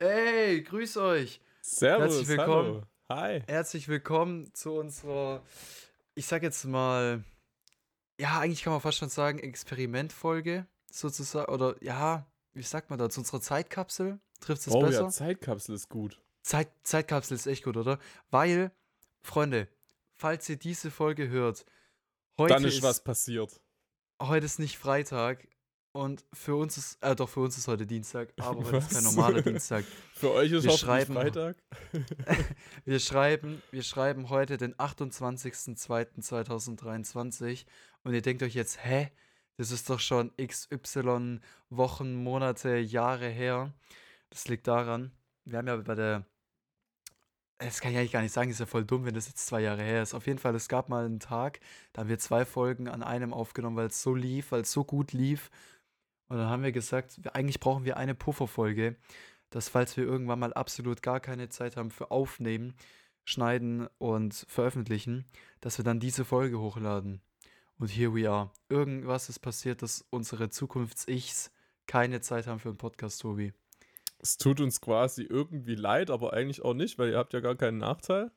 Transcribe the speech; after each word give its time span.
Hey, 0.00 0.62
grüß 0.62 0.96
euch. 0.98 1.40
Servus, 1.60 2.14
Herzlich 2.14 2.28
willkommen. 2.28 2.86
hallo. 3.08 3.20
Hi. 3.20 3.42
Herzlich 3.48 3.88
willkommen 3.88 4.54
zu 4.54 4.72
unserer, 4.74 5.42
ich 6.14 6.26
sag 6.26 6.42
jetzt 6.42 6.64
mal, 6.66 7.24
ja, 8.20 8.38
eigentlich 8.38 8.62
kann 8.62 8.72
man 8.72 8.80
fast 8.80 8.98
schon 8.98 9.08
sagen, 9.08 9.38
Experimentfolge 9.40 10.66
sozusagen. 10.92 11.52
Oder 11.52 11.74
ja, 11.82 12.26
wie 12.52 12.62
sagt 12.62 12.90
man 12.90 12.98
da, 12.98 13.10
zu 13.10 13.20
unserer 13.20 13.40
Zeitkapsel? 13.40 14.20
Trifft 14.40 14.66
es 14.68 14.72
Oh 14.72 14.82
besser? 14.82 15.02
ja, 15.02 15.08
Zeitkapsel 15.08 15.74
ist 15.74 15.88
gut. 15.88 16.20
Zeit, 16.42 16.70
Zeitkapsel 16.84 17.34
ist 17.34 17.46
echt 17.46 17.64
gut, 17.64 17.76
oder? 17.76 17.98
Weil, 18.30 18.70
Freunde, 19.22 19.66
falls 20.14 20.48
ihr 20.48 20.56
diese 20.56 20.92
Folge 20.92 21.28
hört, 21.28 21.66
heute 22.38 22.54
Dann 22.54 22.64
ist 22.64 22.74
ist, 22.76 22.82
was 22.82 23.02
passiert. 23.02 23.60
heute 24.22 24.46
ist 24.46 24.60
nicht 24.60 24.78
Freitag 24.78 25.48
und 25.98 26.24
für 26.32 26.54
uns 26.56 26.76
ist, 26.78 26.96
äh, 27.02 27.14
doch, 27.16 27.28
für 27.28 27.40
uns 27.40 27.58
ist 27.58 27.66
heute 27.68 27.86
Dienstag, 27.86 28.32
aber 28.38 28.64
heute 28.64 28.76
ist 28.78 28.90
kein 28.92 29.04
normaler 29.04 29.42
Dienstag. 29.42 29.84
Für 30.14 30.30
euch 30.32 30.50
ist 30.52 30.64
Wir 30.64 30.70
schreiben- 30.72 31.14
Freitag. 31.14 31.56
Wir 32.84 32.98
schreiben, 33.00 33.62
wir 33.70 33.82
schreiben 33.82 34.30
heute 34.30 34.56
den 34.56 34.74
28.02.2023 34.76 37.66
und 38.04 38.14
ihr 38.14 38.22
denkt 38.22 38.42
euch 38.42 38.54
jetzt, 38.54 38.82
hä? 38.84 39.10
Das 39.56 39.70
ist 39.72 39.90
doch 39.90 39.98
schon 39.98 40.30
XY 40.36 41.40
Wochen, 41.70 42.14
Monate, 42.14 42.76
Jahre 42.78 43.28
her. 43.28 43.72
Das 44.30 44.46
liegt 44.46 44.68
daran, 44.68 45.10
wir 45.44 45.58
haben 45.58 45.66
ja 45.66 45.76
bei 45.76 45.96
der, 45.96 46.24
das 47.58 47.80
kann 47.80 47.90
ich 47.90 47.98
eigentlich 47.98 48.12
gar 48.12 48.22
nicht 48.22 48.32
sagen, 48.32 48.50
ist 48.50 48.60
ja 48.60 48.66
voll 48.66 48.84
dumm, 48.84 49.04
wenn 49.04 49.14
das 49.14 49.26
jetzt 49.26 49.44
zwei 49.46 49.60
Jahre 49.62 49.82
her 49.82 50.00
ist. 50.02 50.14
Auf 50.14 50.28
jeden 50.28 50.38
Fall, 50.38 50.54
es 50.54 50.68
gab 50.68 50.88
mal 50.88 51.04
einen 51.04 51.18
Tag, 51.18 51.58
da 51.92 52.02
haben 52.02 52.08
wir 52.08 52.20
zwei 52.20 52.44
Folgen 52.44 52.86
an 52.88 53.02
einem 53.02 53.32
aufgenommen, 53.32 53.76
weil 53.76 53.88
es 53.88 54.00
so 54.00 54.14
lief, 54.14 54.52
weil 54.52 54.60
es 54.60 54.70
so 54.70 54.84
gut 54.84 55.12
lief. 55.12 55.50
Und 56.28 56.38
dann 56.38 56.48
haben 56.48 56.62
wir 56.62 56.72
gesagt, 56.72 57.22
wir, 57.22 57.34
eigentlich 57.34 57.60
brauchen 57.60 57.84
wir 57.84 57.96
eine 57.96 58.14
Pufferfolge, 58.14 58.96
dass 59.50 59.68
falls 59.68 59.96
wir 59.96 60.04
irgendwann 60.04 60.38
mal 60.38 60.52
absolut 60.52 61.02
gar 61.02 61.20
keine 61.20 61.48
Zeit 61.48 61.76
haben 61.76 61.90
für 61.90 62.10
Aufnehmen, 62.10 62.74
Schneiden 63.24 63.88
und 63.98 64.34
Veröffentlichen, 64.48 65.26
dass 65.60 65.78
wir 65.78 65.84
dann 65.84 66.00
diese 66.00 66.24
Folge 66.24 66.58
hochladen. 66.58 67.20
Und 67.78 67.88
here 67.88 68.14
we 68.14 68.28
are. 68.28 68.50
Irgendwas 68.68 69.28
ist 69.28 69.38
passiert, 69.38 69.82
dass 69.82 70.04
unsere 70.10 70.50
Zukunfts-Ichs 70.50 71.50
keine 71.86 72.20
Zeit 72.20 72.46
haben 72.46 72.58
für 72.58 72.68
einen 72.68 72.78
Podcast, 72.78 73.20
Tobi. 73.20 73.52
Es 74.18 74.36
tut 74.36 74.60
uns 74.60 74.80
quasi 74.80 75.22
irgendwie 75.22 75.76
leid, 75.76 76.10
aber 76.10 76.32
eigentlich 76.32 76.62
auch 76.62 76.74
nicht, 76.74 76.98
weil 76.98 77.10
ihr 77.10 77.18
habt 77.18 77.32
ja 77.32 77.40
gar 77.40 77.54
keinen 77.54 77.78
Nachteil. 77.78 78.30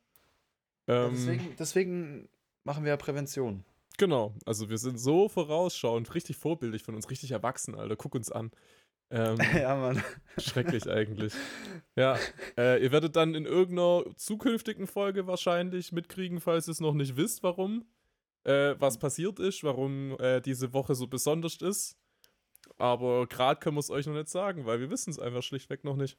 Ja, 0.88 1.06
Ähm, 1.06 1.12
deswegen, 1.14 1.56
deswegen 1.58 2.30
machen 2.64 2.84
wir 2.84 2.92
ja 2.92 2.98
Prävention. 2.98 3.66
Genau, 3.98 4.34
also 4.46 4.70
wir 4.70 4.78
sind 4.78 5.00
so 5.00 5.30
vorausschauend, 5.30 6.14
richtig 6.16 6.38
vorbildlich 6.38 6.84
von 6.84 6.96
uns, 6.96 7.10
richtig 7.10 7.32
erwachsen, 7.32 7.76
Alter. 7.76 7.96
Guck 7.96 8.16
uns 8.16 8.32
an. 8.32 8.52
Ähm, 9.12 9.38
ja, 9.56 9.76
Mann. 9.76 10.04
schrecklich 10.38 10.90
eigentlich. 10.90 11.34
Ja, 11.98 12.18
äh, 12.58 12.82
ihr 12.82 12.94
werdet 12.94 13.18
dann 13.18 13.36
in 13.36 13.46
irgendeiner 13.46 14.06
zukünftigen 14.16 14.88
Folge 14.88 15.28
wahrscheinlich 15.28 15.92
mitkriegen, 15.92 16.40
falls 16.40 16.70
ihr 16.70 16.72
es 16.72 16.80
noch 16.80 16.94
nicht 16.94 17.18
wisst, 17.18 17.44
warum, 17.44 17.86
äh, 18.46 18.76
was 18.80 18.98
passiert 18.98 19.40
ist, 19.40 19.66
warum 19.66 20.18
äh, 20.20 20.40
diese 20.40 20.72
Woche 20.72 20.96
so 20.96 21.06
besonders 21.08 21.58
ist. 21.58 21.98
Aber 22.78 23.28
gerade 23.28 23.60
können 23.60 23.76
wir 23.76 23.82
es 23.82 23.90
euch 23.90 24.08
noch 24.08 24.14
nicht 24.14 24.30
sagen, 24.30 24.66
weil 24.66 24.80
wir 24.80 24.90
wissen 24.90 25.10
es 25.10 25.20
einfach 25.20 25.44
schlichtweg 25.44 25.84
noch 25.84 25.98
nicht. 25.98 26.18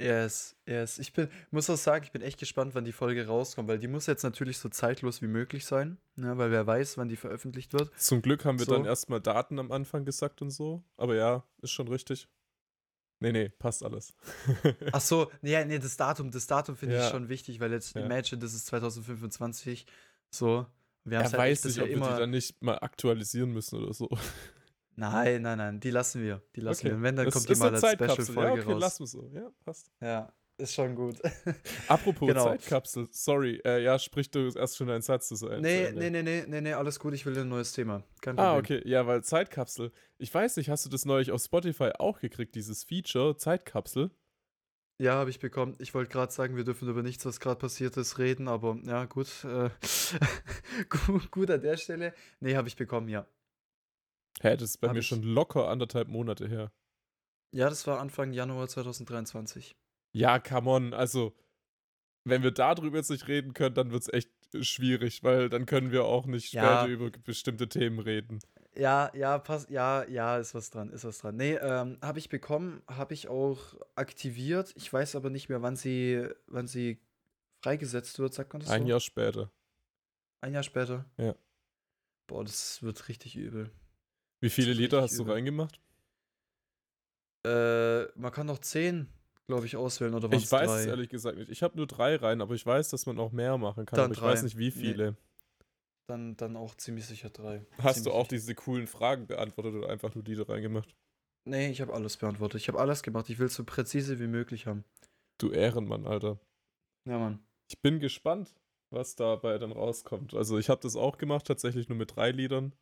Yes, 0.00 0.56
yes. 0.66 0.98
Ich 0.98 1.12
bin, 1.12 1.28
muss 1.52 1.70
auch 1.70 1.76
sagen, 1.76 2.04
ich 2.04 2.10
bin 2.10 2.20
echt 2.20 2.38
gespannt, 2.38 2.74
wann 2.74 2.84
die 2.84 2.92
Folge 2.92 3.26
rauskommt, 3.28 3.68
weil 3.68 3.78
die 3.78 3.86
muss 3.86 4.06
jetzt 4.06 4.24
natürlich 4.24 4.58
so 4.58 4.68
zeitlos 4.68 5.22
wie 5.22 5.28
möglich 5.28 5.64
sein, 5.66 5.98
ne, 6.16 6.36
weil 6.36 6.50
wer 6.50 6.66
weiß, 6.66 6.98
wann 6.98 7.08
die 7.08 7.16
veröffentlicht 7.16 7.72
wird. 7.74 7.90
Zum 7.96 8.20
Glück 8.20 8.44
haben 8.44 8.58
wir 8.58 8.66
So. 8.66 8.72
dann 8.72 8.86
erstmal 8.86 9.20
Daten 9.20 9.58
am 9.60 9.70
Anfang 9.70 10.04
gesagt 10.04 10.42
und 10.42 10.50
so. 10.50 10.82
Aber 10.96 11.14
ja, 11.14 11.44
ist 11.62 11.70
schon 11.70 11.86
richtig. 11.86 12.26
Nee, 13.20 13.30
nee, 13.30 13.48
passt 13.48 13.84
alles. 13.84 14.14
Ach 14.92 15.00
so, 15.00 15.30
nee, 15.42 15.64
nee, 15.64 15.78
das 15.78 15.96
Datum, 15.96 16.32
das 16.32 16.48
Datum 16.48 16.76
finde 16.76 16.96
ich 16.96 17.02
Ja. 17.02 17.10
schon 17.10 17.28
wichtig, 17.28 17.60
weil 17.60 17.70
jetzt 17.72 17.94
Ja. 17.94 18.02
imagine, 18.04 18.40
das 18.40 18.52
ist 18.52 18.66
2025, 18.66 19.86
so. 20.30 20.66
Wir 21.04 21.18
Er 21.18 21.24
halt 21.24 21.34
weiß 21.34 21.64
nicht, 21.66 21.80
ob 21.80 21.88
wir 21.88 21.94
die 21.94 22.00
dann 22.00 22.30
nicht 22.30 22.60
mal 22.62 22.78
aktualisieren 22.80 23.52
müssen 23.52 23.80
oder 23.82 23.94
so. 23.94 24.08
Nein, 24.96 25.42
nein, 25.42 25.58
nein, 25.58 25.80
die 25.80 25.90
lassen 25.90 26.22
wir, 26.22 26.42
die 26.54 26.60
lassen 26.60 26.80
Okay. 26.86 26.90
wir. 26.90 26.96
Und 26.96 27.02
wenn, 27.02 27.16
dann 27.16 27.24
Das 27.26 27.34
kommt 27.34 27.48
die 27.48 27.54
mal 27.56 27.74
als. 27.74 27.80
Special-Folge 27.80 28.40
ja, 28.60 28.62
okay, 28.64 28.72
raus. 28.72 28.80
lassen 28.80 29.02
wir 29.02 29.06
so. 29.06 29.30
Ja, 29.32 29.50
passt. 29.64 29.90
Ja, 30.00 30.32
ist 30.56 30.72
schon 30.74 30.94
gut. 30.94 31.16
Apropos 31.88 32.28
Genau. 32.28 32.44
Zeitkapsel, 32.44 33.08
sorry. 33.10 33.60
Äh, 33.64 33.82
ja, 33.82 33.98
sprich 33.98 34.30
du 34.30 34.50
erst 34.54 34.76
schon 34.76 34.86
deinen 34.86 35.02
Satz 35.02 35.26
zu 35.28 35.34
sein. 35.34 35.60
nee, 35.62 35.90
nee, 35.92 36.10
nee, 36.10 36.22
nee, 36.22 36.44
nee, 36.46 36.60
nee, 36.60 36.72
alles 36.72 37.00
gut, 37.00 37.12
ich 37.14 37.26
will 37.26 37.36
ein 37.36 37.48
neues 37.48 37.72
Thema. 37.72 38.04
Kein 38.20 38.36
Problem. 38.36 38.38
Ah, 38.54 38.56
okay. 38.56 38.82
Ja, 38.84 39.06
weil 39.06 39.24
Zeitkapsel. 39.24 39.90
Ich 40.18 40.32
weiß 40.32 40.56
nicht, 40.58 40.70
hast 40.70 40.84
du 40.86 40.90
das 40.90 41.04
neulich 41.04 41.32
auf 41.32 41.42
Spotify 41.42 41.90
auch 41.98 42.20
gekriegt, 42.20 42.54
dieses 42.54 42.84
Feature 42.84 43.36
Zeitkapsel? 43.36 44.10
Ja, 45.00 45.14
habe 45.14 45.28
ich 45.30 45.40
bekommen. 45.40 45.74
Ich 45.80 45.92
wollte 45.92 46.12
gerade 46.12 46.32
sagen, 46.32 46.54
wir 46.54 46.62
dürfen 46.62 46.88
über 46.88 47.02
nichts, 47.02 47.26
was 47.26 47.40
gerade 47.40 47.58
passiert 47.58 47.96
ist, 47.96 48.18
reden, 48.18 48.46
aber 48.46 48.78
ja, 48.84 49.06
gut. 49.06 49.26
Äh, 49.42 49.70
gut, 50.88 51.30
gut 51.32 51.50
an 51.50 51.60
der 51.62 51.76
Stelle. 51.76 52.14
Nee, 52.38 52.54
habe 52.54 52.68
ich 52.68 52.76
bekommen, 52.76 53.08
ja. 53.08 53.26
Hä, 54.40 54.56
das 54.56 54.70
ist 54.70 54.78
bei 54.78 54.88
Hab 54.88 54.94
mir 54.94 55.00
ich. 55.00 55.06
schon 55.06 55.22
locker 55.22 55.68
anderthalb 55.68 56.08
Monate 56.08 56.48
her. 56.48 56.72
Ja, 57.52 57.68
das 57.68 57.86
war 57.86 58.00
Anfang 58.00 58.32
Januar 58.32 58.68
2023. 58.68 59.76
Ja, 60.12 60.38
come 60.38 60.70
on. 60.70 60.94
Also, 60.94 61.34
wenn 62.24 62.42
wir 62.42 62.50
darüber 62.50 62.96
jetzt 62.96 63.10
nicht 63.10 63.28
reden 63.28 63.54
können, 63.54 63.74
dann 63.74 63.90
wird 63.92 64.02
es 64.02 64.12
echt 64.12 64.30
schwierig, 64.60 65.22
weil 65.22 65.48
dann 65.48 65.66
können 65.66 65.90
wir 65.92 66.04
auch 66.04 66.26
nicht 66.26 66.52
Ja. 66.52 66.80
später 66.80 66.92
über 66.92 67.10
bestimmte 67.10 67.68
Themen 67.68 67.98
reden. 68.00 68.40
Ja, 68.76 69.10
ja, 69.14 69.38
passt, 69.38 69.70
ja, 69.70 70.04
ja, 70.08 70.38
ist 70.38 70.54
was 70.54 70.70
dran, 70.70 70.90
ist 70.90 71.04
was 71.04 71.18
dran. 71.18 71.36
Nee, 71.36 71.54
ähm, 71.54 71.98
habe 72.02 72.18
ich 72.18 72.28
bekommen, 72.28 72.82
habe 72.88 73.14
ich 73.14 73.28
auch 73.28 73.58
aktiviert. 73.94 74.72
Ich 74.76 74.92
weiß 74.92 75.14
aber 75.14 75.30
nicht 75.30 75.48
mehr, 75.48 75.62
wann 75.62 75.76
sie, 75.76 76.28
wann 76.46 76.66
sie 76.66 77.00
freigesetzt 77.62 78.18
wird, 78.18 78.34
sagt 78.34 78.52
man 78.52 78.60
das 78.60 78.70
Ein 78.70 78.82
so? 78.82 78.88
Jahr 78.88 79.00
später. 79.00 79.50
Ein 80.40 80.54
Jahr 80.54 80.64
später. 80.64 81.04
Ja. 81.18 81.36
Boah, 82.26 82.44
das 82.44 82.82
wird 82.82 83.08
richtig 83.08 83.36
übel. 83.36 83.70
Wie 84.44 84.50
viele 84.50 84.76
richtig 84.78 84.92
hast 85.00 85.18
du 85.18 85.22
übel. 85.22 85.32
reingemacht? 85.34 85.80
Äh, 87.46 88.04
man 88.18 88.32
kann 88.32 88.46
noch 88.46 88.58
zehn, 88.58 89.08
glaube 89.46 89.66
ich, 89.66 89.76
auswählen 89.76 90.14
oder 90.14 90.30
waren 90.30 90.38
Ich 90.38 90.50
weiß 90.50 90.68
drei? 90.70 90.80
es 90.80 90.86
ehrlich 90.86 91.08
gesagt 91.08 91.36
nicht. 91.38 91.50
Ich 91.50 91.62
habe 91.62 91.76
nur 91.76 91.86
drei 91.86 92.16
rein, 92.16 92.40
aber 92.40 92.54
ich 92.54 92.64
weiß, 92.64 92.90
dass 92.90 93.06
man 93.06 93.18
auch 93.18 93.32
mehr 93.32 93.58
machen 93.58 93.86
kann. 93.86 93.96
Dann 93.96 94.04
aber 94.06 94.14
ich 94.14 94.22
weiß 94.22 94.40
drei. 94.40 94.44
nicht, 94.44 94.58
wie 94.58 94.64
Nee. 94.66 94.70
viele. 94.70 95.16
Dann, 96.06 96.36
dann 96.36 96.56
auch 96.56 96.74
ziemlich 96.74 97.06
sicher 97.06 97.30
drei. 97.30 97.64
Hast 97.78 98.00
du 98.00 98.02
Ziemlich 98.04 98.14
auch 98.14 98.24
sicher. 98.26 98.36
diese 98.40 98.54
coolen 98.54 98.86
Fragen 98.86 99.26
beantwortet 99.26 99.74
oder 99.74 99.88
einfach 99.88 100.14
nur 100.14 100.24
Lieder 100.24 100.46
reingemacht? 100.48 100.94
Nee, 101.46 101.70
ich 101.70 101.80
habe 101.80 101.92
alles 101.94 102.16
beantwortet. 102.18 102.60
Ich 102.60 102.68
habe 102.68 102.78
alles 102.78 103.02
gemacht. 103.02 103.28
Ich 103.30 103.38
will 103.38 103.46
es 103.46 103.54
so 103.54 103.64
präzise 103.64 104.18
wie 104.20 104.26
möglich 104.26 104.66
haben. 104.66 104.84
Du 105.38 105.50
Ehrenmann, 105.50 106.06
Alter. 106.06 106.38
Ja, 107.08 107.18
Mann. 107.18 107.38
Ich 107.70 107.80
bin 107.80 108.00
gespannt, 108.00 108.54
was 108.90 109.16
dabei 109.16 109.56
dann 109.58 109.72
rauskommt. 109.72 110.34
Also 110.34 110.58
ich 110.58 110.68
habe 110.68 110.80
das 110.82 110.96
auch 110.96 111.16
gemacht, 111.18 111.46
tatsächlich 111.46 111.88
nur 111.88 111.96
mit 111.98 112.14
drei 112.16 112.30
Liedern. 112.30 112.74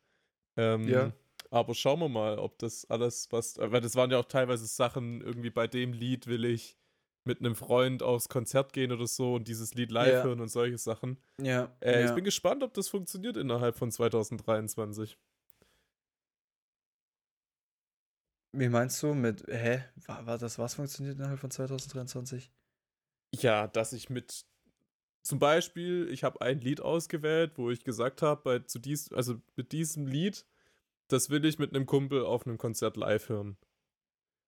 Ähm, 0.57 0.87
Ja. 0.87 1.13
Aber 1.53 1.75
schauen 1.75 1.99
wir 1.99 2.09
mal, 2.09 2.39
ob 2.39 2.57
das 2.57 2.83
alles, 2.89 3.27
was. 3.31 3.59
Weil 3.59 3.79
das 3.79 3.95
waren 3.95 4.09
ja 4.09 4.17
auch 4.17 4.25
teilweise 4.25 4.65
Sachen, 4.65 5.21
irgendwie 5.21 5.51
bei 5.51 5.67
dem 5.67 5.93
Lied 5.93 6.25
will 6.25 6.45
ich 6.45 6.79
mit 7.25 7.39
einem 7.39 7.55
Freund 7.55 8.01
aufs 8.01 8.27
Konzert 8.27 8.73
gehen 8.73 8.91
oder 8.91 9.05
so 9.05 9.35
und 9.35 9.47
dieses 9.47 9.75
Lied 9.75 9.91
live 9.91 10.13
Ja. 10.13 10.23
hören 10.23 10.41
und 10.41 10.49
solche 10.49 10.79
Sachen. 10.79 11.19
Ja. 11.39 11.71
Äh, 11.79 12.01
ja. 12.01 12.09
Ich 12.09 12.15
bin 12.15 12.23
gespannt, 12.23 12.63
ob 12.63 12.73
das 12.73 12.89
funktioniert 12.89 13.37
innerhalb 13.37 13.75
von 13.75 13.91
2023. 13.91 15.15
Wie 18.55 18.69
meinst 18.69 19.01
du 19.03 19.13
mit, 19.13 19.45
hä? 19.47 19.83
War, 20.07 20.25
war 20.25 20.37
das 20.39 20.57
was 20.57 20.73
funktioniert 20.73 21.17
innerhalb 21.17 21.39
von 21.39 21.51
2023? 21.51 22.51
Ja, 23.35 23.67
dass 23.67 23.93
ich 23.93 24.09
mit 24.09 24.43
zum 25.23 25.37
Beispiel, 25.37 26.09
ich 26.11 26.23
habe 26.23 26.41
ein 26.41 26.59
Lied 26.59 26.81
ausgewählt, 26.81 27.53
wo 27.57 27.69
ich 27.69 27.83
gesagt 27.83 28.23
habe, 28.23 28.41
bei 28.43 28.59
zu 28.59 28.79
dies, 28.79 29.13
also 29.13 29.39
mit 29.55 29.71
diesem 29.71 30.07
Lied, 30.07 30.45
das 31.13 31.29
will 31.29 31.45
ich 31.45 31.59
mit 31.59 31.73
einem 31.75 31.85
Kumpel 31.85 32.25
auf 32.25 32.45
einem 32.45 32.57
Konzert 32.57 32.97
live 32.97 33.29
hören. 33.29 33.57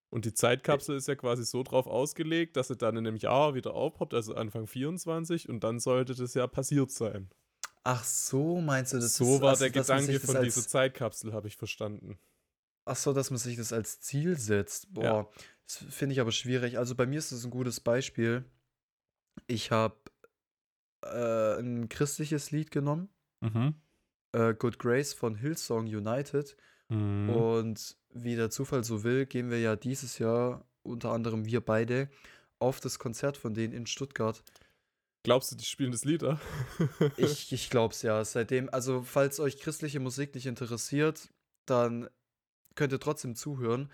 Und 0.09 0.25
die 0.25 0.33
Zeitkapsel 0.33 0.95
ist 0.95 1.07
ja 1.07 1.15
quasi 1.15 1.43
so 1.43 1.63
drauf 1.63 1.87
ausgelegt, 1.87 2.57
dass 2.57 2.67
sie 2.69 2.75
dann 2.77 2.95
in 2.97 3.05
einem 3.07 3.17
Jahr 3.17 3.53
wieder 3.55 3.73
aufpoppt, 3.73 4.13
also 4.13 4.33
Anfang 4.35 4.67
24, 4.67 5.49
und 5.49 5.63
dann 5.63 5.79
sollte 5.79 6.15
das 6.15 6.33
ja 6.33 6.47
passiert 6.47 6.91
sein. 6.91 7.29
Ach 7.83 8.03
so, 8.03 8.61
meinst 8.61 8.93
du, 8.93 8.97
das 8.99 9.15
so 9.15 9.35
ist, 9.35 9.41
war 9.41 9.49
also, 9.51 9.65
der 9.65 9.71
Gedanke 9.71 10.19
von 10.19 10.41
dieser 10.43 10.67
Zeitkapsel, 10.67 11.33
habe 11.33 11.47
ich 11.47 11.55
verstanden. 11.57 12.17
Ach 12.85 12.95
so, 12.95 13.13
dass 13.13 13.29
man 13.29 13.39
sich 13.39 13.57
das 13.57 13.73
als 13.73 13.99
Ziel 13.99 14.37
setzt. 14.37 14.93
Boah, 14.93 15.03
Ja. 15.03 15.29
das 15.65 15.85
finde 15.93 16.13
ich 16.13 16.21
aber 16.21 16.31
schwierig. 16.31 16.77
Also 16.77 16.95
bei 16.95 17.05
mir 17.05 17.19
ist 17.19 17.31
das 17.31 17.43
ein 17.43 17.51
gutes 17.51 17.79
Beispiel. 17.79 18.45
Ich 19.47 19.71
habe 19.71 19.97
äh, 21.03 21.59
ein 21.59 21.89
christliches 21.89 22.51
Lied 22.51 22.71
genommen, 22.71 23.09
Mhm. 23.41 23.75
Äh, 24.35 24.53
Good 24.53 24.79
Grace 24.79 25.13
von 25.13 25.35
Hillsong 25.35 25.85
United. 25.85 26.55
Mhm. 26.89 27.29
Und 27.29 27.97
wie 28.13 28.35
der 28.35 28.49
Zufall 28.49 28.83
so 28.83 29.03
will, 29.03 29.25
gehen 29.25 29.49
wir 29.49 29.59
ja 29.59 29.75
dieses 29.75 30.19
Jahr, 30.19 30.65
unter 30.83 31.11
anderem 31.11 31.45
wir 31.45 31.61
beide, 31.61 32.09
auf 32.59 32.79
das 32.79 32.99
Konzert 32.99 33.37
von 33.37 33.53
denen 33.53 33.73
in 33.73 33.87
Stuttgart. 33.87 34.43
Glaubst 35.23 35.51
du, 35.51 35.55
die 35.55 35.65
spielen 35.65 35.91
das 35.91 36.05
Lied? 36.05 36.23
Ich, 37.17 37.51
ich 37.51 37.69
glaub's 37.69 38.01
ja. 38.01 38.23
Seitdem, 38.23 38.69
also 38.69 39.01
falls 39.01 39.39
euch 39.39 39.59
christliche 39.59 39.99
Musik 39.99 40.35
nicht 40.35 40.45
interessiert, 40.45 41.29
dann 41.65 42.09
könnt 42.75 42.91
ihr 42.93 42.99
trotzdem 42.99 43.35
zuhören. 43.35 43.89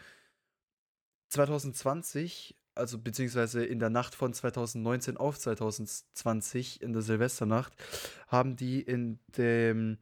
2020 1.29 2.57
also 2.73 2.97
beziehungsweise 2.97 3.65
in 3.65 3.79
der 3.79 3.89
Nacht 3.89 4.15
von 4.15 4.33
2019 4.33 5.17
auf 5.17 5.37
2020, 5.37 6.81
in 6.81 6.93
der 6.93 7.01
Silvesternacht, 7.01 7.73
haben 8.27 8.55
die 8.55 8.81
in 8.81 9.19
dem 9.37 9.97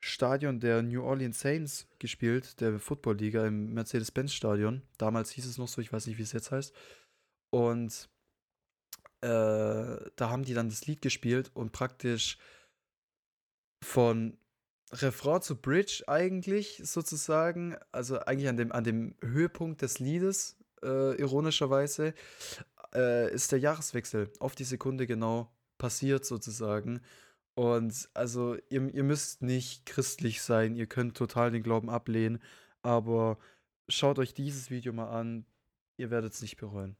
Stadion 0.00 0.60
der 0.60 0.82
New 0.82 1.02
Orleans 1.02 1.40
Saints 1.40 1.88
gespielt, 1.98 2.60
der 2.60 2.78
Football-Liga 2.78 3.46
im 3.46 3.74
Mercedes-Benz-Stadion. 3.74 4.82
Damals 4.96 5.30
hieß 5.30 5.46
es 5.46 5.58
noch 5.58 5.68
so, 5.68 5.80
ich 5.80 5.92
weiß 5.92 6.06
nicht, 6.06 6.18
wie 6.18 6.22
es 6.22 6.32
jetzt 6.32 6.50
heißt. 6.50 6.74
Und 7.50 8.08
äh, 9.20 9.26
da 9.26 10.30
haben 10.30 10.44
die 10.44 10.54
dann 10.54 10.68
das 10.68 10.86
Lied 10.86 11.02
gespielt 11.02 11.50
und 11.54 11.72
praktisch 11.72 12.38
von 13.84 14.38
Refrain 14.92 15.42
zu 15.42 15.56
Bridge 15.56 16.04
eigentlich 16.06 16.80
sozusagen, 16.84 17.76
also 17.92 18.20
eigentlich 18.20 18.48
an 18.48 18.56
dem, 18.56 18.72
an 18.72 18.84
dem 18.84 19.16
Höhepunkt 19.22 19.82
des 19.82 19.98
Liedes, 19.98 20.56
äh, 20.82 21.20
ironischerweise, 21.20 22.14
äh, 22.94 23.32
ist 23.32 23.52
der 23.52 23.58
Jahreswechsel 23.58 24.32
auf 24.38 24.54
die 24.54 24.64
Sekunde 24.64 25.06
genau 25.06 25.52
passiert 25.76 26.24
sozusagen. 26.24 27.00
Und 27.58 28.08
also 28.14 28.56
ihr, 28.70 28.94
ihr 28.94 29.02
müsst 29.02 29.42
nicht 29.42 29.84
christlich 29.84 30.42
sein, 30.42 30.76
ihr 30.76 30.86
könnt 30.86 31.16
total 31.16 31.50
den 31.50 31.64
Glauben 31.64 31.90
ablehnen, 31.90 32.40
aber 32.82 33.36
schaut 33.88 34.20
euch 34.20 34.32
dieses 34.32 34.70
Video 34.70 34.92
mal 34.92 35.10
an, 35.10 35.44
ihr 35.96 36.12
werdet 36.12 36.34
es 36.34 36.40
nicht 36.40 36.56
bereuen. 36.56 36.96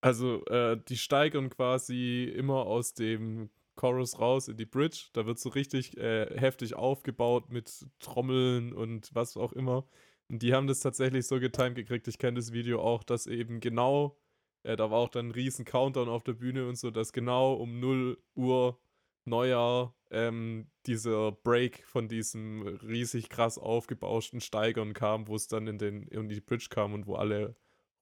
Also, 0.00 0.42
äh, 0.46 0.80
die 0.88 0.96
steigern 0.96 1.50
quasi 1.50 2.24
immer 2.34 2.64
aus 2.64 2.94
dem 2.94 3.50
Chorus 3.74 4.18
raus 4.18 4.48
in 4.48 4.56
die 4.56 4.64
Bridge. 4.64 5.10
Da 5.12 5.26
wird 5.26 5.38
so 5.38 5.50
richtig 5.50 5.98
äh, 5.98 6.34
heftig 6.34 6.74
aufgebaut 6.74 7.50
mit 7.50 7.84
Trommeln 7.98 8.72
und 8.72 9.14
was 9.14 9.36
auch 9.36 9.52
immer. 9.52 9.86
Und 10.30 10.42
die 10.42 10.54
haben 10.54 10.66
das 10.66 10.80
tatsächlich 10.80 11.26
so 11.26 11.38
getimed 11.40 11.74
gekriegt. 11.74 12.08
Ich 12.08 12.16
kenne 12.16 12.38
das 12.38 12.52
Video 12.54 12.80
auch, 12.80 13.02
dass 13.04 13.26
eben 13.26 13.60
genau, 13.60 14.16
äh, 14.62 14.76
da 14.76 14.90
war 14.90 15.00
auch 15.00 15.10
dann 15.10 15.28
ein 15.28 15.32
riesen 15.32 15.66
Countdown 15.66 16.08
auf 16.08 16.24
der 16.24 16.32
Bühne 16.32 16.66
und 16.66 16.78
so, 16.78 16.90
dass 16.90 17.12
genau 17.12 17.52
um 17.52 17.80
0 17.80 18.16
Uhr 18.34 18.78
Neujahr 19.24 19.94
ähm, 20.10 20.66
dieser 20.86 21.32
Break 21.32 21.84
von 21.86 22.08
diesem 22.08 22.62
riesig 22.66 23.28
krass 23.28 23.58
aufgebauschten 23.58 24.40
Steigern 24.40 24.92
kam, 24.94 25.28
wo 25.28 25.36
es 25.36 25.48
dann 25.48 25.66
in, 25.66 25.78
den, 25.78 26.02
in 26.08 26.28
die 26.28 26.40
Bridge 26.40 26.66
kam 26.70 26.92
und 26.92 27.06
wo 27.06 27.14
alle 27.14 27.54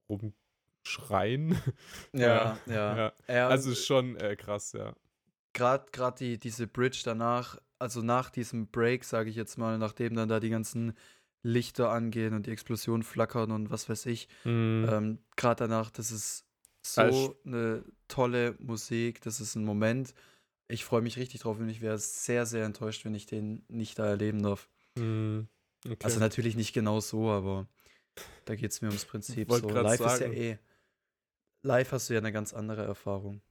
rumschreien. 0.09 1.57
Ja, 2.13 2.59
ja. 2.67 2.97
ja. 2.97 3.13
ja. 3.29 3.49
Also 3.49 3.75
schon 3.75 4.17
äh, 4.17 4.37
krass, 4.37 4.73
ja. 4.73 4.95
Gerade 5.53 6.15
die, 6.19 6.39
diese 6.39 6.67
Bridge 6.67 7.03
danach, 7.05 7.59
also 7.79 8.03
nach 8.03 8.31
diesem 8.31 8.69
Break, 8.69 9.05
sage 9.05 9.31
ich 9.31 9.37
jetzt 9.37 9.59
mal, 9.59 9.79
nachdem 9.79 10.15
dann 10.15 10.29
da 10.29 10.41
die 10.41 10.51
ganzen 10.51 10.95
Lichter 11.43 11.91
angehen 11.91 12.35
und 12.35 12.47
die 12.47 12.51
Explosionen 12.51 13.03
flackern 13.03 13.51
und 13.51 13.71
was 13.71 13.89
weiß 13.89 14.07
ich, 14.07 14.29
Mhm. 14.45 14.87
ähm, 14.91 15.19
gerade 15.37 15.65
danach, 15.69 15.91
das 15.91 16.11
ist 16.13 16.45
Also 16.97 17.27
so 17.27 17.37
eine 17.45 17.85
tolle 18.09 18.57
Musik, 18.59 19.21
das 19.23 19.41
ist 19.41 19.55
ein 19.55 19.65
Moment. 19.65 20.15
Ich 20.71 20.85
freue 20.85 21.03
mich 21.03 21.17
richtig 21.17 21.41
drauf 21.41 21.59
und 21.59 21.69
ich 21.69 21.81
wäre 21.81 21.99
sehr, 21.99 22.47
sehr 22.47 22.65
enttäuscht, 22.65 23.05
wenn 23.05 23.15
ich 23.15 23.27
den 23.27 23.65
nicht 23.69 23.99
da 23.99 24.07
erleben 24.07 24.43
darf. 24.43 24.69
Mhm. 24.97 25.49
Okay. 25.85 25.97
Also 26.03 26.21
natürlich 26.21 26.57
nicht 26.57 26.73
genau 26.73 27.01
so, 27.01 27.31
aber 27.31 27.67
da 28.45 28.55
geht 28.55 28.71
es 28.71 28.83
mir 28.83 28.89
ums 28.89 29.05
Prinzip 29.05 29.51
so. 29.51 29.69
Live 29.69 29.95
ist 29.95 30.01
ja 30.01 30.17
sagen. 30.17 30.33
eh. 30.35 30.59
Live 31.63 31.93
hast 31.93 32.09
du 32.09 32.15
ja 32.15 32.21
eine 32.21 32.33
ganz 32.33 32.53
andere 32.53 32.85
Erfahrung. 32.85 33.43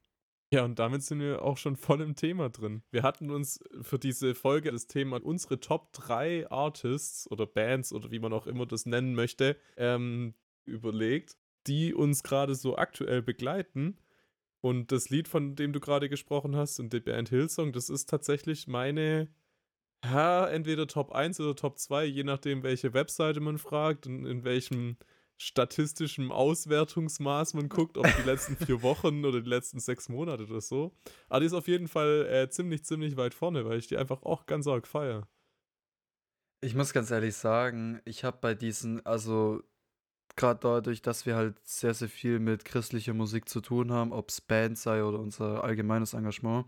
Ja, 0.51 0.63
und 0.63 0.80
damit 0.80 1.04
sind 1.04 1.19
wir 1.19 1.44
auch 1.44 1.57
schon 1.57 1.75
voll 1.75 2.01
im 2.01 2.16
Thema 2.16 2.50
drin. 2.50 2.81
Wir 2.89 3.04
hatten 3.04 3.30
uns 3.30 3.60
für 3.81 4.00
diese 4.00 4.33
Folge 4.33 4.71
das 4.71 4.88
Thema 4.88 5.24
unsere 5.24 5.60
Top 5.60 5.94
3 5.94 6.50
Artists 6.50 7.30
oder 7.30 7.45
Bands 7.45 7.94
oder 7.94 8.10
wie 8.10 8.18
man 8.18 8.33
auch 8.33 8.48
immer 8.48 8.66
das 8.66 8.88
nennen 8.88 9.13
möchte, 9.13 9.57
ähm, 9.77 10.33
überlegt, 10.66 11.38
die 11.68 11.94
uns 11.94 12.24
gerade 12.24 12.56
so 12.56 12.77
aktuell 12.77 13.21
begleiten. 13.21 13.98
Und 14.62 14.92
das 14.92 15.10
Lied, 15.10 15.28
von 15.28 15.56
dem 15.56 15.74
du 15.74 15.80
gerade 15.80 16.10
gesprochen 16.10 16.56
hast 16.56 16.80
und 16.80 16.92
die 16.92 17.00
Band 17.00 17.30
Hillsong, 17.30 17.72
das 17.72 17.90
ist 17.90 18.10
tatsächlich 18.10 18.68
meine, 18.68 19.30
ja, 20.04 20.48
entweder 20.48 20.88
Top 20.88 21.12
1 21.12 21.40
oder 21.40 21.56
Top 21.56 21.78
2, 21.80 22.06
je 22.06 22.24
nachdem, 22.24 22.64
welche 22.64 22.94
Webseite 22.94 23.40
man 23.40 23.58
fragt 23.58 24.06
und 24.08 24.26
in 24.26 24.44
welchem 24.44 24.98
statistischen 25.38 26.32
Auswertungsmaß 26.32 27.54
man 27.54 27.70
guckt, 27.70 27.98
ob 27.98 28.06
die 28.18 28.24
letzten 28.24 28.58
vier 28.58 28.82
Wochen 28.84 29.24
oder 29.24 29.40
die 29.40 29.50
letzten 29.50 29.80
sechs 29.80 30.10
Monate 30.10 30.44
oder 30.44 30.60
so. 30.60 30.94
Aber 31.30 31.40
die 31.40 31.46
ist 31.46 31.54
auf 31.54 31.70
jeden 31.70 31.88
Fall 31.88 32.28
äh, 32.30 32.50
ziemlich, 32.50 32.84
ziemlich 32.84 33.16
weit 33.16 33.34
vorne, 33.34 33.64
weil 33.66 33.80
ich 33.80 33.88
die 33.88 33.96
einfach 33.96 34.24
auch 34.24 34.46
ganz 34.46 34.68
arg 34.68 34.86
feier. 34.86 35.28
Ich 36.62 36.76
muss 36.76 36.92
ganz 36.92 37.10
ehrlich 37.10 37.36
sagen, 37.36 38.02
ich 38.04 38.26
habe 38.26 38.38
bei 38.42 38.54
diesen, 38.54 39.06
also 39.06 39.64
gerade 40.40 40.60
dadurch, 40.62 41.02
dass 41.02 41.26
wir 41.26 41.36
halt 41.36 41.60
sehr, 41.68 41.94
sehr 41.94 42.10
viel 42.10 42.40
mit 42.40 42.66
christlicher 42.66 43.14
Musik 43.14 43.48
zu 43.50 43.62
tun 43.62 43.92
haben, 43.92 44.12
ob 44.12 44.30
es 44.30 44.42
Band 44.42 44.78
sei 44.78 45.04
oder 45.04 45.20
unser 45.20 45.64
allgemeines 45.64 46.14
Engagement, 46.14 46.66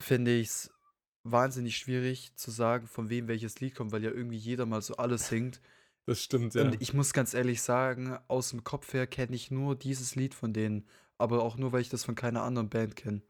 finde 0.00 0.36
ich 0.36 0.48
es 0.48 0.70
wahnsinnig 1.24 1.76
schwierig 1.76 2.34
zu 2.36 2.50
sagen, 2.50 2.86
von 2.86 3.10
wem 3.10 3.28
welches 3.28 3.60
Lied 3.60 3.74
kommt, 3.74 3.92
weil 3.92 4.04
ja 4.04 4.10
irgendwie 4.10 4.36
jeder 4.36 4.66
mal 4.66 4.80
so 4.80 4.96
alles 4.96 5.28
singt. 5.28 5.60
Das 6.06 6.22
stimmt, 6.22 6.54
ja. 6.54 6.62
Und 6.62 6.80
ich 6.80 6.94
muss 6.94 7.12
ganz 7.12 7.34
ehrlich 7.34 7.60
sagen, 7.60 8.18
aus 8.28 8.50
dem 8.50 8.64
Kopf 8.64 8.94
her 8.94 9.06
kenne 9.06 9.34
ich 9.34 9.50
nur 9.50 9.76
dieses 9.76 10.14
Lied 10.14 10.32
von 10.32 10.52
denen, 10.52 10.86
aber 11.18 11.42
auch 11.42 11.56
nur, 11.56 11.72
weil 11.72 11.82
ich 11.82 11.90
das 11.90 12.04
von 12.04 12.14
keiner 12.14 12.42
anderen 12.42 12.70
Band 12.70 12.96
kenne. 12.96 13.20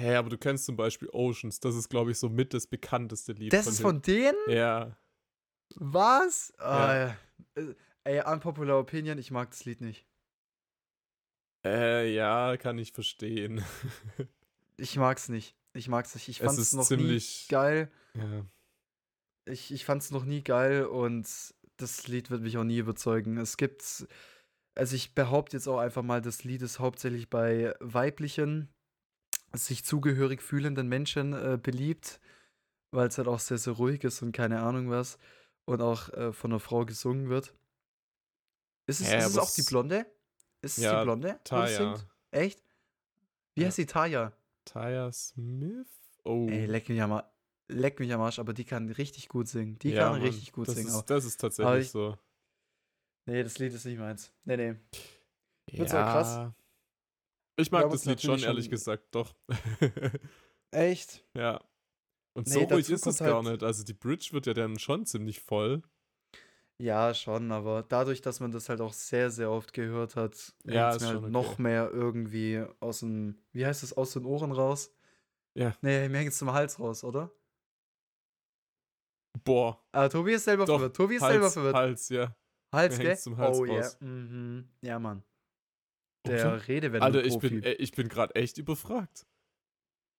Hä, 0.00 0.06
hey, 0.06 0.16
aber 0.16 0.30
du 0.30 0.38
kennst 0.38 0.64
zum 0.64 0.76
Beispiel 0.76 1.08
Oceans. 1.12 1.60
Das 1.60 1.74
ist, 1.76 1.88
glaube 1.88 2.12
ich, 2.12 2.18
so 2.18 2.28
mit 2.28 2.54
das 2.54 2.66
bekannteste 2.66 3.32
Lied. 3.32 3.52
Das 3.52 3.66
ist 3.66 3.80
von 3.80 4.00
denen? 4.00 4.38
Ja. 4.48 4.96
Was? 5.76 6.52
Ja. 6.58 6.64
Ah, 6.64 7.16
äh, 7.54 7.74
ey, 8.04 8.20
unpopular 8.24 8.78
Opinion, 8.78 9.18
ich 9.18 9.30
mag 9.30 9.50
das 9.50 9.64
Lied 9.64 9.80
nicht. 9.80 10.06
Äh, 11.64 12.14
ja, 12.14 12.56
kann 12.56 12.78
ich 12.78 12.92
verstehen. 12.92 13.62
Ich 14.76 14.96
mag's 14.96 15.28
nicht. 15.28 15.54
Ich 15.72 15.86
mag's 15.86 16.16
nicht. 16.16 16.28
Ich 16.28 16.40
Es 16.40 16.46
fand's 16.46 16.60
ist 16.60 16.72
noch 16.74 16.84
ziemlich- 16.84 17.46
nie 17.48 17.52
geil. 17.52 17.92
ja. 18.16 18.44
Ich, 19.46 19.70
ich 19.72 19.84
fand's 19.84 20.10
noch 20.10 20.24
nie 20.24 20.42
geil 20.42 20.86
und 20.86 21.28
das 21.76 22.08
Lied 22.08 22.28
wird 22.32 22.42
mich 22.42 22.58
auch 22.58 22.64
nie 22.64 22.78
überzeugen. 22.78 23.36
Es 23.36 23.56
gibt, 23.56 23.84
also 24.74 24.96
ich 24.96 25.14
behaupte 25.14 25.56
jetzt 25.56 25.68
auch 25.68 25.78
einfach 25.78 26.02
mal, 26.02 26.20
das 26.20 26.42
Lied 26.42 26.60
ist 26.62 26.80
hauptsächlich 26.80 27.30
bei 27.30 27.72
weiblichen, 27.78 28.68
sich 29.52 29.84
zugehörig 29.84 30.42
fühlenden 30.42 30.88
Menschen 30.88 31.34
äh, 31.34 31.56
beliebt, 31.62 32.18
weil 32.90 33.06
es 33.06 33.16
halt 33.18 33.28
auch 33.28 33.38
sehr, 33.38 33.58
sehr 33.58 33.74
ruhig 33.74 34.02
ist 34.02 34.22
und 34.22 34.32
keine 34.32 34.60
Ahnung 34.62 34.90
was 34.90 35.18
und 35.66 35.80
auch 35.82 36.08
äh, 36.14 36.32
von 36.32 36.50
einer 36.50 36.58
Frau 36.58 36.84
gesungen 36.84 37.28
wird. 37.28 37.54
Ist 38.86 39.00
es, 39.00 39.08
Hä, 39.10 39.18
ist 39.18 39.26
es 39.26 39.38
auch 39.38 39.50
die 39.52 39.62
Blonde? 39.62 40.06
Ist 40.62 40.78
es 40.78 40.84
Ja, 40.84 41.00
die 41.00 41.04
Blonde? 41.04 41.40
Taya. 41.44 41.98
Echt? 42.30 42.62
Wie 43.54 43.62
Ja. 43.62 43.68
heißt 43.68 43.78
die 43.78 43.86
Taya? 43.86 44.32
Taya 44.64 45.10
Smith? 45.12 45.86
Oh. 46.24 46.46
Ey, 46.48 46.66
leck 46.66 46.88
mich 46.88 47.00
am, 47.00 47.22
leck 47.68 48.00
mich 48.00 48.12
am 48.12 48.20
Arsch, 48.20 48.38
aber 48.38 48.52
die 48.54 48.64
kann 48.64 48.90
richtig 48.90 49.28
gut 49.28 49.48
singen. 49.48 49.78
Die 49.78 49.90
ja, 49.90 50.04
kann 50.04 50.12
Mann, 50.12 50.22
richtig 50.22 50.52
gut 50.52 50.68
das 50.68 50.74
singen. 50.74 50.88
Ist, 50.88 50.94
aber- 50.94 51.06
das 51.06 51.24
ist 51.24 51.40
tatsächlich 51.40 51.84
ich- 51.86 51.90
so. 51.90 52.16
nee, 53.26 53.42
das 53.42 53.58
Lied 53.58 53.72
ist 53.74 53.84
nicht 53.84 53.98
meins. 53.98 54.32
Nee, 54.44 54.56
nee. 54.56 54.74
Find's 55.70 55.92
ja. 55.92 56.02
krass. 56.02 56.52
Ich 57.56 57.70
mag 57.70 57.88
das 57.90 58.04
Lied 58.04 58.20
schon, 58.20 58.40
ehrlich 58.40 58.64
schon- 58.66 58.70
gesagt, 58.72 59.14
doch. 59.14 59.34
Echt? 60.70 61.24
ja. 61.34 61.60
Und 62.36 62.48
Nee, 62.48 62.52
so 62.54 62.60
ruhig 62.62 62.90
ist 62.90 63.06
es 63.06 63.18
kommt 63.18 63.30
gar 63.30 63.42
halt- 63.44 63.52
nicht. 63.52 63.62
Also 63.62 63.84
die 63.84 63.92
Bridge 63.94 64.30
wird 64.32 64.46
ja 64.46 64.54
dann 64.54 64.78
schon 64.78 65.06
ziemlich 65.06 65.40
voll. 65.40 65.82
Ja, 66.78 67.14
schon, 67.14 67.52
aber 67.52 67.84
dadurch, 67.88 68.20
dass 68.20 68.40
man 68.40 68.50
das 68.50 68.68
halt 68.68 68.80
auch 68.80 68.92
sehr, 68.92 69.30
sehr 69.30 69.50
oft 69.50 69.72
gehört 69.72 70.16
hat, 70.16 70.52
Ja, 70.64 70.90
ist 70.90 71.00
mir 71.00 71.08
halt 71.08 71.18
okay. 71.18 71.30
noch 71.30 71.58
mehr 71.58 71.90
irgendwie 71.92 72.64
aus 72.80 73.00
dem, 73.00 73.38
wie 73.52 73.64
heißt 73.64 73.82
das, 73.84 73.92
aus 73.92 74.12
den 74.12 74.24
Ohren 74.24 74.50
raus? 74.50 74.92
Ja. 75.54 75.76
Nee, 75.82 76.08
mir 76.08 76.18
hängt 76.18 76.32
es 76.32 76.38
zum 76.38 76.52
Hals 76.52 76.80
raus, 76.80 77.04
oder? 77.04 77.30
Boah. 79.44 79.80
Ah, 79.92 80.08
Tobi 80.08 80.32
ist 80.32 80.44
selber 80.44 80.64
Doch, 80.64 80.74
verwirrt. 80.74 80.96
Tobi 80.96 81.14
ist 81.16 81.22
selber 81.22 81.44
Hals, 81.44 81.54
verwirrt. 81.54 81.74
Hals, 81.76 82.08
ja. 82.08 82.36
Hals, 82.72 82.98
mir 82.98 83.04
gell? 83.04 83.18
zum 83.18 83.36
Hals 83.36 83.58
oh, 83.58 83.64
ja. 83.64 83.74
raus. 83.74 83.96
Mhm. 84.00 84.68
Ja, 84.80 84.98
Mann. 84.98 85.22
Okay. 86.26 86.36
Der 86.36 86.68
Redewendung 86.68 87.02
Alter, 87.02 87.24
ich 87.24 87.38
bin, 87.38 87.62
ich 87.62 87.92
bin 87.92 88.08
gerade 88.08 88.34
echt 88.34 88.58
überfragt. 88.58 89.26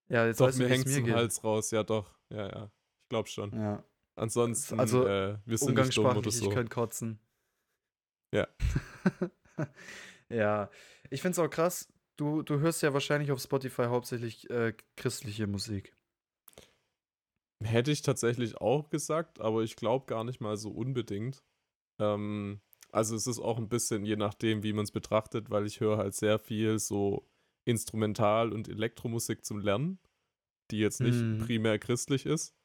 ja, 0.08 0.26
jetzt 0.26 0.40
Doch, 0.40 0.46
weißt 0.46 0.58
du, 0.58 0.62
mir 0.62 0.68
es 0.68 0.72
hängt 0.72 0.86
mir 0.86 0.94
zum 0.94 1.04
geht. 1.04 1.14
Hals 1.14 1.44
raus, 1.44 1.70
ja 1.70 1.82
doch. 1.82 2.14
Ja, 2.30 2.48
ja. 2.48 2.70
Ich 3.02 3.08
glaube 3.08 3.28
schon. 3.28 3.52
Ja. 3.52 3.84
Ansonsten, 4.16 4.80
Also, 4.80 5.06
äh, 5.06 5.38
wir 5.44 5.58
sind 5.58 5.74
nicht 5.76 5.96
dumm 5.96 6.06
oder 6.06 6.16
Umgangssprachlich, 6.16 6.34
so. 6.36 6.48
ich 6.48 6.54
könnte 6.54 6.74
kotzen. 6.74 7.20
Ja. 8.34 8.48
ja, 10.28 10.70
ich 11.10 11.20
finde 11.22 11.32
es 11.32 11.38
auch 11.38 11.50
krass. 11.50 11.92
Du, 12.16 12.42
du 12.42 12.58
hörst 12.60 12.82
ja 12.82 12.92
wahrscheinlich 12.94 13.30
auf 13.30 13.40
Spotify 13.40 13.84
hauptsächlich 13.84 14.48
äh, 14.50 14.72
christliche 14.96 15.46
Musik. 15.46 15.94
Hätte 17.62 17.90
ich 17.90 18.02
tatsächlich 18.02 18.56
auch 18.56 18.88
gesagt, 18.90 19.40
aber 19.40 19.62
ich 19.62 19.76
glaube 19.76 20.06
gar 20.06 20.24
nicht 20.24 20.40
mal 20.40 20.56
so 20.56 20.70
unbedingt. 20.70 21.44
Ähm, 22.00 22.60
also 22.90 23.14
es 23.16 23.26
ist 23.26 23.38
auch 23.38 23.58
ein 23.58 23.68
bisschen 23.68 24.04
je 24.06 24.16
nachdem, 24.16 24.62
wie 24.62 24.72
man 24.72 24.84
es 24.84 24.92
betrachtet, 24.92 25.50
weil 25.50 25.66
ich 25.66 25.80
höre 25.80 25.98
halt 25.98 26.14
sehr 26.14 26.38
viel 26.38 26.78
so 26.78 27.28
Instrumental- 27.66 28.52
und 28.52 28.68
Elektromusik 28.68 29.44
zum 29.44 29.58
Lernen, 29.58 29.98
die 30.70 30.78
jetzt 30.78 31.00
nicht 31.00 31.16
Mhm. 31.20 31.38
primär 31.38 31.78
christlich 31.78 32.24
ist. 32.26 32.55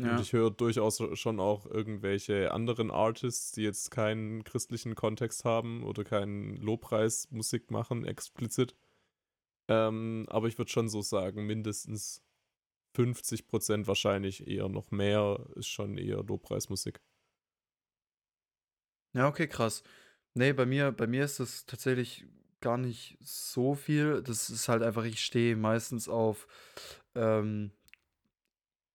Und 0.00 0.06
Ja. 0.06 0.20
ich 0.20 0.32
höre 0.32 0.50
durchaus 0.50 1.02
schon 1.18 1.40
auch 1.40 1.66
irgendwelche 1.66 2.52
anderen 2.52 2.90
Artists, 2.90 3.52
die 3.52 3.62
jetzt 3.62 3.90
keinen 3.90 4.44
christlichen 4.44 4.94
Kontext 4.94 5.44
haben 5.44 5.82
oder 5.84 6.04
keinen 6.04 6.56
Lobpreismusik 6.56 7.70
machen, 7.70 8.04
explizit. 8.06 8.76
Ähm, 9.68 10.26
aber 10.30 10.48
ich 10.48 10.58
würde 10.58 10.70
schon 10.70 10.88
so 10.88 11.02
sagen, 11.02 11.46
mindestens 11.46 12.22
50% 12.96 13.86
wahrscheinlich 13.88 14.46
eher 14.48 14.68
noch 14.68 14.90
mehr 14.92 15.46
ist 15.56 15.68
schon 15.68 15.98
eher 15.98 16.22
Lobpreismusik. 16.24 17.00
Ja, 19.14 19.26
okay, 19.28 19.46
krass. 19.48 19.82
Nee, 20.34 20.52
bei 20.52 20.66
mir, 20.66 20.92
bei 20.92 21.06
mir 21.06 21.24
ist 21.24 21.40
das 21.40 21.66
tatsächlich 21.66 22.26
gar 22.60 22.76
nicht 22.78 23.18
so 23.20 23.74
viel. 23.74 24.22
Das 24.22 24.50
ist 24.50 24.68
halt 24.68 24.82
einfach, 24.82 25.04
ich 25.04 25.20
stehe 25.20 25.56
meistens 25.56 26.08
auf, 26.08 26.46
ähm, 27.14 27.72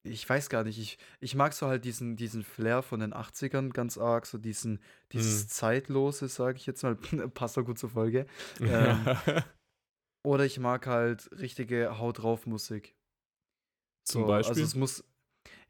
ich 0.04 0.28
weiß 0.30 0.50
gar 0.50 0.64
nicht, 0.64 0.80
ich, 0.80 0.98
ich 1.22 1.36
mag 1.36 1.54
so 1.54 1.68
halt 1.68 1.86
diesen, 1.86 2.16
diesen 2.18 2.44
Flair 2.44 2.82
von 2.84 3.00
den 3.00 3.14
80ern 3.14 3.72
ganz 3.72 3.98
arg, 3.98 4.26
so 4.26 4.38
diesen, 4.38 4.80
dieses 5.12 5.48
Mhm. 5.48 5.48
Zeitlose, 5.48 6.28
sage 6.28 6.58
ich 6.58 6.66
jetzt 6.66 6.84
mal, 6.84 6.96
passt 7.34 7.58
doch 7.58 7.64
gut 7.66 7.80
zur 7.80 7.90
Folge. 7.92 8.26
Ähm, 8.66 9.12
oder 10.22 10.44
ich 10.46 10.60
mag 10.60 10.86
halt 10.86 11.30
richtige 11.40 11.98
Haut 11.98 12.20
drauf 12.20 12.46
Musik. 12.46 12.94
Zum 14.04 14.22
So, 14.22 14.28
Beispiel? 14.28 14.50
Also 14.50 14.66
es 14.66 14.76
muss, 14.76 15.04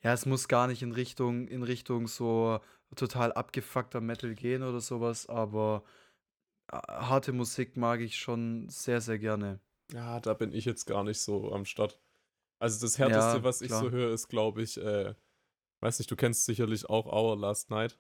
ja, 0.04 0.14
es 0.14 0.26
muss 0.26 0.48
gar 0.48 0.68
nicht 0.68 0.82
in 0.84 0.94
Richtung, 0.94 1.48
in 1.48 1.64
Richtung 1.64 2.08
so 2.08 2.60
total 2.96 3.34
abgefuckter 3.34 4.02
Metal 4.02 4.36
gehen 4.36 4.64
oder 4.64 4.82
sowas, 4.82 5.28
aber 5.30 5.84
äh, 6.72 6.78
harte 6.88 7.34
Musik 7.34 7.78
mag 7.78 8.02
ich 8.02 8.18
schon 8.18 8.70
sehr, 8.70 9.02
sehr 9.02 9.20
gerne. 9.20 9.62
Ja, 9.94 10.20
da 10.20 10.34
bin 10.34 10.52
ich 10.52 10.66
jetzt 10.66 10.86
gar 10.88 11.04
nicht 11.06 11.20
so 11.22 11.54
am 11.54 11.64
Start. 11.66 12.02
Also 12.64 12.80
das 12.86 12.98
Härteste, 12.98 13.38
Ja, 13.40 13.44
was 13.44 13.60
ich 13.62 13.68
klar. 13.68 13.82
so 13.84 13.92
höre, 13.92 14.14
ist, 14.14 14.30
glaube 14.30 14.62
ich, 14.62 14.78
äh, 14.78 15.14
weiß 15.82 16.00
nicht, 16.00 16.10
du 16.10 16.16
kennst 16.16 16.46
sicherlich 16.46 16.90
auch 16.90 17.06
Our 17.12 17.38
Last 17.38 17.70
Night. 17.70 18.00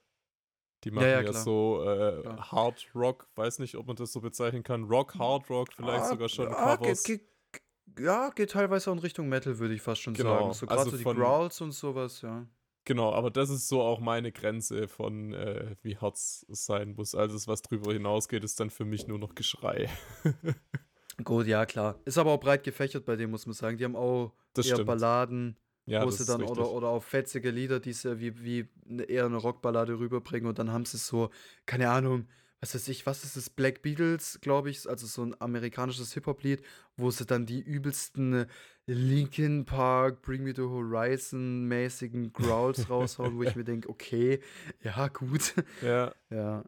Die 0.85 0.91
machen 0.91 1.03
ja, 1.03 1.21
ja, 1.21 1.23
klar. 1.23 1.43
so 1.43 1.83
äh. 1.85 2.23
Hard 2.37 2.85
Rock, 2.95 3.27
weiß 3.35 3.59
nicht, 3.59 3.75
ob 3.75 3.87
man 3.87 3.97
das 3.97 4.13
so 4.13 4.21
bezeichnen 4.21 4.63
kann. 4.63 4.85
Rock, 4.85 5.15
Hard 5.15 5.49
Rock, 5.49 5.73
vielleicht 5.73 6.03
Ah, 6.05 6.09
sogar 6.09 6.29
schon 6.29 6.47
ah, 6.47 6.77
Covers. 6.77 7.03
Geht, 7.03 7.27
geht, 7.51 7.99
ja, 7.99 8.29
geht 8.29 8.51
teilweise 8.51 8.89
auch 8.89 8.93
in 8.93 8.99
Richtung 8.99 9.27
Metal, 9.27 9.59
würde 9.59 9.73
ich 9.73 9.81
fast 9.81 10.01
schon 10.01 10.13
Genau, 10.13 10.29
sagen. 10.39 10.53
So 10.53 10.65
gerade 10.65 10.79
also 10.79 10.91
so 10.91 10.97
die 10.97 11.03
von- 11.03 11.17
Growls 11.17 11.59
und 11.59 11.73
sowas, 11.73 12.21
ja. 12.21 12.47
Genau, 12.85 13.11
aber 13.13 13.31
das 13.31 13.49
ist 13.49 13.67
so 13.67 13.81
auch 13.81 13.99
meine 13.99 14.31
Grenze 14.31 14.87
von, 14.87 15.33
äh, 15.33 15.75
wie 15.81 15.97
hart 15.97 16.15
es 16.15 16.45
sein 16.47 16.95
muss. 16.95 17.15
Alles, 17.15 17.49
was 17.49 17.61
drüber 17.61 17.91
hinausgeht, 17.91 18.45
ist 18.45 18.61
dann 18.61 18.69
für 18.69 18.85
mich 18.85 19.07
nur 19.07 19.19
noch 19.19 19.35
Geschrei. 19.35 19.89
Gut, 21.23 21.47
ja, 21.47 21.65
klar. 21.65 21.99
Ist 22.05 22.17
aber 22.17 22.31
auch 22.31 22.39
breit 22.39 22.63
gefächert 22.63 23.03
bei 23.03 23.17
dem, 23.17 23.29
muss 23.31 23.45
man 23.45 23.53
sagen. 23.53 23.77
Die 23.77 23.83
haben 23.83 23.95
auch 23.97 24.33
Das 24.53 24.65
eher 24.65 24.75
stimmt. 24.75 24.87
Balladen, 24.87 25.57
Ja, 25.85 26.05
wo 26.05 26.11
sie 26.11 26.25
dann 26.25 26.43
oder, 26.43 26.69
oder 26.69 26.87
auch 26.89 27.03
fetzige 27.03 27.51
Lieder, 27.51 27.79
die 27.79 27.93
sie 27.93 28.19
wie, 28.19 28.43
wie 28.43 28.69
ne- 28.85 29.03
eher 29.03 29.25
eine 29.25 29.37
Rockballade 29.37 29.99
rüberbringen 29.99 30.47
und 30.47 30.59
dann 30.59 30.71
haben 30.71 30.85
sie 30.85 30.97
so, 30.97 31.29
keine 31.65 31.89
Ahnung, 31.89 32.27
was 32.59 32.75
weiß 32.75 32.87
ich, 32.87 33.05
was 33.05 33.25
ist 33.25 33.35
das? 33.35 33.49
Black 33.49 33.81
Beatles, 33.81 34.39
glaube 34.39 34.69
ich, 34.69 34.87
also 34.87 35.05
so 35.05 35.21
ein 35.21 35.35
amerikanisches 35.41 36.13
Hip-Hop-Lied, 36.13 36.61
wo 36.95 37.11
sie 37.11 37.25
dann 37.25 37.45
die 37.45 37.59
übelsten 37.59 38.45
Linkin 38.85 39.65
Park, 39.65 40.21
Bring 40.21 40.43
Me 40.43 40.53
the 40.55 40.61
Horizon 40.61 41.65
mäßigen 41.65 42.31
Growls 42.31 42.89
raushauen, 42.89 43.37
wo 43.37 43.43
ich 43.43 43.55
mir 43.57 43.65
denke, 43.65 43.89
okay, 43.89 44.39
ja, 44.81 45.09
gut. 45.09 45.53
Ja, 45.81 46.13
Ja. 46.29 46.63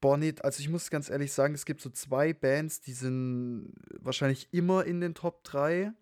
Boah, 0.00 0.16
nee, 0.16 0.34
also 0.40 0.60
ich 0.60 0.68
muss 0.68 0.90
ganz 0.90 1.10
ehrlich 1.10 1.32
sagen, 1.32 1.54
es 1.54 1.64
gibt 1.64 1.80
so 1.80 1.90
zwei 1.90 2.32
Bands, 2.32 2.80
die 2.80 2.92
sind 2.92 3.74
wahrscheinlich 4.00 4.48
immer 4.52 4.84
in 4.84 5.00
den 5.00 5.14
Top 5.14 5.42
3. 5.44 5.92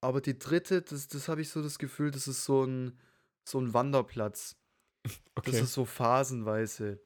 Aber 0.00 0.20
die 0.20 0.38
dritte, 0.38 0.82
das, 0.82 1.08
das 1.08 1.28
habe 1.28 1.40
ich 1.40 1.50
so 1.50 1.62
das 1.62 1.78
Gefühl, 1.78 2.10
das 2.10 2.28
ist 2.28 2.44
so 2.44 2.64
ein, 2.64 2.98
so 3.44 3.60
ein 3.60 3.74
Wanderplatz. 3.74 4.56
Das 5.02 5.14
okay. 5.34 5.60
ist 5.60 5.72
so 5.72 5.84
phasenweise. 5.84 7.00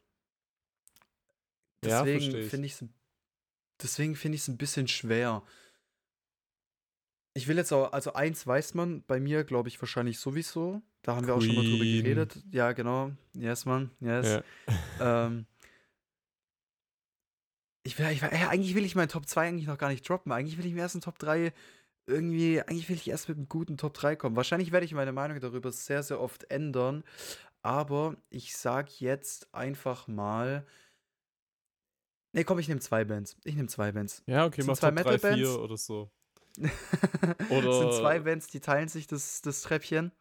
Ja, 1.84 2.04
Deswegen 2.04 2.36
ich. 2.36 2.50
finde 2.50 2.66
ich 2.66 2.74
es 2.74 2.84
deswegen 3.82 4.14
finde 4.14 4.36
ich 4.36 4.42
es 4.42 4.48
ein 4.48 4.56
bisschen 4.56 4.88
schwer. 4.88 5.42
Ich 7.34 7.48
will 7.48 7.56
jetzt 7.56 7.72
auch, 7.72 7.92
also 7.92 8.12
eins 8.12 8.46
weiß 8.46 8.74
man 8.74 9.02
bei 9.04 9.18
mir, 9.18 9.44
glaube 9.44 9.68
ich, 9.68 9.80
wahrscheinlich 9.80 10.18
sowieso. 10.18 10.82
Da 11.02 11.16
haben 11.16 11.26
wir 11.26 11.34
auch 11.34 11.40
schon 11.40 11.54
mal 11.54 11.64
drüber 11.64 11.78
Queen. 11.78 12.04
geredet. 12.04 12.44
Ja, 12.50 12.72
genau. 12.72 13.10
Yes, 13.34 13.64
man. 13.64 13.90
Yes. 14.00 14.28
Ja. 14.28 14.42
Ähm, 15.00 15.46
ich 17.84 17.98
will, 17.98 18.06
ich 18.10 18.22
will, 18.22 18.30
ja, 18.32 18.50
eigentlich 18.50 18.76
will 18.76 18.84
ich 18.84 18.94
meinen 18.94 19.08
Top 19.08 19.26
2 19.26 19.48
eigentlich 19.48 19.66
noch 19.66 19.78
gar 19.78 19.88
nicht 19.88 20.08
droppen. 20.08 20.30
Eigentlich 20.30 20.58
will 20.58 20.66
ich 20.66 20.74
mir 20.74 20.82
erst 20.82 20.94
einen 20.94 21.02
Top 21.02 21.18
3 21.18 21.52
irgendwie, 22.06 22.60
eigentlich 22.60 22.88
will 22.88 22.96
ich 22.96 23.08
erst 23.08 23.28
mit 23.28 23.38
einem 23.38 23.48
guten 23.48 23.76
Top 23.76 23.94
3 23.94 24.16
kommen. 24.16 24.36
Wahrscheinlich 24.36 24.72
werde 24.72 24.84
ich 24.86 24.94
meine 24.94 25.12
Meinung 25.12 25.38
darüber 25.40 25.70
sehr, 25.72 26.02
sehr 26.02 26.20
oft 26.20 26.50
ändern. 26.50 27.04
Aber 27.62 28.16
ich 28.28 28.56
sag 28.56 29.00
jetzt 29.00 29.52
einfach 29.54 30.08
mal. 30.08 30.66
Nee, 32.34 32.44
komm, 32.44 32.58
ich 32.58 32.66
nehme 32.68 32.80
zwei 32.80 33.04
Bands. 33.04 33.36
Ich 33.44 33.54
nehme 33.54 33.68
zwei 33.68 33.92
Bands. 33.92 34.22
Ja, 34.26 34.46
okay, 34.46 34.62
Sind 34.62 34.68
mach 34.70 34.78
zwei 34.78 34.88
Top 34.90 34.96
3, 35.04 35.12
Metal-Bands? 35.12 35.38
4 35.38 35.60
oder 35.60 35.76
so. 35.76 36.10
Es 36.58 36.70
Oder- 37.50 37.78
sind 37.78 37.92
zwei 37.94 38.18
Bands, 38.20 38.46
die 38.48 38.60
teilen 38.60 38.88
sich 38.88 39.06
das, 39.06 39.40
das 39.42 39.62
Treppchen. 39.62 40.12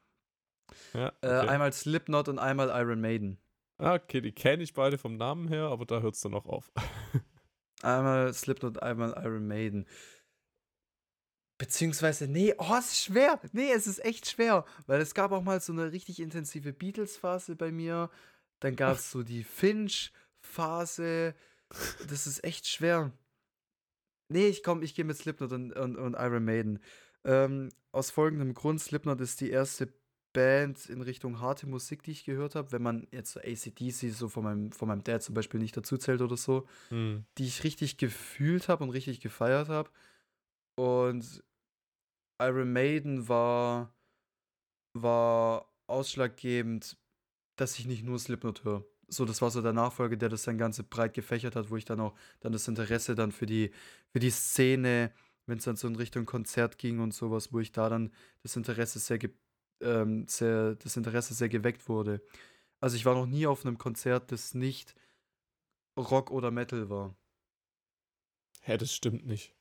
Ja, 0.94 1.08
Äh, 1.22 1.28
okay. 1.28 1.48
einmal 1.50 1.74
Slipknot 1.74 2.30
und 2.30 2.40
einmal 2.40 2.70
Iron 2.70 3.02
Maiden. 3.02 3.38
Ah, 3.78 3.96
okay, 3.96 4.22
die 4.22 4.32
kenne 4.32 4.62
ich 4.64 4.74
beide 4.74 4.98
vom 4.98 5.18
Namen 5.18 5.48
her, 5.48 5.64
aber 5.66 5.86
da 5.86 6.02
hört 6.02 6.14
es 6.16 6.22
dann 6.22 6.34
auch 6.36 6.46
auf. 6.46 6.72
Einmal 7.82 8.32
Slipknot, 8.34 8.82
einmal 8.84 9.16
Iron 9.26 9.48
Maiden. 9.48 9.88
Beziehungsweise, 11.62 12.28
nee, 12.28 12.56
oh, 12.58 12.76
es 12.80 12.88
ist 12.88 13.04
schwer. 13.04 13.40
Nee, 13.52 13.72
es 13.72 13.86
ist 13.86 14.04
echt 14.04 14.28
schwer. 14.28 14.66
Weil 14.88 15.00
es 15.00 15.14
gab 15.14 15.32
auch 15.32 15.44
mal 15.44 15.62
so 15.62 15.72
eine 15.72 15.92
richtig 15.92 16.20
intensive 16.20 16.74
Beatles-Phase 16.74 17.56
bei 17.56 17.72
mir. 17.72 18.10
Dann 18.62 18.76
gab 18.76 18.98
es 18.98 19.12
so 19.12 19.22
die 19.22 19.44
Finch-Phase. 19.44 21.36
Das 22.10 22.26
ist 22.26 22.44
echt 22.44 22.66
schwer. 22.66 23.12
Nee, 24.28 24.48
ich 24.48 24.64
komm, 24.64 24.82
ich 24.82 24.96
gehe 24.96 25.06
mit 25.06 25.18
Slipknot 25.18 25.52
und, 25.52 25.74
und, 25.74 25.98
und 25.98 26.16
Iron 26.16 26.44
Maiden. 26.44 26.80
Ähm, 27.26 27.70
aus 27.92 28.10
folgendem 28.10 28.56
Grund, 28.56 28.82
Slipknot 28.82 29.22
ist 29.22 29.40
die 29.40 29.52
erste 29.52 29.94
Band 30.34 30.88
in 30.88 31.02
Richtung 31.04 31.42
harte 31.42 31.68
Musik, 31.68 32.02
die 32.02 32.12
ich 32.12 32.26
gehört 32.26 32.56
habe. 32.56 32.72
Wenn 32.72 32.82
man 32.82 33.08
jetzt 33.12 33.34
so 33.34 33.40
ACDC 33.40 34.12
so 34.12 34.30
von 34.30 34.44
meinem, 34.44 34.72
von 34.72 34.88
meinem 34.88 35.04
Dad 35.04 35.22
zum 35.22 35.36
Beispiel 35.36 35.60
nicht 35.60 35.78
dazu 35.78 35.96
zählt 36.00 36.22
oder 36.22 36.38
so 36.38 36.68
Hm. 36.90 37.24
die 37.38 37.46
ich 37.46 37.64
richtig 37.64 37.98
gefühlt 37.98 38.68
habe 38.68 38.84
und 38.84 38.90
richtig 38.90 39.22
gefeiert 39.22 39.70
habe. 39.70 39.92
Und 40.74 41.44
Iron 42.42 42.74
Maiden 42.74 43.28
war, 43.28 43.94
war 44.94 45.72
ausschlaggebend, 45.88 46.98
dass 47.56 47.78
ich 47.78 47.86
nicht 47.86 48.04
nur 48.04 48.18
Slipknot 48.18 48.64
höre. 48.64 48.86
So, 49.08 49.26
das 49.26 49.42
war 49.42 49.52
so 49.52 49.62
der 49.62 49.74
Nachfolger, 49.74 50.16
der 50.16 50.30
das 50.30 50.44
dann 50.44 50.58
ganz 50.58 50.82
breit 50.84 51.14
gefächert 51.14 51.56
hat, 51.56 51.70
wo 51.70 51.78
ich 51.78 51.86
dann 51.86 52.00
auch 52.00 52.16
dann 52.40 52.54
das 52.54 52.68
Interesse 52.68 53.14
dann 53.14 53.32
für 53.32 53.46
die, 53.46 53.72
für 54.10 54.20
die 54.20 54.32
Szene, 54.32 55.14
wenn 55.46 55.58
es 55.58 55.66
dann 55.66 55.76
so 55.76 55.88
in 55.88 55.96
Richtung 55.96 56.26
Konzert 56.26 56.78
ging 56.78 57.00
und 57.00 57.14
sowas, 57.14 57.52
wo 57.52 57.60
ich 57.60 57.72
da 57.72 57.90
dann 57.90 58.14
das 58.42 58.56
Interesse 58.56 59.00
sehr, 59.00 59.20
ähm, 59.82 60.26
sehr, 60.28 60.76
das 60.76 60.96
Interesse 60.96 61.34
sehr 61.34 61.50
geweckt 61.50 61.90
wurde. 61.90 62.22
Also 62.80 62.96
ich 62.96 63.06
war 63.06 63.16
noch 63.16 63.28
nie 63.28 63.46
auf 63.48 63.66
einem 63.66 63.78
Konzert, 63.78 64.32
das 64.32 64.54
nicht 64.54 64.96
Rock 65.98 66.32
oder 66.32 66.50
Metal 66.50 66.90
war. 66.90 67.16
Hä, 68.62 68.78
das 68.78 68.94
stimmt 68.94 69.26
nicht. 69.26 69.56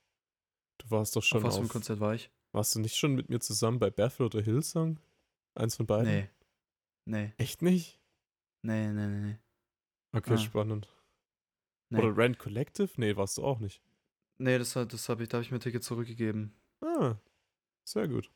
Du 0.77 0.89
warst 0.89 1.15
doch 1.15 1.23
schon 1.23 1.39
auf 1.39 1.43
was 1.43 1.55
für 1.55 1.61
ein 1.61 1.65
auf. 1.65 1.71
Konzert 1.71 1.99
war 1.99 2.15
ich? 2.15 2.31
Warst 2.53 2.75
du 2.75 2.79
nicht 2.79 2.95
schon 2.95 3.15
mit 3.15 3.29
mir 3.29 3.39
zusammen 3.39 3.79
bei 3.79 3.89
Barefoot 3.89 4.35
oder 4.35 4.43
Hillsong? 4.43 4.99
Eins 5.55 5.75
von 5.75 5.85
beiden? 5.85 6.11
Nee. 6.11 6.29
Nee, 7.05 7.33
Echt 7.37 7.61
nicht? 7.61 7.99
nee, 8.63 8.87
nee, 8.91 9.07
nee, 9.07 9.19
nee. 9.21 9.37
Okay, 10.13 10.33
Ah. 10.33 10.37
spannend. 10.37 10.87
Nee, 11.89 11.99
Oder 11.99 12.15
Rand 12.17 12.37
Collective? 12.39 12.89
Nee, 12.97 13.15
warst 13.15 13.37
du 13.37 13.43
auch 13.43 13.59
nicht. 13.59 13.81
nee 14.37 14.57
das, 14.57 14.73
das 14.73 15.09
habe 15.09 15.23
ich, 15.23 15.29
da 15.29 15.37
habe 15.37 15.43
ich 15.43 15.51
mir 15.51 15.57
ein 15.57 15.61
Ticket 15.61 15.83
zurückgegeben. 15.83 16.53
Ah, 16.81 17.15
sehr 17.85 18.07
gut. 18.07 18.31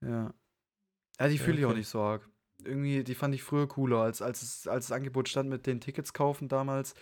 Ja. 0.00 0.34
Ja, 1.20 1.28
die 1.28 1.36
Ja, 1.36 1.44
fühle 1.44 1.58
ich 1.58 1.64
auch 1.64 1.70
okay. 1.70 1.78
nicht 1.78 1.88
so 1.88 2.00
arg. 2.00 2.28
Irgendwie, 2.64 3.04
die 3.04 3.14
fand 3.14 3.34
ich 3.34 3.42
früher 3.42 3.68
cooler, 3.68 3.98
als, 4.00 4.20
als, 4.22 4.42
es, 4.42 4.66
als 4.66 4.88
das 4.88 4.92
Angebot 4.96 5.28
stand 5.28 5.48
mit 5.48 5.66
den 5.66 5.80
Tickets 5.80 6.12
kaufen 6.12 6.48
damals, 6.48 6.94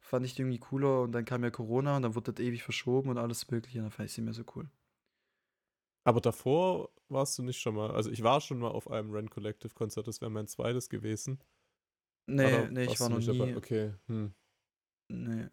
fand 0.00 0.24
ich 0.26 0.34
die 0.34 0.42
irgendwie 0.42 0.58
cooler 0.60 1.02
und 1.02 1.12
dann 1.12 1.24
kam 1.24 1.42
ja 1.42 1.50
Corona 1.50 1.96
und 1.96 2.02
dann 2.02 2.14
wurde 2.14 2.32
das 2.32 2.44
ewig 2.44 2.62
verschoben 2.62 3.10
und 3.10 3.18
alles 3.18 3.50
mögliche 3.50 3.78
und 3.78 3.84
dann 3.84 3.90
fand 3.92 4.08
ich 4.08 4.14
sie 4.14 4.22
mir 4.22 4.32
so 4.34 4.44
cool. 4.54 4.68
Aber 6.04 6.20
davor 6.20 6.90
warst 7.08 7.38
du 7.38 7.42
nicht 7.42 7.60
schon 7.60 7.74
mal. 7.74 7.90
Also 7.92 8.10
ich 8.10 8.22
war 8.22 8.40
schon 8.40 8.58
mal 8.58 8.68
auf 8.70 8.90
einem 8.90 9.10
Rand 9.12 9.30
Collective 9.30 9.74
Konzert, 9.74 10.08
das 10.08 10.20
wäre 10.20 10.30
mein 10.30 10.46
zweites 10.48 10.88
gewesen. 10.88 11.40
Nee, 12.26 12.68
Aber 12.68 12.70
nee, 12.70 12.84
ich 12.86 13.00
war 13.00 13.08
noch 13.08 13.16
nicht 13.16 13.28
nie. 13.28 13.28
dabei? 13.28 13.56
Okay, 13.56 13.94
hm. 14.06 14.34
Nee. 15.08 15.50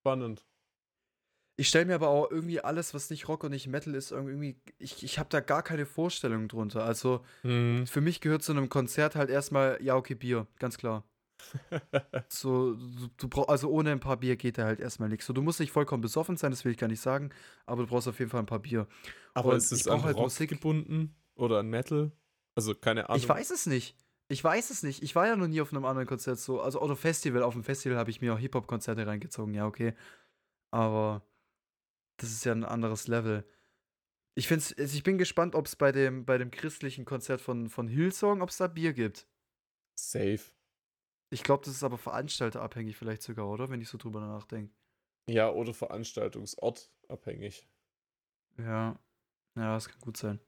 Spannend. 0.00 0.46
Ich 1.56 1.68
stelle 1.68 1.84
mir 1.86 1.94
aber 1.94 2.08
auch 2.08 2.30
irgendwie 2.30 2.60
alles, 2.60 2.94
was 2.94 3.10
nicht 3.10 3.28
Rock 3.28 3.44
und 3.44 3.50
nicht 3.50 3.66
Metal 3.68 3.94
ist, 3.94 4.10
irgendwie, 4.10 4.60
ich, 4.78 5.04
ich 5.04 5.18
habe 5.18 5.28
da 5.28 5.40
gar 5.40 5.62
keine 5.62 5.86
Vorstellung 5.86 6.48
drunter. 6.48 6.84
Also 6.84 7.22
Hm. 7.44 7.84
für 7.86 8.00
mich 8.02 8.20
gehört 8.20 8.42
zu 8.42 8.52
einem 8.52 8.68
Konzert 8.70 9.16
halt 9.16 9.30
erstmal, 9.30 9.82
ja, 9.82 9.96
okay, 9.96 10.14
Bier, 10.16 10.48
ganz 10.58 10.78
klar. 10.78 11.04
So, 12.28 12.74
du, 12.74 13.08
du 13.16 13.28
brauch, 13.28 13.48
also 13.48 13.68
ohne 13.70 13.90
ein 13.92 14.00
paar 14.00 14.16
Bier 14.16 14.36
geht 14.36 14.58
da 14.58 14.64
halt 14.64 14.80
erstmal 14.80 15.08
nichts. 15.08 15.26
So, 15.26 15.32
du 15.32 15.42
musst 15.42 15.60
nicht 15.60 15.72
vollkommen 15.72 16.00
besoffen 16.00 16.36
sein, 16.36 16.50
das 16.50 16.64
will 16.64 16.72
ich 16.72 16.78
gar 16.78 16.88
nicht 16.88 17.00
sagen, 17.00 17.30
aber 17.66 17.82
du 17.82 17.88
brauchst 17.88 18.08
auf 18.08 18.18
jeden 18.18 18.30
Fall 18.30 18.40
ein 18.40 18.46
paar 18.46 18.60
Bier. 18.60 18.86
Aber 19.34 19.50
Und 19.50 19.56
ist 19.56 19.72
es 19.72 19.86
an 19.88 20.02
halt 20.02 20.16
Rock 20.16 20.24
Musik- 20.24 20.50
gebunden 20.50 21.14
oder 21.34 21.58
an 21.58 21.68
Metal? 21.68 22.12
Also 22.54 22.74
keine 22.74 23.08
Ahnung. 23.08 23.18
Ich 23.18 23.28
weiß 23.28 23.50
es 23.50 23.66
nicht. 23.66 23.96
Ich 24.28 24.42
weiß 24.42 24.70
es 24.70 24.82
nicht. 24.82 25.02
Ich 25.02 25.14
war 25.14 25.26
ja 25.26 25.36
noch 25.36 25.46
nie 25.48 25.60
auf 25.60 25.72
einem 25.72 25.84
anderen 25.84 26.06
Konzert 26.06 26.38
so. 26.38 26.60
Also, 26.60 26.80
oder 26.80 26.96
Festival. 26.96 27.42
Auf 27.42 27.54
dem 27.54 27.64
Festival 27.64 27.98
habe 27.98 28.10
ich 28.10 28.20
mir 28.20 28.32
auch 28.34 28.38
Hip-Hop-Konzerte 28.38 29.06
reingezogen. 29.06 29.52
Ja, 29.54 29.66
okay. 29.66 29.94
Aber 30.70 31.26
das 32.18 32.30
ist 32.30 32.44
ja 32.44 32.52
ein 32.52 32.64
anderes 32.64 33.08
Level. 33.08 33.44
Ich, 34.34 34.48
find's, 34.48 34.72
also 34.78 34.96
ich 34.96 35.02
bin 35.02 35.18
gespannt, 35.18 35.54
ob 35.54 35.66
es 35.66 35.76
bei 35.76 35.92
dem, 35.92 36.24
bei 36.24 36.38
dem 36.38 36.50
christlichen 36.50 37.04
Konzert 37.04 37.42
von, 37.42 37.68
von 37.68 37.88
Hillsong, 37.88 38.40
ob 38.40 38.48
es 38.48 38.56
da 38.56 38.68
Bier 38.68 38.94
gibt. 38.94 39.26
Safe. 39.98 40.40
Ich 41.32 41.42
glaube, 41.42 41.64
das 41.64 41.74
ist 41.74 41.82
aber 41.82 41.96
veranstalterabhängig 41.96 42.94
vielleicht 42.96 43.22
sogar, 43.22 43.48
oder? 43.48 43.70
Wenn 43.70 43.80
ich 43.80 43.88
so 43.88 43.96
drüber 43.96 44.20
nachdenke. 44.20 44.74
Ja, 45.26 45.48
oder 45.50 45.72
Veranstaltungsort 45.72 46.90
abhängig. 47.08 47.66
Ja. 48.58 48.98
Ja, 49.54 49.74
das 49.74 49.88
kann 49.88 50.00
gut 50.00 50.18
sein. 50.18 50.40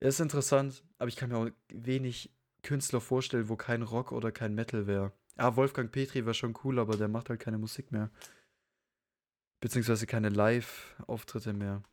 Ist 0.00 0.18
interessant, 0.18 0.84
aber 0.98 1.08
ich 1.08 1.16
kann 1.16 1.30
mir 1.30 1.36
auch 1.38 1.48
wenig 1.68 2.34
Künstler 2.62 3.00
vorstellen, 3.00 3.48
wo 3.48 3.56
kein 3.56 3.82
Rock 3.82 4.10
oder 4.10 4.32
kein 4.32 4.54
Metal 4.54 4.88
wäre. 4.88 5.12
Ja, 5.38 5.54
Wolfgang 5.54 5.92
Petri 5.92 6.24
wäre 6.24 6.34
schon 6.34 6.58
cool, 6.64 6.80
aber 6.80 6.96
der 6.96 7.08
macht 7.08 7.28
halt 7.30 7.38
keine 7.38 7.58
Musik 7.58 7.92
mehr. 7.92 8.10
Beziehungsweise 9.60 10.06
keine 10.06 10.28
Live-Auftritte 10.28 11.52
mehr. 11.52 11.84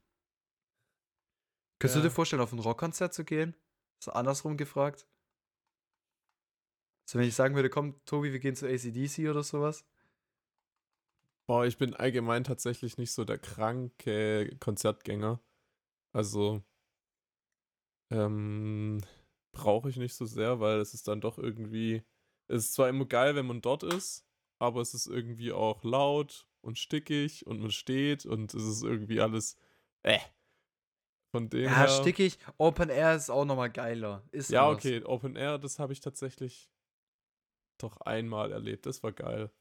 Könntest 1.79 1.97
Ja. 1.97 2.01
du 2.01 2.07
dir 2.07 2.13
vorstellen, 2.13 2.41
auf 2.41 2.51
ein 2.51 2.59
Rockkonzert 2.59 3.13
zu 3.13 3.23
gehen? 3.23 3.55
So 3.99 4.11
andersrum 4.11 4.57
gefragt. 4.57 5.05
So, 7.05 7.19
wenn 7.19 7.27
ich 7.27 7.35
sagen 7.35 7.55
würde, 7.55 7.69
komm, 7.69 8.03
Tobi, 8.05 8.31
wir 8.31 8.39
gehen 8.39 8.55
zu 8.55 8.67
ACDC 8.67 9.29
oder 9.29 9.43
sowas. 9.43 9.85
Boah, 11.47 11.65
ich 11.65 11.77
bin 11.77 11.93
allgemein 11.93 12.43
tatsächlich 12.45 12.97
nicht 12.97 13.11
so 13.11 13.25
der 13.25 13.37
kranke 13.37 14.55
Konzertgänger. 14.59 15.41
Also, 16.13 16.63
ähm, 18.11 19.01
brauche 19.51 19.89
ich 19.89 19.97
nicht 19.97 20.15
so 20.15 20.25
sehr, 20.25 20.59
weil 20.59 20.79
es 20.79 20.93
ist 20.93 21.07
dann 21.07 21.21
doch 21.21 21.37
irgendwie, 21.37 22.03
es 22.47 22.65
ist 22.65 22.73
zwar 22.73 22.89
immer 22.89 23.05
geil, 23.05 23.35
wenn 23.35 23.45
man 23.45 23.61
dort 23.61 23.83
ist, 23.83 24.25
aber 24.59 24.81
es 24.81 24.93
ist 24.93 25.07
irgendwie 25.07 25.51
auch 25.51 25.83
laut 25.83 26.47
und 26.61 26.79
stickig 26.79 27.45
und 27.45 27.59
man 27.59 27.71
steht 27.71 28.25
und 28.25 28.53
es 28.53 28.63
ist 28.63 28.83
irgendwie 28.83 29.19
alles, 29.21 29.57
äh. 30.03 30.19
Von 31.31 31.49
dem 31.49 31.65
Ja, 31.65 31.75
her, 31.77 31.87
stickig. 31.87 32.37
Open 32.57 32.89
Air 32.89 33.15
ist 33.15 33.29
auch 33.29 33.43
nochmal 33.45 33.71
geiler. 33.71 34.23
Ist 34.31 34.51
ja, 34.51 34.69
anders. 34.69 34.77
okay, 34.77 35.03
Open 35.03 35.35
Air, 35.35 35.57
das 35.57 35.79
habe 35.79 35.91
ich 35.91 35.99
tatsächlich 35.99 36.69
doch 37.77 37.97
einmal 38.01 38.51
erlebt. 38.51 38.85
Das 38.85 39.03
war 39.03 39.11
geil. 39.11 39.51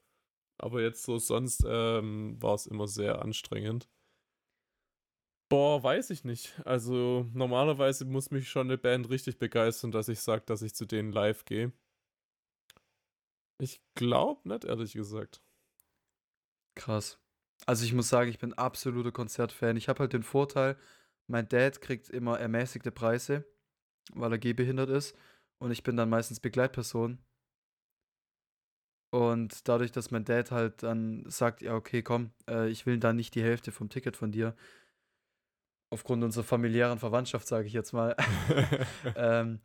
Aber 0.59 0.81
jetzt 0.83 1.03
so 1.05 1.19
sonst 1.19 1.65
ähm, 1.67 2.41
war 2.41 2.55
es 2.55 2.67
immer 2.67 2.89
sehr 2.89 3.23
anstrengend. 3.23 3.89
Boah, 5.49 5.83
weiß 5.83 6.11
ich 6.11 6.25
nicht. 6.25 6.55
Also 6.65 7.29
normalerweise 7.35 8.05
muss 8.05 8.31
mich 8.31 8.49
schon 8.49 8.69
eine 8.69 8.79
Band 8.79 9.11
richtig 9.11 9.39
begeistern, 9.39 9.91
dass 9.91 10.09
ich 10.09 10.21
sage, 10.21 10.45
dass 10.47 10.63
ich 10.63 10.75
zu 10.75 10.87
denen 10.87 11.13
live 11.13 11.45
gehe. 11.45 11.73
Ich 13.59 13.83
glaube 13.95 14.49
nicht, 14.49 14.65
ehrlich 14.65 14.95
gesagt. 14.95 15.43
Krass. 16.75 17.19
Also 17.67 17.85
ich 17.85 17.93
muss 17.93 18.09
sagen, 18.09 18.31
ich 18.31 18.39
bin 18.39 18.55
absoluter 18.55 19.13
Konzertfan. 19.13 19.77
Ich 19.77 19.89
habe 19.89 20.01
halt 20.01 20.13
den 20.13 20.23
Vorteil, 20.23 20.77
mein 21.27 21.49
Dad 21.49 21.81
kriegt 21.81 22.09
immer 22.11 22.41
ermäßigte 22.41 22.91
Preise, 22.91 23.45
weil 24.15 24.33
er 24.33 24.39
gehbehindert 24.39 24.91
ist. 24.91 25.17
Und 25.59 25.71
ich 25.71 25.83
bin 25.83 25.97
dann 25.97 26.11
meistens 26.11 26.41
Begleitperson. 26.41 27.19
Und 29.13 29.69
dadurch, 29.69 29.93
dass 29.93 30.11
mein 30.11 30.25
Dad 30.25 30.51
halt 30.51 30.83
dann 30.83 31.29
sagt, 31.29 31.61
ja, 31.61 31.75
okay, 31.75 32.03
komm, 32.03 32.31
äh, 32.49 32.71
ich 32.71 32.87
will 32.87 32.99
dann 32.99 33.17
nicht 33.17 33.35
die 33.35 33.43
Hälfte 33.43 33.71
vom 33.71 33.91
Ticket 33.91 34.17
von 34.17 34.33
dir. 34.33 34.57
Aufgrund 35.91 36.25
unserer 36.25 36.45
familiären 36.45 36.99
Verwandtschaft, 36.99 37.47
sage 37.47 37.67
ich 37.67 37.75
jetzt 37.75 37.93
mal. 37.93 38.17
ähm, 39.17 39.61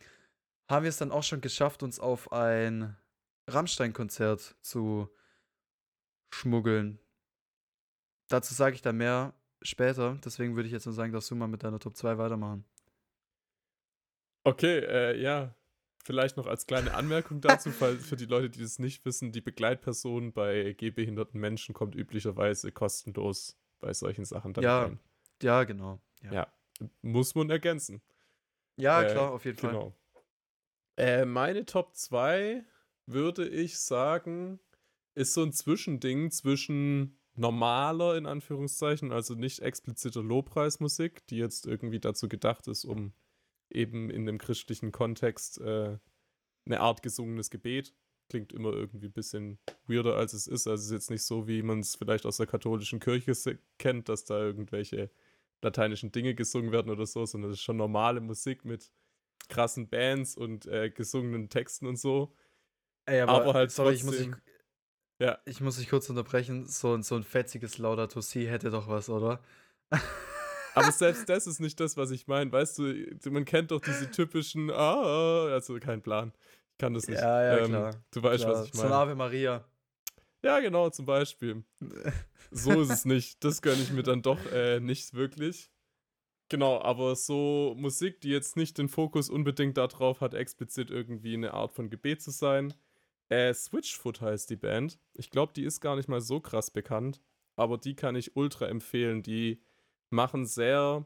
haben 0.70 0.84
wir 0.84 0.90
es 0.90 0.98
dann 0.98 1.14
auch 1.14 1.24
schon 1.24 1.40
geschafft, 1.40 1.82
uns 1.82 1.98
auf 1.98 2.34
ein 2.34 2.98
Rammstein-Konzert 3.48 4.58
zu 4.62 5.10
schmuggeln. 6.34 7.00
Dazu 8.28 8.54
sage 8.54 8.76
ich 8.76 8.82
dann 8.82 8.98
mehr 8.98 9.34
später. 9.62 10.20
Deswegen 10.26 10.58
würde 10.58 10.68
ich 10.68 10.74
jetzt 10.74 10.88
nur 10.88 10.94
sagen, 10.94 11.14
dass 11.14 11.28
du 11.30 11.36
mal 11.36 11.48
mit 11.48 11.64
deiner 11.64 11.80
Top 11.80 11.96
2 11.96 12.18
weitermachen. 12.18 12.66
Okay, 14.44 14.80
äh, 14.80 15.22
ja. 15.22 15.56
Vielleicht 16.08 16.38
noch 16.38 16.48
als 16.48 16.68
kleine 16.68 16.94
Anmerkung 16.94 17.42
dazu, 17.42 17.70
weil 17.82 17.98
für 17.98 18.16
die 18.16 18.28
Leute, 18.28 18.50
die 18.50 18.62
das 18.62 18.80
nicht 18.80 19.04
wissen, 19.04 19.34
die 19.34 19.42
Begleitperson 19.42 20.32
bei 20.32 20.72
gehbehinderten 20.72 21.38
Menschen 21.38 21.74
kommt 21.76 21.96
üblicherweise 21.96 22.72
kostenlos 22.72 23.60
bei 23.82 23.94
solchen 23.94 24.24
Sachen 24.24 24.54
dann 24.54 24.64
Ja, 24.64 24.84
rein. 24.84 25.00
Ja, 25.42 25.66
genau. 25.66 26.00
Ja, 26.24 26.32
Ja, 26.32 26.48
muss 27.02 27.36
man 27.36 27.50
ergänzen. 27.50 28.02
ja 28.78 29.02
Äh, 29.02 29.12
klar, 29.12 29.34
auf 29.34 29.44
jeden 29.44 29.58
Fall. 29.58 29.72
Genau. 29.72 29.94
Äh, 30.96 31.26
meine 31.26 31.66
Top 31.66 31.94
2 31.94 32.64
würde 33.06 33.46
ich 33.46 33.78
sagen, 33.78 34.62
ist 35.14 35.34
so 35.34 35.44
ein 35.44 35.52
Zwischending 35.52 36.32
zwischen 36.32 37.20
normaler, 37.36 38.16
in 38.16 38.28
Anführungszeichen, 38.28 39.12
also 39.12 39.36
nicht 39.36 39.60
expliziter 39.60 40.24
Lobpreismusik, 40.24 41.28
die 41.28 41.38
jetzt 41.38 41.68
irgendwie 41.68 42.00
dazu 42.00 42.30
gedacht 42.30 42.68
ist, 42.70 42.86
um 42.86 43.12
eben 43.70 44.10
in 44.10 44.26
dem 44.26 44.38
christlichen 44.38 44.92
Kontext 44.92 45.60
äh, 45.62 45.98
eine 46.66 46.80
Art 46.80 47.02
gesungenes 47.02 47.50
Gebet. 47.50 47.94
Klingt 48.30 48.52
immer 48.52 48.74
irgendwie 48.74 49.08
ein 49.08 49.14
bisschen 49.14 49.58
weirder, 49.88 50.16
als 50.18 50.34
es 50.34 50.48
ist. 50.48 50.68
Also 50.68 50.82
es 50.82 50.86
ist 50.88 50.92
jetzt 50.92 51.10
nicht 51.12 51.24
so, 51.24 51.48
wie 51.48 51.62
man 51.62 51.80
es 51.80 51.96
vielleicht 51.96 52.26
aus 52.26 52.38
der 52.38 52.46
katholischen 52.48 53.00
Kirche 53.00 53.58
kennt, 53.78 54.10
dass 54.10 54.26
da 54.26 54.38
irgendwelche 54.40 55.10
lateinischen 55.62 56.12
Dinge 56.12 56.36
gesungen 56.36 56.72
werden 56.72 56.92
oder 56.92 57.06
so, 57.06 57.26
sondern 57.26 57.52
es 57.52 57.58
ist 57.58 57.64
schon 57.64 57.78
normale 57.78 58.20
Musik 58.20 58.66
mit 58.66 58.92
krassen 59.50 59.88
Bands 59.88 60.36
und 60.36 60.66
äh, 60.68 60.90
gesungenen 60.90 61.48
Texten 61.50 61.88
und 61.88 61.96
so. 61.98 62.36
Ey, 63.06 63.22
aber, 63.22 63.32
Aber 63.44 63.54
halt 63.54 63.72
sorry, 63.72 63.94
ich 63.94 64.04
muss, 64.04 64.18
trotzdem- 64.18 64.36
Ja. 65.20 65.40
ich 65.46 65.62
muss 65.62 65.78
dich 65.78 65.90
kurz 65.90 66.10
unterbrechen. 66.10 66.68
So, 66.68 66.94
ein- 66.94 67.04
so 67.04 67.16
ein 67.16 67.24
fetziges 67.24 67.78
Laudato 67.78 68.20
Si 68.20 68.46
hätte 68.46 68.70
doch 68.72 68.90
was, 68.90 69.10
oder? 69.10 69.42
Aber 70.78 70.92
selbst 70.92 71.28
das 71.30 71.48
ist 71.48 71.60
nicht 71.60 71.80
das, 71.80 71.98
was 71.98 72.12
ich 72.12 72.28
meine. 72.28 72.52
Weißt 72.52 72.80
du, 72.80 73.32
man 73.32 73.46
kennt 73.46 73.72
doch 73.72 73.82
diese 73.82 74.10
typischen, 74.12 74.70
ah, 74.72 75.46
also 75.46 75.78
kein 75.80 76.02
Plan. 76.02 76.34
Ich 76.72 76.78
kann 76.78 76.94
das 76.94 77.08
nicht. 77.08 77.20
Ja, 77.20 77.44
ja, 77.44 77.58
Ähm, 77.60 77.70
klar. 77.70 78.04
Du 78.12 78.24
weißt, 78.24 78.44
Klar, 78.44 78.56
was 78.56 78.68
ich 78.68 78.74
meine. 78.76 78.96
Ave 78.96 79.16
Maria. 79.16 79.66
Ja, 80.44 80.60
genau, 80.60 80.90
zum 80.90 81.06
Beispiel. 81.06 81.64
So 82.52 82.82
ist 82.82 82.92
es 82.92 83.06
nicht. 83.06 83.44
Das 83.44 83.62
gönne 83.62 83.82
ich 83.82 83.92
mir 83.92 84.04
dann 84.04 84.22
doch 84.22 84.40
äh, 84.54 84.80
nicht 84.80 85.14
wirklich. 85.14 85.70
Genau, 86.50 86.80
aber 86.80 87.16
so 87.16 87.76
Musik, 87.78 88.22
die 88.22 88.30
jetzt 88.30 88.56
nicht 88.56 88.78
den 88.78 88.88
Fokus 88.88 89.30
unbedingt 89.30 89.78
darauf 89.78 90.22
hat, 90.22 90.34
explizit 90.34 90.90
irgendwie 90.90 91.34
eine 91.34 91.54
Art 91.54 91.74
von 91.74 91.90
Gebet 91.90 92.22
zu 92.22 92.32
sein. 92.32 92.74
Äh, 93.30 93.54
Switchfoot 93.54 94.22
heißt 94.22 94.50
die 94.50 94.56
Band. 94.56 94.98
Ich 95.14 95.30
glaube, 95.30 95.52
die 95.54 95.64
ist 95.66 95.82
gar 95.82 95.98
nicht 95.98 96.08
mal 96.08 96.22
so 96.22 96.40
krass 96.40 96.72
bekannt, 96.72 97.20
aber 97.58 97.78
die 97.78 97.96
kann 97.96 98.16
ich 98.16 98.38
ultra 98.38 98.68
empfehlen. 98.68 99.24
Die 99.24 99.62
machen 100.10 100.46
sehr 100.46 101.06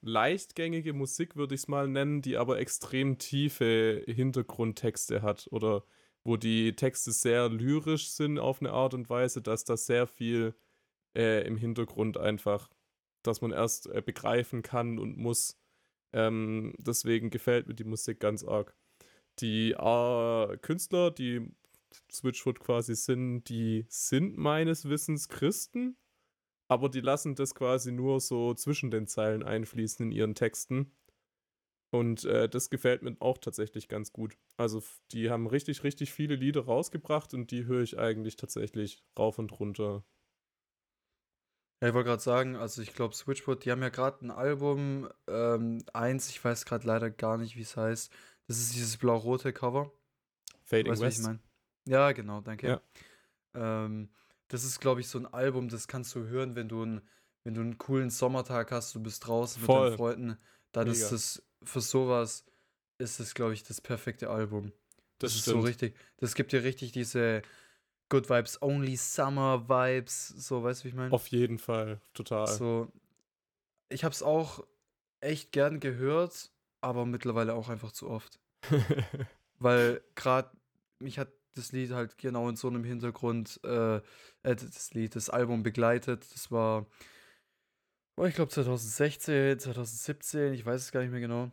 leichtgängige 0.00 0.92
Musik, 0.92 1.36
würde 1.36 1.54
ich 1.54 1.62
es 1.62 1.68
mal 1.68 1.88
nennen, 1.88 2.22
die 2.22 2.36
aber 2.36 2.58
extrem 2.58 3.18
tiefe 3.18 4.04
Hintergrundtexte 4.06 5.22
hat 5.22 5.48
oder 5.50 5.84
wo 6.24 6.36
die 6.36 6.74
Texte 6.74 7.12
sehr 7.12 7.48
lyrisch 7.48 8.10
sind 8.10 8.38
auf 8.38 8.60
eine 8.60 8.72
Art 8.72 8.94
und 8.94 9.08
Weise, 9.08 9.42
dass 9.42 9.64
da 9.64 9.76
sehr 9.76 10.06
viel 10.06 10.54
äh, 11.16 11.46
im 11.46 11.56
Hintergrund 11.56 12.18
einfach, 12.18 12.68
dass 13.22 13.40
man 13.40 13.52
erst 13.52 13.86
äh, 13.88 14.02
begreifen 14.04 14.62
kann 14.62 14.98
und 14.98 15.16
muss. 15.16 15.58
Ähm, 16.12 16.74
deswegen 16.78 17.30
gefällt 17.30 17.68
mir 17.68 17.74
die 17.74 17.84
Musik 17.84 18.20
ganz 18.20 18.44
arg. 18.44 18.76
Die 19.40 19.72
äh, 19.72 20.56
Künstler, 20.58 21.10
die 21.10 21.48
Switchfoot 22.10 22.60
quasi 22.60 22.94
sind, 22.94 23.44
die 23.44 23.86
sind 23.88 24.36
meines 24.36 24.88
Wissens 24.88 25.28
Christen, 25.28 25.96
aber 26.68 26.88
die 26.88 27.00
lassen 27.00 27.34
das 27.34 27.54
quasi 27.54 27.92
nur 27.92 28.20
so 28.20 28.54
zwischen 28.54 28.90
den 28.90 29.06
Zeilen 29.06 29.42
einfließen 29.42 30.06
in 30.06 30.12
ihren 30.12 30.34
Texten. 30.34 30.92
Und 31.90 32.24
äh, 32.24 32.48
das 32.48 32.68
gefällt 32.68 33.02
mir 33.02 33.16
auch 33.20 33.38
tatsächlich 33.38 33.88
ganz 33.88 34.12
gut. 34.12 34.36
Also 34.56 34.82
die 35.12 35.30
haben 35.30 35.46
richtig, 35.46 35.84
richtig 35.84 36.12
viele 36.12 36.34
Lieder 36.34 36.64
rausgebracht 36.64 37.32
und 37.32 37.50
die 37.50 37.66
höre 37.66 37.82
ich 37.82 37.98
eigentlich 37.98 38.36
tatsächlich 38.36 39.04
rauf 39.18 39.38
und 39.38 39.58
runter. 39.58 40.04
Ja, 41.80 41.88
ich 41.88 41.94
wollte 41.94 42.08
gerade 42.08 42.22
sagen, 42.22 42.56
also 42.56 42.80
ich 42.82 42.94
glaube, 42.94 43.14
Switchfoot, 43.14 43.64
die 43.64 43.70
haben 43.70 43.82
ja 43.82 43.90
gerade 43.90 44.24
ein 44.24 44.30
Album, 44.30 45.08
ähm, 45.28 45.84
eins, 45.92 46.30
ich 46.30 46.42
weiß 46.42 46.64
gerade 46.64 46.86
leider 46.86 47.10
gar 47.10 47.36
nicht, 47.36 47.56
wie 47.56 47.62
es 47.62 47.76
heißt. 47.76 48.10
Das 48.48 48.58
ist 48.58 48.74
dieses 48.74 48.96
blau-rote 48.96 49.52
Cover. 49.52 49.92
Fading 50.64 50.92
Weißt 50.92 51.02
was 51.02 51.12
ich 51.12 51.18
West. 51.18 51.26
meine? 51.26 51.40
Ja, 51.86 52.12
genau, 52.12 52.40
danke. 52.40 52.66
Ja. 52.66 52.80
Ähm, 53.54 54.08
das 54.48 54.64
ist, 54.64 54.80
glaube 54.80 55.00
ich, 55.00 55.08
so 55.08 55.18
ein 55.18 55.26
Album, 55.26 55.68
das 55.68 55.88
kannst 55.88 56.14
du 56.14 56.26
hören, 56.26 56.54
wenn 56.54 56.68
du, 56.68 56.84
ein, 56.84 57.00
wenn 57.44 57.54
du 57.54 57.60
einen 57.60 57.78
coolen 57.78 58.10
Sommertag 58.10 58.70
hast, 58.72 58.94
du 58.94 59.00
bist 59.00 59.26
draußen 59.26 59.60
mit 59.60 59.66
Voll. 59.66 59.88
deinen 59.88 59.96
Freunden, 59.96 60.36
dann 60.72 60.88
ist 60.88 60.98
Mega. 60.98 61.10
das, 61.10 61.42
für 61.64 61.80
sowas 61.80 62.44
ist 62.98 63.20
es, 63.20 63.34
glaube 63.34 63.54
ich, 63.54 63.62
das 63.62 63.80
perfekte 63.80 64.30
Album. 64.30 64.72
Das, 65.18 65.34
ist 65.34 65.42
stimmt. 65.42 65.60
so 65.62 65.66
richtig, 65.66 65.96
das 66.18 66.34
gibt 66.34 66.52
dir 66.52 66.62
richtig 66.62 66.92
diese 66.92 67.42
Good 68.08 68.30
Vibes, 68.30 68.60
Only 68.62 68.96
Summer 68.96 69.68
Vibes, 69.68 70.28
so, 70.28 70.62
weißt 70.62 70.80
du, 70.80 70.84
wie 70.84 70.88
ich 70.88 70.94
meine? 70.94 71.12
Auf 71.12 71.26
jeden 71.28 71.58
Fall, 71.58 72.00
total. 72.14 72.46
So, 72.46 72.92
ich 73.88 74.04
habe 74.04 74.12
es 74.12 74.22
auch 74.22 74.64
echt 75.20 75.52
gern 75.52 75.80
gehört, 75.80 76.52
aber 76.80 77.06
mittlerweile 77.06 77.54
auch 77.54 77.68
einfach 77.68 77.92
zu 77.92 78.08
oft. 78.08 78.38
Weil 79.58 80.02
gerade 80.14 80.50
mich 80.98 81.18
hat 81.18 81.28
das 81.56 81.72
Lied 81.72 81.90
halt 81.90 82.18
genau 82.18 82.48
in 82.48 82.56
so 82.56 82.68
einem 82.68 82.84
Hintergrund, 82.84 83.60
äh, 83.64 83.96
äh 83.96 84.02
das 84.42 84.94
Lied, 84.94 85.16
das 85.16 85.30
Album 85.30 85.62
begleitet. 85.62 86.26
Das 86.32 86.50
war, 86.50 86.86
ich 88.24 88.34
glaube 88.34 88.50
2016, 88.50 89.58
2017, 89.58 90.52
ich 90.54 90.64
weiß 90.64 90.82
es 90.82 90.92
gar 90.92 91.00
nicht 91.00 91.10
mehr 91.10 91.20
genau. 91.20 91.50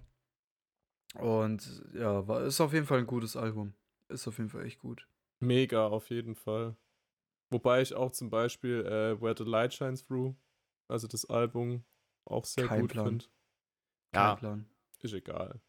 Und 1.15 1.83
ja, 1.93 2.27
war, 2.27 2.43
ist 2.43 2.61
auf 2.61 2.73
jeden 2.73 2.85
Fall 2.85 2.99
ein 2.99 3.07
gutes 3.07 3.35
Album. 3.35 3.73
Ist 4.09 4.27
auf 4.27 4.37
jeden 4.37 4.49
Fall 4.49 4.65
echt 4.65 4.79
gut. 4.79 5.07
Mega, 5.39 5.87
auf 5.87 6.09
jeden 6.09 6.35
Fall. 6.35 6.75
Wobei 7.49 7.81
ich 7.81 7.93
auch 7.93 8.11
zum 8.11 8.29
Beispiel 8.29 8.85
äh, 8.85 9.21
Where 9.21 9.35
the 9.37 9.43
Light 9.43 9.73
Shines 9.73 10.05
Through, 10.05 10.35
also 10.87 11.07
das 11.07 11.25
Album, 11.25 11.83
auch 12.25 12.45
sehr 12.45 12.67
Kein 12.67 12.81
gut 12.81 12.93
finde. 12.93 13.25
Kein 14.11 14.23
Ja, 14.23 14.35
Plan. 14.35 14.65
ist 15.01 15.13
egal. 15.13 15.61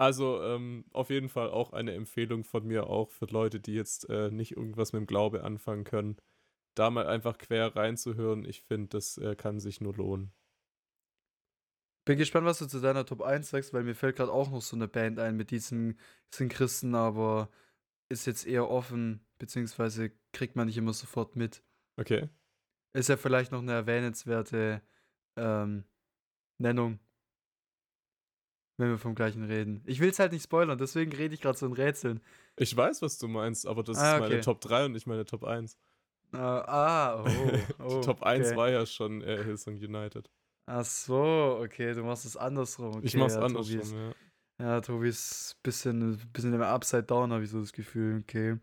Also 0.00 0.42
ähm, 0.42 0.86
auf 0.94 1.10
jeden 1.10 1.28
Fall 1.28 1.50
auch 1.50 1.74
eine 1.74 1.92
Empfehlung 1.92 2.42
von 2.42 2.66
mir 2.66 2.86
auch 2.86 3.10
für 3.10 3.26
Leute, 3.26 3.60
die 3.60 3.74
jetzt 3.74 4.08
äh, 4.08 4.30
nicht 4.30 4.56
irgendwas 4.56 4.94
mit 4.94 5.00
dem 5.00 5.06
Glaube 5.06 5.44
anfangen 5.44 5.84
können, 5.84 6.16
da 6.74 6.88
mal 6.88 7.06
einfach 7.06 7.36
quer 7.36 7.76
reinzuhören. 7.76 8.46
Ich 8.46 8.62
finde, 8.62 8.88
das 8.88 9.18
äh, 9.18 9.36
kann 9.36 9.60
sich 9.60 9.82
nur 9.82 9.94
lohnen. 9.94 10.32
Bin 12.06 12.16
gespannt, 12.16 12.46
was 12.46 12.60
du 12.60 12.66
zu 12.66 12.80
deiner 12.80 13.04
Top 13.04 13.20
1 13.20 13.50
sagst, 13.50 13.74
weil 13.74 13.84
mir 13.84 13.94
fällt 13.94 14.16
gerade 14.16 14.32
auch 14.32 14.50
noch 14.50 14.62
so 14.62 14.74
eine 14.74 14.88
Band 14.88 15.18
ein 15.18 15.36
mit 15.36 15.50
diesen, 15.50 15.98
sind 16.34 16.50
Christen, 16.50 16.94
aber 16.94 17.50
ist 18.08 18.24
jetzt 18.26 18.46
eher 18.46 18.70
offen, 18.70 19.26
beziehungsweise 19.38 20.12
kriegt 20.32 20.56
man 20.56 20.68
nicht 20.68 20.78
immer 20.78 20.94
sofort 20.94 21.36
mit. 21.36 21.62
Okay. 21.98 22.30
Ist 22.94 23.10
ja 23.10 23.18
vielleicht 23.18 23.52
noch 23.52 23.60
eine 23.60 23.72
erwähnenswerte 23.72 24.80
ähm, 25.36 25.84
Nennung, 26.56 27.00
wenn 28.80 28.90
wir 28.90 28.98
vom 28.98 29.14
gleichen 29.14 29.44
reden. 29.44 29.82
Ich 29.86 30.00
will 30.00 30.10
es 30.10 30.18
halt 30.18 30.32
nicht 30.32 30.44
spoilern, 30.44 30.78
deswegen 30.78 31.12
rede 31.12 31.34
ich 31.34 31.40
gerade 31.40 31.56
so 31.56 31.66
in 31.66 31.72
Rätseln. 31.72 32.20
Ich 32.56 32.76
weiß, 32.76 33.02
was 33.02 33.18
du 33.18 33.28
meinst, 33.28 33.66
aber 33.66 33.82
das 33.82 33.98
Ah, 33.98 34.14
ist 34.14 34.20
meine 34.20 34.34
okay. 34.34 34.44
Top 34.44 34.60
3 34.60 34.86
und 34.86 34.92
nicht 34.92 35.06
meine 35.06 35.24
Top 35.24 35.44
1. 35.44 35.76
Äh, 36.32 36.36
ah, 36.38 37.22
oh, 37.22 37.24
Die 37.78 37.82
oh, 37.82 38.00
Top 38.00 38.22
1 38.22 38.48
okay. 38.48 38.56
war 38.56 38.70
ja 38.70 38.86
schon 38.86 39.22
äh, 39.22 39.42
Hillsong 39.44 39.74
United. 39.74 40.30
Ach 40.66 40.84
so, 40.84 41.60
okay, 41.62 41.92
du 41.94 42.02
machst 42.02 42.24
es 42.24 42.36
andersrum. 42.36 42.96
Okay, 42.96 43.06
ich 43.06 43.16
mach's 43.16 43.34
ja, 43.34 43.42
andersrum, 43.42 43.80
Tobi 43.80 43.82
ist, 43.82 43.92
ja. 43.92 44.14
ja, 44.64 44.80
Tobi 44.80 45.08
ist 45.08 45.56
ein 45.56 45.62
bisschen, 45.62 46.18
bisschen 46.32 46.54
im 46.54 46.62
Upside 46.62 47.02
Down, 47.04 47.32
habe 47.32 47.44
ich 47.44 47.50
so 47.50 47.60
das 47.60 47.72
Gefühl. 47.72 48.22
Okay. 48.22 48.58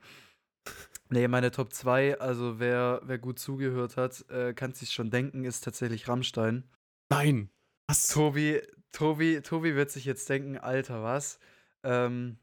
Nee, 1.10 1.28
meine 1.28 1.52
Top 1.52 1.74
2, 1.74 2.20
also 2.20 2.60
wer, 2.60 3.02
wer 3.04 3.18
gut 3.18 3.40
zugehört 3.40 3.98
hat, 3.98 4.26
äh, 4.30 4.54
kann 4.54 4.74
sich 4.74 4.92
schon 4.92 5.10
denken, 5.10 5.46
ist 5.46 5.64
tatsächlich 5.64 6.08
Rammstein. 6.08 6.64
Nein! 7.10 7.50
Was? 7.88 8.08
Tobi, 8.08 8.62
Tobi, 8.92 9.42
Tobi 9.42 9.76
wird 9.76 9.92
sich 9.92 10.06
jetzt 10.06 10.28
denken, 10.30 10.58
Alter, 10.58 11.04
was? 11.04 11.40
Ähm, 11.84 12.38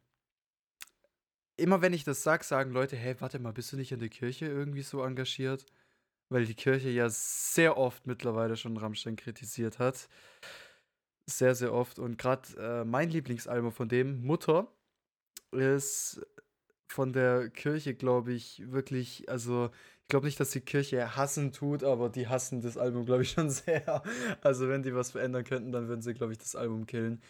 immer 1.56 1.82
wenn 1.82 1.92
ich 1.92 2.04
das 2.04 2.22
sag, 2.22 2.44
sagen 2.44 2.72
Leute, 2.72 2.96
hey, 2.96 3.16
warte 3.20 3.38
mal, 3.38 3.52
bist 3.52 3.72
du 3.72 3.76
nicht 3.76 3.92
in 3.92 4.00
der 4.00 4.08
Kirche 4.08 4.46
irgendwie 4.46 4.82
so 4.82 5.02
engagiert? 5.02 5.66
Weil 6.30 6.46
die 6.46 6.54
Kirche 6.54 6.88
ja 6.90 7.08
sehr 7.10 7.76
oft 7.76 8.06
mittlerweile 8.06 8.56
schon 8.56 8.76
Rammstein 8.76 9.16
kritisiert 9.16 9.78
hat. 9.78 10.08
Sehr, 11.26 11.54
sehr 11.54 11.72
oft. 11.72 11.98
Und 11.98 12.18
gerade 12.18 12.48
äh, 12.58 12.84
mein 12.84 13.10
Lieblingsalbum 13.10 13.72
von 13.72 13.88
dem, 13.88 14.22
Mutter, 14.22 14.68
ist 15.52 16.20
von 16.88 17.12
der 17.12 17.50
Kirche, 17.50 17.94
glaube 17.94 18.32
ich, 18.32 18.70
wirklich, 18.70 19.28
also 19.28 19.70
ich 20.04 20.08
glaube 20.08 20.26
nicht, 20.26 20.38
dass 20.38 20.50
die 20.50 20.60
Kirche 20.60 21.16
hassen 21.16 21.52
tut, 21.52 21.82
aber 21.82 22.10
die 22.10 22.28
hassen 22.28 22.60
das 22.60 22.76
Album, 22.76 23.06
glaube 23.06 23.22
ich, 23.22 23.30
schon 23.30 23.48
sehr. 23.50 24.02
Also 24.42 24.68
wenn 24.68 24.82
die 24.82 24.94
was 24.94 25.12
verändern 25.12 25.44
könnten, 25.44 25.72
dann 25.72 25.88
würden 25.88 26.02
sie, 26.02 26.12
glaube 26.14 26.32
ich, 26.32 26.38
das 26.38 26.54
Album 26.54 26.86
killen. 26.86 27.22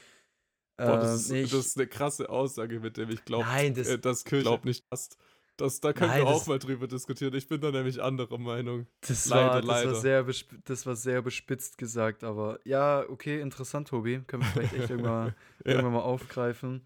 Boah, 0.77 0.97
das 0.99 1.31
Ähm, 1.31 1.37
ist, 1.37 1.45
ich- 1.45 1.51
das 1.53 1.67
ist 1.67 1.77
eine 1.79 1.87
krasse 1.87 2.29
Aussage, 2.29 2.81
mit 2.81 2.97
der 2.97 3.09
ich 3.09 3.25
glaube, 3.25 3.47
das- 3.75 3.89
äh, 3.89 3.99
das 3.99 4.25
Kirche 4.25 4.43
glaub 4.43 4.65
nicht 4.65 4.89
passt. 4.91 5.17
Das, 5.57 5.79
da 5.79 5.93
können 5.93 6.11
Nein, 6.11 6.23
wir 6.23 6.27
auch 6.27 6.39
das- 6.41 6.49
mal 6.49 6.59
drüber 6.59 6.89
diskutieren. 6.89 7.33
Ich 7.35 7.47
bin 7.47 7.61
da 7.61 7.71
nämlich 7.71 8.03
anderer 8.03 8.39
Meinung. 8.39 8.89
Das 9.03 9.27
Leider, 9.27 9.47
war, 9.51 9.61
das, 9.61 9.67
leider. 9.69 9.93
War 9.93 10.01
sehr 10.01 10.27
das 10.65 10.85
war 10.87 10.97
sehr 10.97 11.23
bespitzt 11.23 11.79
gesagt, 11.79 12.25
aber 12.25 12.59
ja, 12.65 13.05
okay, 13.09 13.41
interessant, 13.41 13.87
Tobi. 13.87 14.21
Können 14.27 14.43
wir 14.43 14.51
vielleicht 14.51 14.73
echt 14.75 14.91
irgendwann, 14.91 15.33
irgendwann 15.65 15.93
mal 15.93 16.01
aufgreifen. 16.01 16.85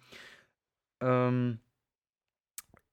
Ähm, 1.00 1.60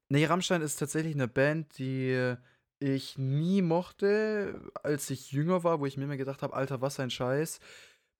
nee, 0.07 0.23
Rammstein 0.25 0.61
ist 0.61 0.77
tatsächlich 0.77 1.13
eine 1.15 1.27
Band, 1.27 1.77
die 1.77 2.35
ich 2.93 3.17
nie 3.17 3.61
mochte, 3.61 4.61
als 4.83 5.09
ich 5.09 5.31
jünger 5.31 5.63
war, 5.63 5.79
wo 5.79 5.85
ich 5.85 5.97
mir 5.97 6.05
immer 6.05 6.17
gedacht 6.17 6.41
habe, 6.41 6.53
Alter, 6.53 6.81
was 6.81 6.99
ein 6.99 7.09
Scheiß. 7.09 7.59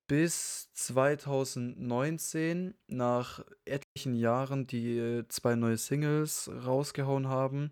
Bis 0.08 0.72
2019, 0.74 2.76
nach 2.88 3.44
etlichen 3.66 4.16
Jahren, 4.16 4.68
die 4.68 5.24
zwei 5.30 5.56
neue 5.56 5.78
Singles 5.78 6.50
rausgehauen 6.66 7.28
haben. 7.28 7.72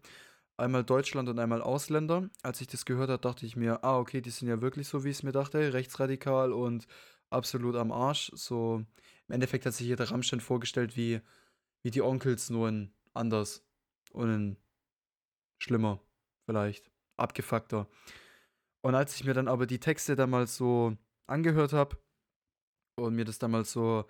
Einmal 0.58 0.84
Deutschland 0.84 1.30
und 1.30 1.40
einmal 1.40 1.62
Ausländer. 1.62 2.30
Als 2.42 2.62
ich 2.62 2.68
das 2.68 2.86
gehört 2.86 3.10
habe, 3.10 3.22
dachte 3.22 3.46
ich 3.46 3.56
mir, 3.56 3.84
ah, 3.84 4.00
okay, 4.00 4.22
die 4.22 4.30
sind 4.30 4.48
ja 4.48 4.62
wirklich 4.62 4.88
so, 4.88 5.04
wie 5.04 5.10
ich 5.10 5.18
es 5.18 5.24
mir 5.24 5.32
dachte, 5.32 5.74
rechtsradikal 5.74 6.54
und 6.54 6.88
absolut 7.30 7.76
am 7.76 7.92
Arsch. 7.92 8.32
So, 8.36 8.84
im 9.28 9.34
Endeffekt 9.34 9.66
hat 9.66 9.74
sich 9.74 9.88
jeder 9.88 10.10
Rammstein 10.10 10.40
vorgestellt 10.40 10.98
wie, 10.98 11.22
wie 11.84 11.92
die 11.92 12.02
Onkels, 12.02 12.50
nur 12.50 12.70
in 12.70 12.92
anders 13.14 13.64
und 14.12 14.30
in 14.30 14.58
schlimmer, 15.60 16.00
vielleicht, 16.46 16.92
abgefuckter. 17.18 17.88
Und 18.82 18.96
als 18.96 19.16
ich 19.16 19.24
mir 19.24 19.34
dann 19.34 19.48
aber 19.48 19.66
die 19.66 19.80
Texte 19.80 20.16
damals 20.16 20.58
so 20.58 20.98
angehört 21.28 21.74
habe 21.74 21.98
und 23.00 23.16
mir 23.16 23.26
das 23.26 23.40
damals 23.40 23.72
so 23.72 24.06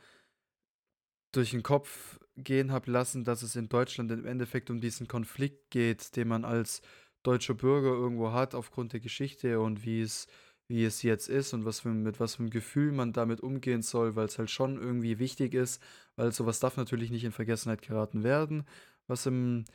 durch 1.34 1.52
den 1.52 1.63
Kopf 1.63 2.19
gehen 2.36 2.72
habe 2.72 2.91
lassen, 2.91 3.24
dass 3.24 3.43
es 3.43 3.56
in 3.56 3.69
Deutschland 3.69 4.12
im 4.12 4.26
Endeffekt 4.26 4.69
um 4.69 4.82
diesen 4.82 5.08
Konflikt 5.08 5.69
geht, 5.69 6.15
den 6.15 6.28
man 6.28 6.46
als 6.46 6.82
deutscher 7.24 7.54
Bürger 7.54 7.89
irgendwo 7.89 8.32
hat 8.32 8.56
aufgrund 8.56 8.93
der 8.93 9.00
Geschichte 9.00 9.60
und 9.60 9.86
wie 9.86 10.02
es 10.02 10.28
wie 10.69 10.86
es 10.86 11.04
jetzt 11.04 11.30
ist 11.30 11.54
und 11.54 11.65
was 11.65 11.82
für, 11.82 11.89
mit 11.89 12.19
was 12.19 12.36
für 12.36 12.39
einem 12.39 12.50
Gefühl 12.50 12.91
man 12.91 13.13
damit 13.13 13.41
umgehen 13.41 13.82
soll, 13.82 14.15
weil 14.15 14.26
es 14.26 14.39
halt 14.39 14.50
schon 14.50 14.78
irgendwie 14.78 15.19
wichtig 15.19 15.54
ist, 15.54 15.82
weil 16.15 16.32
sowas 16.32 16.60
darf 16.60 16.78
natürlich 16.78 17.12
nicht 17.12 17.26
in 17.26 17.32
Vergessenheit 17.32 17.82
geraten 17.82 18.24
werden, 18.24 18.65
was 19.08 19.26
im 19.26 19.65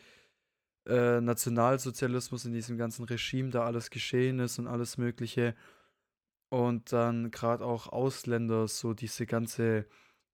äh, 0.89 1.21
Nationalsozialismus, 1.21 2.45
in 2.45 2.53
diesem 2.53 2.77
ganzen 2.79 3.05
Regime 3.05 3.51
da 3.51 3.65
alles 3.65 3.91
geschehen 3.91 4.41
ist 4.41 4.59
und 4.59 4.67
alles 4.67 4.97
Mögliche. 4.99 5.55
Und 6.51 6.93
dann 6.93 7.31
gerade 7.31 7.65
auch 7.65 7.89
Ausländer, 7.89 8.67
so 8.69 8.95
diese 8.95 9.27
ganze, 9.27 9.87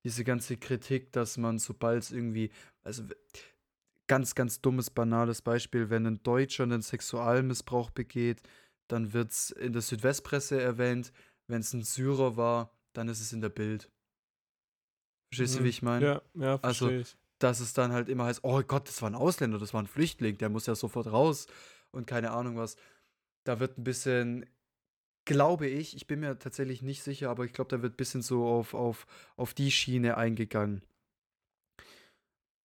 diese 0.04 0.22
ganze 0.24 0.56
Kritik, 0.56 1.12
dass 1.12 1.36
man, 1.36 1.58
sobald 1.58 2.02
es 2.04 2.12
irgendwie, 2.12 2.50
also 2.82 3.02
ganz, 4.06 4.34
ganz 4.34 4.60
dummes, 4.60 4.90
banales 4.90 5.42
Beispiel, 5.42 5.90
wenn 5.90 6.06
ein 6.06 6.22
Deutscher 6.22 6.62
einen 6.64 6.82
Sexualmissbrauch 6.82 7.90
begeht, 7.90 8.42
dann 8.86 9.12
wird 9.12 9.32
es 9.32 9.50
in 9.50 9.72
der 9.72 9.82
Südwestpresse 9.82 10.60
erwähnt. 10.60 11.12
Wenn 11.48 11.60
es 11.60 11.72
ein 11.72 11.82
Syrer 11.82 12.36
war, 12.36 12.70
dann 12.92 13.08
ist 13.08 13.20
es 13.20 13.32
in 13.32 13.40
der 13.40 13.48
Bild. 13.48 13.90
Verstehst 15.32 15.56
du, 15.56 15.60
Mhm. 15.60 15.64
wie 15.64 15.68
ich 15.70 15.82
meine? 15.82 16.06
Ja, 16.06 16.22
ja, 16.34 16.58
Also, 16.62 16.86
verstehe 16.86 17.00
ich. 17.00 17.16
Dass 17.44 17.61
es 17.61 17.74
dann 17.74 17.92
halt 17.92 18.09
immer 18.09 18.24
heißt, 18.24 18.40
oh 18.42 18.62
Gott, 18.62 18.88
das 18.88 19.02
war 19.02 19.11
ein 19.11 19.14
Ausländer, 19.14 19.59
das 19.59 19.74
war 19.74 19.83
ein 19.83 19.87
Flüchtling, 19.87 20.38
der 20.38 20.48
muss 20.48 20.66
ja 20.66 20.74
sofort 20.74 21.07
raus 21.09 21.46
und 21.92 22.07
keine 22.07 22.30
Ahnung 22.30 22.57
was. 22.57 22.76
Da 23.44 23.61
wird 23.61 23.76
ein 23.78 23.85
bisschen, 23.85 24.46
glaube 25.26 25.66
ich, 25.66 25.94
ich 25.94 26.07
bin 26.07 26.20
mir 26.20 26.38
tatsächlich 26.38 26.80
nicht 26.80 27.02
sicher, 27.02 27.28
aber 27.28 27.44
ich 27.44 27.52
glaube, 27.52 27.68
da 27.68 27.83
wird 27.83 27.94
ein 27.94 27.96
bisschen 27.98 28.22
so 28.22 28.46
auf, 28.46 28.72
auf, 28.72 29.07
auf 29.37 29.52
die 29.52 29.70
Schiene 29.70 30.16
eingegangen. 30.16 30.83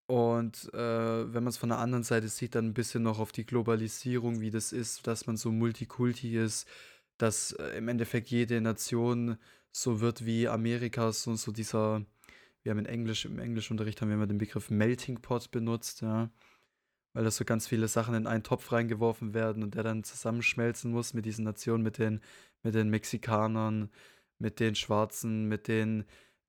Und 0.08 0.74
äh, 0.74 1.34
wenn 1.34 1.44
man 1.44 1.50
es 1.50 1.58
von 1.58 1.70
der 1.70 1.80
anderen 1.80 2.04
Seite 2.04 2.30
sieht, 2.30 2.56
dann 2.56 2.68
ein 2.68 2.74
bisschen 2.74 3.04
noch 3.04 3.20
auf 3.20 3.34
die 3.34 3.46
Globalisierung, 3.46 4.40
wie 4.40 4.50
das 4.50 4.72
ist, 4.72 5.06
dass 5.08 5.28
man 5.28 5.36
so 5.36 5.52
multikulti 5.52 6.38
ist, 6.38 6.68
dass 7.18 7.52
äh, 7.52 7.78
im 7.78 7.90
Endeffekt 7.90 8.30
jede 8.30 8.62
Nation 8.62 9.38
so 9.72 10.00
wird 10.00 10.26
wie 10.26 10.48
Amerikas 10.48 11.28
und 11.28 11.36
so 11.38 11.52
dieser, 11.52 12.06
wir 12.64 12.72
haben 12.72 12.80
in 12.80 12.86
Englisch, 12.86 13.26
im 13.26 13.40
Englischunterricht 13.40 14.02
haben 14.02 14.10
wir 14.10 14.16
immer 14.16 14.28
den 14.28 14.38
Begriff 14.38 14.70
Melting 14.70 15.22
Pot 15.22 15.52
benutzt, 15.52 16.02
ja. 16.02 16.30
Weil 17.14 17.24
da 17.24 17.32
so 17.32 17.44
ganz 17.44 17.68
viele 17.68 17.88
Sachen 17.88 18.14
in 18.14 18.28
einen 18.28 18.44
Topf 18.44 18.72
reingeworfen 18.72 19.34
werden 19.34 19.64
und 19.64 19.76
der 19.76 19.84
dann 19.84 20.04
zusammenschmelzen 20.04 20.92
muss 20.92 21.14
mit 21.14 21.26
diesen 21.26 21.44
Nationen, 21.44 21.84
mit 21.84 21.98
den, 21.98 22.22
mit 22.62 22.76
den 22.76 22.90
Mexikanern, 22.90 23.90
mit 24.38 24.60
den 24.60 24.76
Schwarzen, 24.76 25.46
mit 25.48 25.68
den 25.68 26.06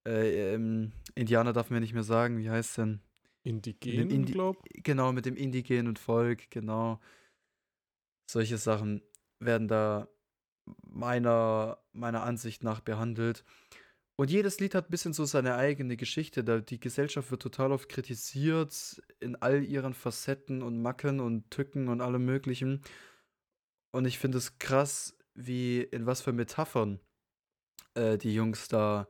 äh, 0.06 0.54
ähm, 0.54 0.92
Indianer 1.14 1.52
darf 1.52 1.70
man 1.70 1.80
nicht 1.80 1.94
mehr 1.94 2.02
sagen, 2.02 2.38
wie 2.38 2.50
heißt 2.50 2.78
denn? 2.78 3.00
Indigen, 3.42 4.10
Indi- 4.10 4.32
glaub. 4.32 4.62
Genau, 4.70 5.12
mit 5.12 5.24
dem 5.24 5.36
indigenen 5.36 5.96
Volk, 5.96 6.50
genau. 6.50 7.00
Solche 8.30 8.58
Sachen 8.58 9.02
werden 9.38 9.66
da 9.66 10.08
meiner, 10.82 11.78
meiner 11.92 12.22
Ansicht 12.22 12.62
nach 12.62 12.80
behandelt. 12.80 13.44
Und 14.20 14.30
jedes 14.30 14.60
Lied 14.60 14.74
hat 14.74 14.88
ein 14.88 14.90
bisschen 14.90 15.14
so 15.14 15.24
seine 15.24 15.54
eigene 15.54 15.96
Geschichte. 15.96 16.44
Da 16.44 16.60
die 16.60 16.78
Gesellschaft 16.78 17.30
wird 17.30 17.40
total 17.40 17.72
oft 17.72 17.88
kritisiert 17.88 19.00
in 19.18 19.34
all 19.36 19.64
ihren 19.64 19.94
Facetten 19.94 20.62
und 20.62 20.82
Macken 20.82 21.20
und 21.20 21.50
Tücken 21.50 21.88
und 21.88 22.02
allem 22.02 22.26
Möglichen. 22.26 22.82
Und 23.92 24.04
ich 24.04 24.18
finde 24.18 24.36
es 24.36 24.58
krass, 24.58 25.16
wie 25.32 25.80
in 25.80 26.04
was 26.04 26.20
für 26.20 26.34
Metaphern 26.34 27.00
äh, 27.94 28.18
die 28.18 28.34
Jungs 28.34 28.68
da, 28.68 29.08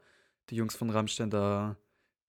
die 0.49 0.55
Jungs 0.55 0.77
von 0.77 0.91
Rammstein 0.91 1.29
da 1.29 1.77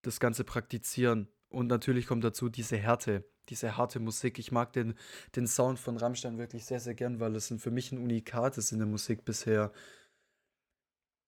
das 0.02 0.20
Ganze 0.20 0.44
praktizieren. 0.44 1.28
Und 1.50 1.68
natürlich 1.68 2.08
kommt 2.08 2.24
dazu 2.24 2.50
diese 2.50 2.78
Härte, 2.78 3.24
diese 3.50 3.78
harte 3.78 4.00
Musik. 4.00 4.40
Ich 4.40 4.52
mag 4.52 4.74
den, 4.74 4.96
den 5.36 5.46
Sound 5.46 5.78
von 5.78 5.98
Rammstein 5.98 6.40
wirklich 6.40 6.66
sehr, 6.66 6.80
sehr 6.80 6.96
gern, 6.96 7.20
weil 7.20 7.36
es 7.36 7.54
für 7.60 7.70
mich 7.70 7.92
ein 7.92 8.00
Unikat 8.00 8.58
ist 8.58 8.72
in 8.72 8.80
der 8.80 8.88
Musik 8.88 9.24
bisher. 9.24 9.72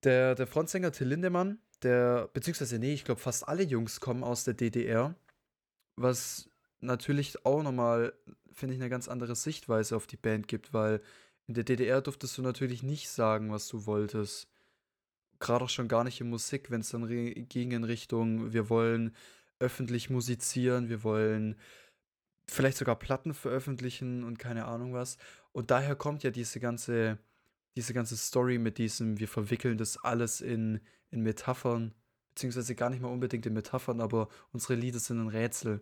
Der, 0.03 0.35
der 0.35 0.47
Frontsänger 0.47 0.91
Till 0.91 1.07
Lindemann, 1.07 1.59
der, 1.81 2.29
beziehungsweise, 2.33 2.79
nee, 2.79 2.93
ich 2.93 3.05
glaube, 3.05 3.21
fast 3.21 3.47
alle 3.47 3.63
Jungs 3.63 3.99
kommen 3.99 4.23
aus 4.23 4.43
der 4.43 4.53
DDR, 4.53 5.15
was 5.95 6.49
natürlich 6.81 7.45
auch 7.45 7.63
nochmal, 7.63 8.13
finde 8.51 8.75
ich, 8.75 8.81
eine 8.81 8.89
ganz 8.89 9.07
andere 9.07 9.35
Sichtweise 9.35 9.95
auf 9.95 10.07
die 10.07 10.17
Band 10.17 10.47
gibt, 10.47 10.73
weil 10.73 11.01
in 11.47 11.53
der 11.53 11.63
DDR 11.63 12.01
durftest 12.01 12.37
du 12.37 12.41
natürlich 12.41 12.83
nicht 12.83 13.09
sagen, 13.09 13.51
was 13.51 13.67
du 13.67 13.85
wolltest. 13.85 14.47
Gerade 15.39 15.65
auch 15.65 15.69
schon 15.69 15.87
gar 15.87 16.03
nicht 16.03 16.21
in 16.21 16.29
Musik, 16.29 16.71
wenn 16.71 16.81
es 16.81 16.89
dann 16.89 17.07
ging 17.07 17.71
in 17.71 17.83
Richtung, 17.83 18.53
wir 18.53 18.69
wollen 18.69 19.15
öffentlich 19.59 20.09
musizieren, 20.09 20.89
wir 20.89 21.03
wollen 21.03 21.57
vielleicht 22.49 22.77
sogar 22.77 22.97
Platten 22.97 23.33
veröffentlichen 23.33 24.23
und 24.23 24.39
keine 24.39 24.65
Ahnung 24.65 24.93
was. 24.93 25.17
Und 25.51 25.71
daher 25.71 25.95
kommt 25.95 26.23
ja 26.23 26.31
diese 26.31 26.59
ganze, 26.59 27.17
diese 27.75 27.93
ganze 27.93 28.17
Story 28.17 28.57
mit 28.57 28.77
diesem, 28.77 29.19
wir 29.19 29.27
verwickeln 29.27 29.77
das 29.77 29.97
alles 29.97 30.41
in, 30.41 30.79
in 31.09 31.21
Metaphern, 31.21 31.93
beziehungsweise 32.29 32.75
gar 32.75 32.89
nicht 32.89 33.01
mal 33.01 33.09
unbedingt 33.09 33.45
in 33.45 33.53
Metaphern, 33.53 34.01
aber 34.01 34.29
unsere 34.51 34.75
Lieder 34.75 34.99
sind 34.99 35.19
ein 35.19 35.29
Rätsel, 35.29 35.81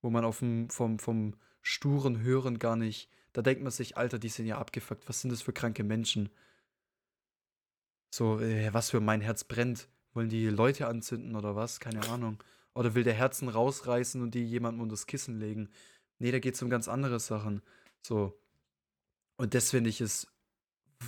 wo 0.00 0.10
man 0.10 0.24
auf 0.24 0.40
dem, 0.40 0.68
vom, 0.70 0.98
vom 0.98 1.34
sturen 1.60 2.20
Hören 2.20 2.58
gar 2.58 2.76
nicht, 2.76 3.08
da 3.32 3.42
denkt 3.42 3.62
man 3.62 3.72
sich, 3.72 3.96
Alter, 3.96 4.18
die 4.18 4.28
sind 4.28 4.46
ja 4.46 4.58
abgefuckt, 4.58 5.08
was 5.08 5.20
sind 5.20 5.30
das 5.30 5.42
für 5.42 5.52
kranke 5.52 5.84
Menschen? 5.84 6.28
So, 8.10 8.40
äh, 8.40 8.72
was 8.74 8.90
für 8.90 9.00
mein 9.00 9.22
Herz 9.22 9.44
brennt. 9.44 9.88
Wollen 10.12 10.28
die 10.28 10.48
Leute 10.48 10.86
anzünden 10.86 11.34
oder 11.34 11.56
was? 11.56 11.80
Keine 11.80 12.06
Ahnung. 12.10 12.42
Oder 12.74 12.94
will 12.94 13.04
der 13.04 13.14
Herzen 13.14 13.48
rausreißen 13.48 14.20
und 14.20 14.34
die 14.34 14.44
jemandem 14.44 14.82
unter 14.82 14.92
das 14.92 15.06
Kissen 15.06 15.38
legen? 15.38 15.70
Nee, 16.18 16.30
da 16.30 16.38
geht 16.38 16.54
es 16.54 16.62
um 16.62 16.68
ganz 16.68 16.88
andere 16.88 17.18
Sachen. 17.20 17.62
So. 18.02 18.38
Und 19.36 19.54
das 19.54 19.70
finde 19.70 19.88
ich 19.88 20.02
ist 20.02 20.31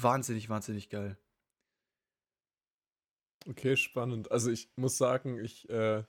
wahnsinnig, 0.00 0.48
wahnsinnig 0.48 0.88
geil. 0.88 1.16
Okay, 3.48 3.76
spannend. 3.76 4.30
Also 4.30 4.50
ich 4.50 4.70
muss 4.76 4.96
sagen, 4.96 5.38
ich, 5.38 5.68
äh, 5.68 6.04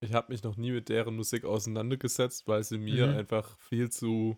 ich 0.00 0.12
habe 0.12 0.32
mich 0.32 0.42
noch 0.42 0.56
nie 0.56 0.72
mit 0.72 0.88
deren 0.88 1.16
Musik 1.16 1.44
auseinandergesetzt, 1.44 2.48
weil 2.48 2.64
sie 2.64 2.78
mir 2.78 3.06
mhm. 3.06 3.16
einfach 3.16 3.58
viel 3.58 3.90
zu 3.90 4.36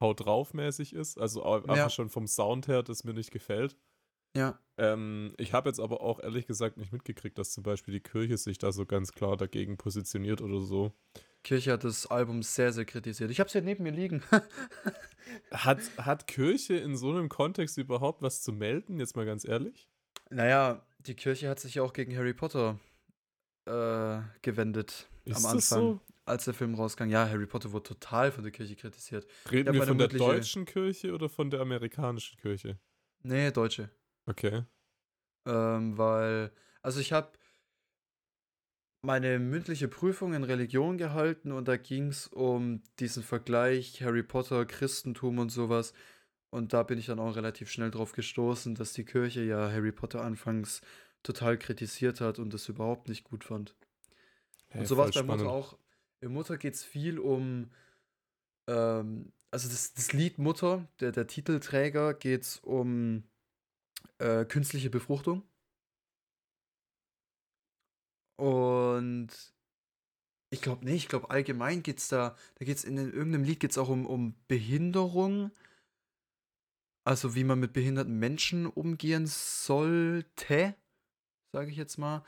haut 0.00 0.24
drauf 0.24 0.52
mäßig 0.52 0.92
ist. 0.92 1.18
Also 1.18 1.44
einfach 1.44 1.76
ja. 1.76 1.90
schon 1.90 2.10
vom 2.10 2.26
Sound 2.26 2.68
her, 2.68 2.82
das 2.82 3.04
mir 3.04 3.14
nicht 3.14 3.30
gefällt. 3.30 3.78
Ja. 4.36 4.58
Ähm, 4.78 5.34
ich 5.38 5.52
habe 5.52 5.68
jetzt 5.68 5.80
aber 5.80 6.00
auch 6.00 6.18
ehrlich 6.20 6.46
gesagt 6.46 6.76
nicht 6.76 6.92
mitgekriegt, 6.92 7.38
dass 7.38 7.52
zum 7.52 7.62
Beispiel 7.62 7.92
die 7.94 8.00
Kirche 8.00 8.36
sich 8.36 8.58
da 8.58 8.72
so 8.72 8.86
ganz 8.86 9.12
klar 9.12 9.36
dagegen 9.36 9.76
positioniert 9.76 10.40
oder 10.40 10.60
so. 10.60 10.92
Kirche 11.42 11.72
hat 11.72 11.84
das 11.84 12.06
Album 12.06 12.42
sehr, 12.42 12.72
sehr 12.72 12.84
kritisiert. 12.84 13.30
Ich 13.30 13.40
habe 13.40 13.48
es 13.48 13.54
ja 13.54 13.60
neben 13.60 13.82
mir 13.82 13.92
liegen. 13.92 14.22
hat, 15.50 15.80
hat 15.98 16.26
Kirche 16.26 16.74
in 16.74 16.96
so 16.96 17.10
einem 17.10 17.28
Kontext 17.28 17.78
überhaupt 17.78 18.22
was 18.22 18.42
zu 18.42 18.52
melden, 18.52 18.98
jetzt 18.98 19.16
mal 19.16 19.26
ganz 19.26 19.44
ehrlich? 19.44 19.88
Naja, 20.30 20.86
die 21.00 21.14
Kirche 21.14 21.48
hat 21.48 21.60
sich 21.60 21.74
ja 21.74 21.82
auch 21.82 21.92
gegen 21.92 22.16
Harry 22.16 22.32
Potter 22.32 22.78
äh, 23.66 24.20
gewendet 24.42 25.08
Ist 25.24 25.44
am 25.44 25.46
Anfang. 25.46 25.80
So? 25.80 26.00
Als 26.24 26.44
der 26.44 26.54
Film 26.54 26.74
rauskam, 26.74 27.08
ja, 27.08 27.28
Harry 27.28 27.46
Potter 27.46 27.72
wurde 27.72 27.82
total 27.82 28.30
von 28.30 28.44
der 28.44 28.52
Kirche 28.52 28.76
kritisiert. 28.76 29.26
Reden 29.50 29.74
wir 29.74 29.82
von 29.82 29.98
der 29.98 30.06
deutschen 30.06 30.64
Kirche 30.64 31.12
oder 31.12 31.28
von 31.28 31.50
der 31.50 31.60
amerikanischen 31.60 32.38
Kirche? 32.38 32.78
Nee, 33.24 33.50
deutsche. 33.50 33.90
Okay. 34.26 34.62
Ähm, 35.46 35.98
weil, 35.98 36.52
also 36.80 37.00
ich 37.00 37.12
habe 37.12 37.32
meine 39.02 39.40
mündliche 39.40 39.88
Prüfung 39.88 40.32
in 40.32 40.44
Religion 40.44 40.96
gehalten 40.96 41.50
und 41.50 41.66
da 41.66 41.76
ging 41.76 42.08
es 42.08 42.28
um 42.28 42.82
diesen 43.00 43.22
Vergleich 43.22 44.00
Harry 44.02 44.22
Potter, 44.22 44.64
Christentum 44.64 45.38
und 45.38 45.50
sowas. 45.50 45.92
Und 46.50 46.72
da 46.72 46.82
bin 46.82 46.98
ich 46.98 47.06
dann 47.06 47.18
auch 47.18 47.34
relativ 47.34 47.70
schnell 47.70 47.90
drauf 47.90 48.12
gestoßen, 48.12 48.74
dass 48.74 48.92
die 48.92 49.04
Kirche 49.04 49.42
ja 49.42 49.70
Harry 49.70 49.90
Potter 49.90 50.22
anfangs 50.22 50.82
total 51.22 51.58
kritisiert 51.58 52.20
hat 52.20 52.38
und 52.38 52.54
das 52.54 52.68
überhaupt 52.68 53.08
nicht 53.08 53.24
gut 53.24 53.44
fand. 53.44 53.74
Hey, 54.68 54.80
und 54.80 54.86
so 54.86 54.96
war 54.96 55.08
es 55.08 55.14
bei 55.14 55.22
Mutter 55.22 55.48
auch. 55.48 55.76
In 56.20 56.32
Mutter 56.32 56.56
geht 56.56 56.74
es 56.74 56.84
viel 56.84 57.18
um, 57.18 57.70
ähm, 58.68 59.32
also 59.50 59.68
das, 59.68 59.94
das 59.94 60.12
Lied 60.12 60.38
Mutter, 60.38 60.86
der, 61.00 61.10
der 61.10 61.26
Titelträger, 61.26 62.14
geht 62.14 62.42
es 62.42 62.58
um 62.58 63.24
äh, 64.18 64.44
künstliche 64.44 64.90
Befruchtung. 64.90 65.42
Und 68.42 69.28
ich 70.50 70.60
glaube, 70.62 70.84
nee, 70.84 70.96
ich 70.96 71.06
glaube 71.06 71.30
allgemein 71.30 71.84
geht 71.84 71.98
es 71.98 72.08
da, 72.08 72.36
da 72.56 72.64
geht 72.64 72.76
es 72.76 72.82
in, 72.82 72.98
in 72.98 73.12
irgendeinem 73.12 73.44
Lied 73.44 73.60
geht 73.60 73.70
es 73.70 73.78
auch 73.78 73.88
um, 73.88 74.04
um 74.04 74.34
Behinderung. 74.48 75.52
Also 77.04 77.36
wie 77.36 77.44
man 77.44 77.60
mit 77.60 77.72
behinderten 77.72 78.18
Menschen 78.18 78.66
umgehen 78.66 79.28
sollte, 79.28 80.74
sage 81.54 81.70
ich 81.70 81.76
jetzt 81.76 81.98
mal. 81.98 82.24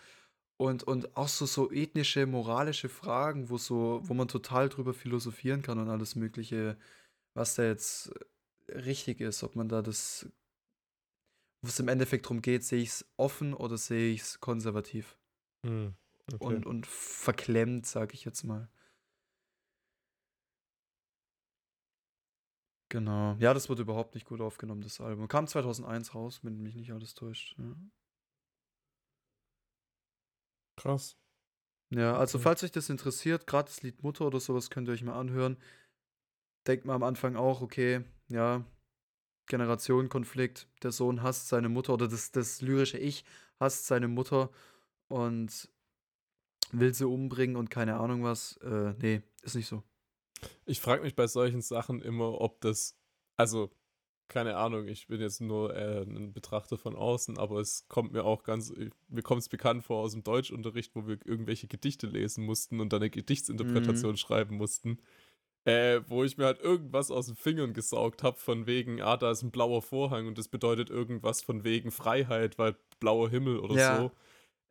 Und, 0.57 0.85
und 0.85 1.17
auch 1.17 1.27
so, 1.27 1.47
so 1.47 1.73
ethnische, 1.73 2.27
moralische 2.27 2.89
Fragen, 2.89 3.51
wo 3.51 3.59
so, 3.59 4.01
wo 4.05 4.15
man 4.15 4.29
total 4.29 4.69
drüber 4.69 4.95
philosophieren 4.95 5.63
kann 5.63 5.81
und 5.81 5.89
alles 5.89 6.15
Mögliche, 6.15 6.79
was 7.37 7.57
da 7.57 7.65
jetzt 7.65 8.13
richtig 8.69 9.21
ist, 9.21 9.43
ob 9.43 9.57
man 9.57 9.69
da 9.69 9.83
das, 9.83 10.29
wo 11.61 11.71
es 11.71 11.81
im 11.81 11.89
Endeffekt 11.89 12.27
darum 12.27 12.41
geht, 12.41 12.63
sehe 12.63 12.83
ich 12.83 12.91
es 12.91 13.05
offen 13.17 13.53
oder 13.53 13.77
sehe 13.77 14.13
ich 14.13 14.21
es 14.21 14.39
konservativ. 14.39 15.19
Hm, 15.67 15.97
okay. 16.33 16.45
und, 16.45 16.67
und 16.67 16.87
verklemmt, 16.87 17.87
sage 17.87 18.15
ich 18.15 18.25
jetzt 18.25 18.45
mal. 18.45 18.69
Genau. 22.89 23.35
Ja, 23.41 23.53
das 23.55 23.69
wurde 23.69 23.83
überhaupt 23.83 24.15
nicht 24.15 24.25
gut 24.25 24.41
aufgenommen, 24.41 24.81
das 24.81 25.01
Album. 25.01 25.27
Kam 25.27 25.49
2001 25.49 26.15
raus, 26.15 26.41
wenn 26.45 26.63
mich 26.63 26.77
nicht 26.77 26.93
alles 26.93 27.15
täuscht. 27.15 27.57
Ja. 27.59 27.75
Krass. 30.77 31.17
Ja, 31.91 32.17
also 32.17 32.39
falls 32.39 32.63
euch 32.63 32.73
das 32.73 32.91
interessiert, 32.91 33.47
gerade 33.47 33.69
das 33.69 33.83
Lied 33.83 34.03
Mutter 34.03 34.27
oder 34.27 34.41
sowas 34.41 34.71
könnt 34.71 34.89
ihr 34.89 34.93
euch 34.93 35.03
mal 35.03 35.19
anhören. 35.19 35.57
Denkt 36.67 36.87
mal 36.87 36.95
am 36.95 37.03
Anfang 37.03 37.37
auch, 37.37 37.63
okay, 37.63 38.05
ja, 38.29 38.65
Generationenkonflikt, 39.47 40.69
der 40.83 40.93
Sohn 40.93 41.23
hasst 41.23 41.49
seine 41.49 41.69
Mutter 41.69 41.95
oder 41.95 42.09
das, 42.09 42.31
das 42.31 42.63
lyrische 42.63 42.99
Ich 42.99 43.25
hasst 43.61 43.87
seine 43.87 44.09
Mutter 44.09 44.51
und 45.09 45.69
will 46.81 46.95
sie 46.95 47.07
umbringen 47.07 47.57
und 47.57 47.71
keine 47.71 47.97
Ahnung 47.97 48.23
was. 48.23 48.57
Äh, 48.59 48.95
nee, 49.01 49.23
ist 49.43 49.55
nicht 49.55 49.69
so. 49.69 49.83
Ich 50.67 50.81
frage 50.81 51.03
mich 51.03 51.15
bei 51.15 51.27
solchen 51.27 51.63
Sachen 51.63 52.03
immer, 52.03 52.41
ob 52.41 52.61
das, 52.61 52.97
also 53.37 53.71
keine 54.29 54.57
Ahnung, 54.57 54.89
ich 54.89 55.07
bin 55.07 55.21
jetzt 55.21 55.41
nur 55.41 55.77
äh, 55.77 56.03
ein 56.03 56.33
Betrachter 56.33 56.79
von 56.79 56.97
außen, 56.97 57.39
aber 57.39 57.61
es 57.61 57.87
kommt 57.89 58.13
mir 58.13 58.25
auch 58.25 58.43
ganz, 58.43 58.73
mir 59.09 59.23
kommt 59.23 59.43
es 59.43 59.49
bekannt 59.49 59.85
vor 59.85 60.03
aus 60.03 60.13
dem 60.13 60.25
Deutschunterricht, 60.25 60.95
wo 60.95 61.07
wir 61.07 61.19
irgendwelche 61.25 61.67
Gedichte 61.69 62.07
lesen 62.07 62.45
mussten 62.45 62.81
und 62.81 62.93
dann 62.93 63.03
eine 63.03 63.11
Gedichtsinterpretation 63.11 64.13
mhm. 64.13 64.17
schreiben 64.17 64.57
mussten. 64.57 64.99
Äh, 65.67 66.03
wo 66.09 66.25
ich 66.25 66.37
mir 66.37 66.45
halt 66.45 66.61
irgendwas 66.61 67.11
aus 67.11 67.27
den 67.27 67.37
Fingern 67.37 67.73
gesaugt 67.73 68.23
habe, 68.23 68.39
von 68.39 68.67
wegen, 68.67 69.01
ah, 69.01 69.17
da 69.17 69.31
ist 69.31 69.43
ein 69.43 69.51
blauer 69.51 69.81
Vorhang 69.81 70.27
und 70.27 70.37
das 70.37 70.49
bedeutet 70.49 70.91
irgendwas 70.91 71.41
von 71.41 71.65
wegen 71.65 71.91
Freiheit, 71.91 72.59
weil 72.59 72.77
blauer 73.01 73.31
Himmel 73.31 73.59
oder 73.61 73.75
ja. 73.75 73.97
so. 73.97 74.11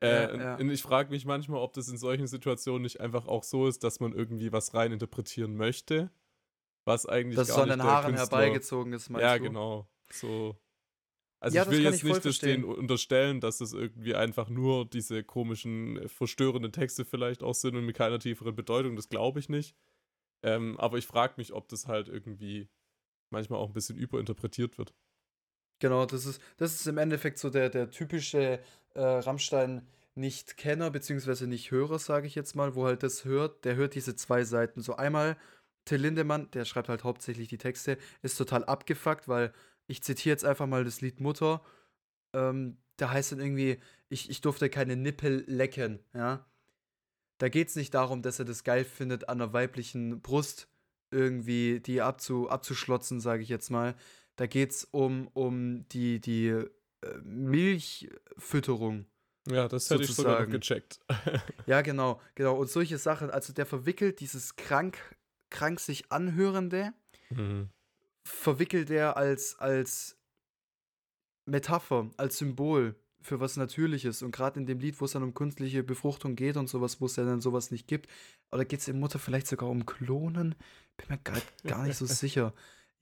Äh, 0.04 0.38
ja, 0.38 0.44
ja. 0.44 0.56
Und 0.56 0.70
ich 0.70 0.82
frage 0.82 1.10
mich 1.10 1.26
manchmal, 1.26 1.62
ob 1.62 1.74
das 1.74 1.88
in 1.88 1.98
solchen 1.98 2.28
Situationen 2.28 2.84
nicht 2.84 3.00
einfach 3.00 3.28
auch 3.28 3.44
so 3.44 3.68
ist, 3.68 3.84
dass 3.84 4.00
man 4.00 4.14
irgendwie 4.14 4.52
was 4.52 4.74
rein 4.74 4.92
interpretieren 4.92 5.56
möchte 5.56 6.12
was 6.86 7.06
eigentlich 7.06 7.36
Dass 7.36 7.50
gar 7.50 7.58
es 7.58 7.64
an 7.64 7.70
den 7.70 7.84
Haaren 7.84 8.16
herbeigezogen 8.16 8.94
ist, 8.94 9.10
meinst 9.10 9.24
ja, 9.24 9.38
du? 9.38 9.44
Ja, 9.44 9.50
genau. 9.50 9.88
So. 10.12 10.58
Also 11.40 11.58
ja, 11.58 11.64
ich 11.64 11.70
will 11.70 11.82
jetzt 11.82 12.04
nicht 12.04 12.26
das 12.26 12.40
denen 12.40 12.64
unterstellen, 12.64 13.42
dass 13.42 13.60
es 13.60 13.74
irgendwie 13.74 14.16
einfach 14.16 14.50
nur 14.50 14.86
diese 14.86 15.24
komischen, 15.24 15.98
äh, 15.98 16.08
verstörenden 16.08 16.72
Texte 16.72 17.04
vielleicht 17.04 17.44
auch 17.44 17.54
sind 17.54 17.76
und 17.76 17.86
mit 17.86 17.98
keiner 17.98 18.20
tieferen 18.20 18.56
Bedeutung, 18.56 18.96
das 18.96 19.10
glaube 19.10 19.40
ich 19.40 19.50
nicht. 19.50 19.76
Ähm, 20.42 20.80
aber 20.80 20.98
ich 20.98 21.06
frage 21.06 21.34
mich, 21.38 21.54
ob 21.54 21.68
das 21.68 21.88
halt 21.88 22.08
irgendwie 22.08 22.70
manchmal 23.30 23.60
auch 23.60 23.68
ein 23.68 23.74
bisschen 23.74 23.98
überinterpretiert 23.98 24.78
wird. 24.78 24.94
Genau, 25.84 26.06
das 26.06 26.26
ist, 26.26 26.42
das 26.56 26.76
ist 26.76 26.88
im 26.88 26.98
Endeffekt 26.98 27.38
so 27.38 27.50
der, 27.50 27.70
der 27.70 27.92
typische 27.92 28.62
äh, 28.94 29.02
Rammstein 29.02 29.86
nicht-Kenner, 30.16 30.90
beziehungsweise 30.92 31.46
nicht-Hörer, 31.46 32.00
sage 32.00 32.26
ich 32.26 32.36
jetzt 32.36 32.56
mal, 32.56 32.74
wo 32.76 32.86
halt 32.86 33.04
das 33.04 33.26
hört, 33.26 33.66
der 33.66 33.76
hört 33.76 33.94
diese 33.94 34.16
zwei 34.16 34.46
Seiten. 34.46 34.80
So 34.80 34.96
einmal 34.96 35.36
Till 35.84 36.00
Lindemann, 36.00 36.50
der 36.52 36.64
schreibt 36.64 36.88
halt 36.88 37.04
hauptsächlich 37.04 37.50
die 37.50 37.58
Texte, 37.58 37.98
ist 38.22 38.38
total 38.38 38.64
abgefuckt, 38.64 39.28
weil 39.28 39.52
ich 39.86 40.02
zitiere 40.02 40.32
jetzt 40.32 40.46
einfach 40.46 40.68
mal 40.68 40.86
das 40.86 41.02
Lied 41.02 41.20
Mutter. 41.20 41.62
Ähm, 42.32 42.78
da 42.96 43.10
heißt 43.10 43.34
dann 43.34 43.42
irgendwie, 43.42 43.78
ich, 44.08 44.30
ich 44.30 44.40
durfte 44.40 44.70
keine 44.70 44.96
Nippel 44.96 45.44
lecken, 45.48 46.00
ja. 46.14 46.46
Da 47.40 47.50
geht 47.50 47.68
es 47.68 47.76
nicht 47.76 47.94
darum, 47.94 48.22
dass 48.22 48.40
er 48.40 48.46
das 48.46 48.64
geil 48.64 48.86
findet, 48.86 49.28
an 49.28 49.42
einer 49.42 49.52
weiblichen 49.52 50.22
Brust 50.22 50.70
irgendwie 51.12 51.82
die 51.82 52.02
abzu, 52.02 52.50
abzuschlotzen, 52.50 53.20
sage 53.20 53.44
ich 53.44 53.50
jetzt 53.50 53.70
mal. 53.70 53.96
Da 54.36 54.48
geht 54.48 54.72
es 54.72 54.86
um, 54.86 55.28
um 55.34 55.88
die, 55.90 56.20
die 56.20 56.48
äh, 56.48 56.68
Milchfütterung 57.24 59.06
Ja, 59.48 59.68
das 59.68 59.90
hätte 59.90 60.04
ich 60.04 60.14
sogar 60.14 60.34
noch 60.34 60.40
sozusagen. 60.40 60.60
gecheckt. 60.60 61.00
Ja, 61.66 61.82
genau, 61.82 62.20
genau. 62.36 62.56
Und 62.58 62.70
solche 62.70 62.98
Sachen, 62.98 63.30
also 63.30 63.54
der 63.54 63.66
verwickelt 63.66 64.20
dieses 64.20 64.56
krank, 64.56 64.98
krank 65.50 65.80
sich 65.80 66.12
anhörende, 66.12 66.94
Mhm. 67.30 67.70
verwickelt 68.28 68.90
er 68.90 69.18
als, 69.18 69.58
als 69.60 70.18
Metapher, 71.46 72.10
als 72.18 72.38
Symbol 72.38 72.96
für 73.22 73.40
was 73.40 73.58
Natürliches. 73.58 74.22
Und 74.22 74.32
gerade 74.32 74.60
in 74.60 74.66
dem 74.66 74.80
Lied, 74.80 75.00
wo 75.00 75.06
es 75.06 75.12
dann 75.12 75.24
um 75.24 75.34
künstliche 75.34 75.84
Befruchtung 75.84 76.36
geht 76.36 76.58
und 76.58 76.68
sowas, 76.68 77.00
wo 77.02 77.06
es 77.06 77.16
ja 77.16 77.26
dann 77.26 77.42
sowas 77.42 77.72
nicht 77.72 77.88
gibt, 77.88 78.10
oder 78.52 78.66
geht 78.66 78.80
es 78.82 78.88
in 78.88 79.00
Mutter 79.00 79.20
vielleicht 79.20 79.48
sogar 79.48 79.70
um 79.70 79.86
Klonen? 79.86 80.56
Bin 80.98 81.08
mir 81.10 81.18
gar, 81.20 81.42
gar 81.64 81.84
nicht 81.84 81.98
so 81.98 82.06
sicher. 82.06 82.54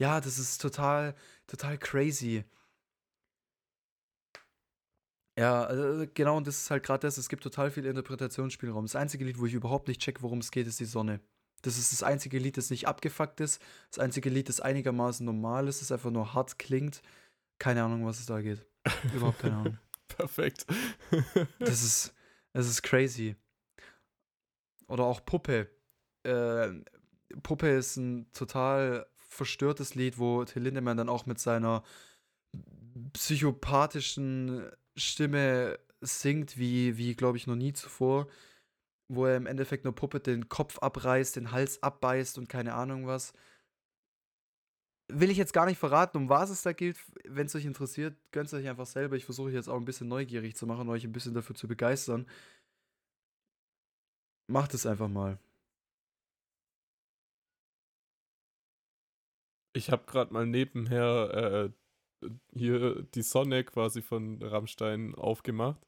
Ja, 0.01 0.19
das 0.19 0.39
ist 0.39 0.59
total, 0.59 1.13
total 1.45 1.77
crazy. 1.77 2.43
Ja, 5.37 5.63
also 5.63 6.07
genau, 6.15 6.37
und 6.37 6.47
das 6.47 6.57
ist 6.57 6.71
halt 6.71 6.81
gerade 6.81 7.01
das, 7.05 7.19
es 7.19 7.29
gibt 7.29 7.43
total 7.43 7.69
viel 7.69 7.85
Interpretationsspielraum. 7.85 8.85
Das 8.85 8.95
einzige 8.95 9.25
Lied, 9.25 9.37
wo 9.37 9.45
ich 9.45 9.53
überhaupt 9.53 9.87
nicht 9.87 10.01
check, 10.01 10.23
worum 10.23 10.39
es 10.39 10.49
geht, 10.49 10.65
ist 10.65 10.79
die 10.79 10.85
Sonne. 10.85 11.19
Das 11.61 11.77
ist 11.77 11.91
das 11.91 12.01
einzige 12.01 12.39
Lied, 12.39 12.57
das 12.57 12.71
nicht 12.71 12.87
abgefuckt 12.87 13.41
ist. 13.41 13.61
Das 13.91 13.99
einzige 13.99 14.31
Lied, 14.31 14.49
das 14.49 14.59
einigermaßen 14.59 15.23
normal 15.23 15.67
ist, 15.67 15.81
das 15.83 15.91
einfach 15.91 16.09
nur 16.09 16.33
hart 16.33 16.57
klingt. 16.57 17.03
Keine 17.59 17.83
Ahnung, 17.83 18.03
was 18.03 18.19
es 18.19 18.25
da 18.25 18.41
geht. 18.41 18.65
Überhaupt 19.13 19.37
keine 19.37 19.55
Ahnung. 19.57 19.77
Perfekt. 20.07 20.65
Das 21.59 21.83
ist, 21.83 22.15
das 22.53 22.67
ist 22.67 22.81
crazy. 22.81 23.35
Oder 24.87 25.03
auch 25.03 25.23
Puppe. 25.23 25.69
Äh, 26.23 26.69
Puppe 27.43 27.69
ist 27.69 27.97
ein 27.97 28.31
total 28.31 29.05
verstörtes 29.31 29.95
Lied, 29.95 30.17
wo 30.19 30.43
Till 30.45 30.63
Lindemann 30.63 30.97
dann 30.97 31.09
auch 31.09 31.25
mit 31.25 31.39
seiner 31.39 31.83
psychopathischen 33.13 34.69
Stimme 34.95 35.79
singt, 36.01 36.57
wie, 36.57 36.97
wie 36.97 37.15
glaube 37.15 37.37
ich, 37.37 37.47
noch 37.47 37.55
nie 37.55 37.73
zuvor. 37.73 38.27
Wo 39.07 39.25
er 39.25 39.37
im 39.37 39.45
Endeffekt 39.45 39.83
nur 39.83 39.95
Puppe 39.95 40.19
den 40.19 40.49
Kopf 40.49 40.79
abreißt, 40.79 41.35
den 41.35 41.51
Hals 41.51 41.81
abbeißt 41.83 42.37
und 42.37 42.49
keine 42.49 42.73
Ahnung 42.73 43.07
was. 43.07 43.33
Will 45.09 45.29
ich 45.29 45.37
jetzt 45.37 45.53
gar 45.53 45.65
nicht 45.65 45.77
verraten, 45.79 46.17
um 46.17 46.29
was 46.29 46.49
es 46.49 46.61
da 46.61 46.71
gilt. 46.73 46.97
Wenn 47.25 47.47
es 47.47 47.55
euch 47.55 47.65
interessiert, 47.65 48.15
gönnt 48.31 48.47
es 48.47 48.53
euch 48.53 48.67
einfach 48.67 48.85
selber. 48.85 49.17
Ich 49.17 49.25
versuche 49.25 49.51
jetzt 49.51 49.67
auch 49.67 49.77
ein 49.77 49.85
bisschen 49.85 50.07
neugierig 50.07 50.55
zu 50.55 50.65
machen, 50.65 50.89
euch 50.89 51.03
ein 51.03 51.11
bisschen 51.11 51.33
dafür 51.33 51.55
zu 51.55 51.67
begeistern. 51.67 52.25
Macht 54.47 54.73
es 54.73 54.85
einfach 54.85 55.09
mal. 55.09 55.39
Ich 59.73 59.89
habe 59.89 60.05
gerade 60.05 60.33
mal 60.33 60.45
nebenher 60.45 61.71
äh, 62.23 62.27
hier 62.53 63.03
die 63.15 63.21
Sonne 63.21 63.63
quasi 63.63 64.01
von 64.01 64.41
Rammstein 64.41 65.15
aufgemacht. 65.15 65.81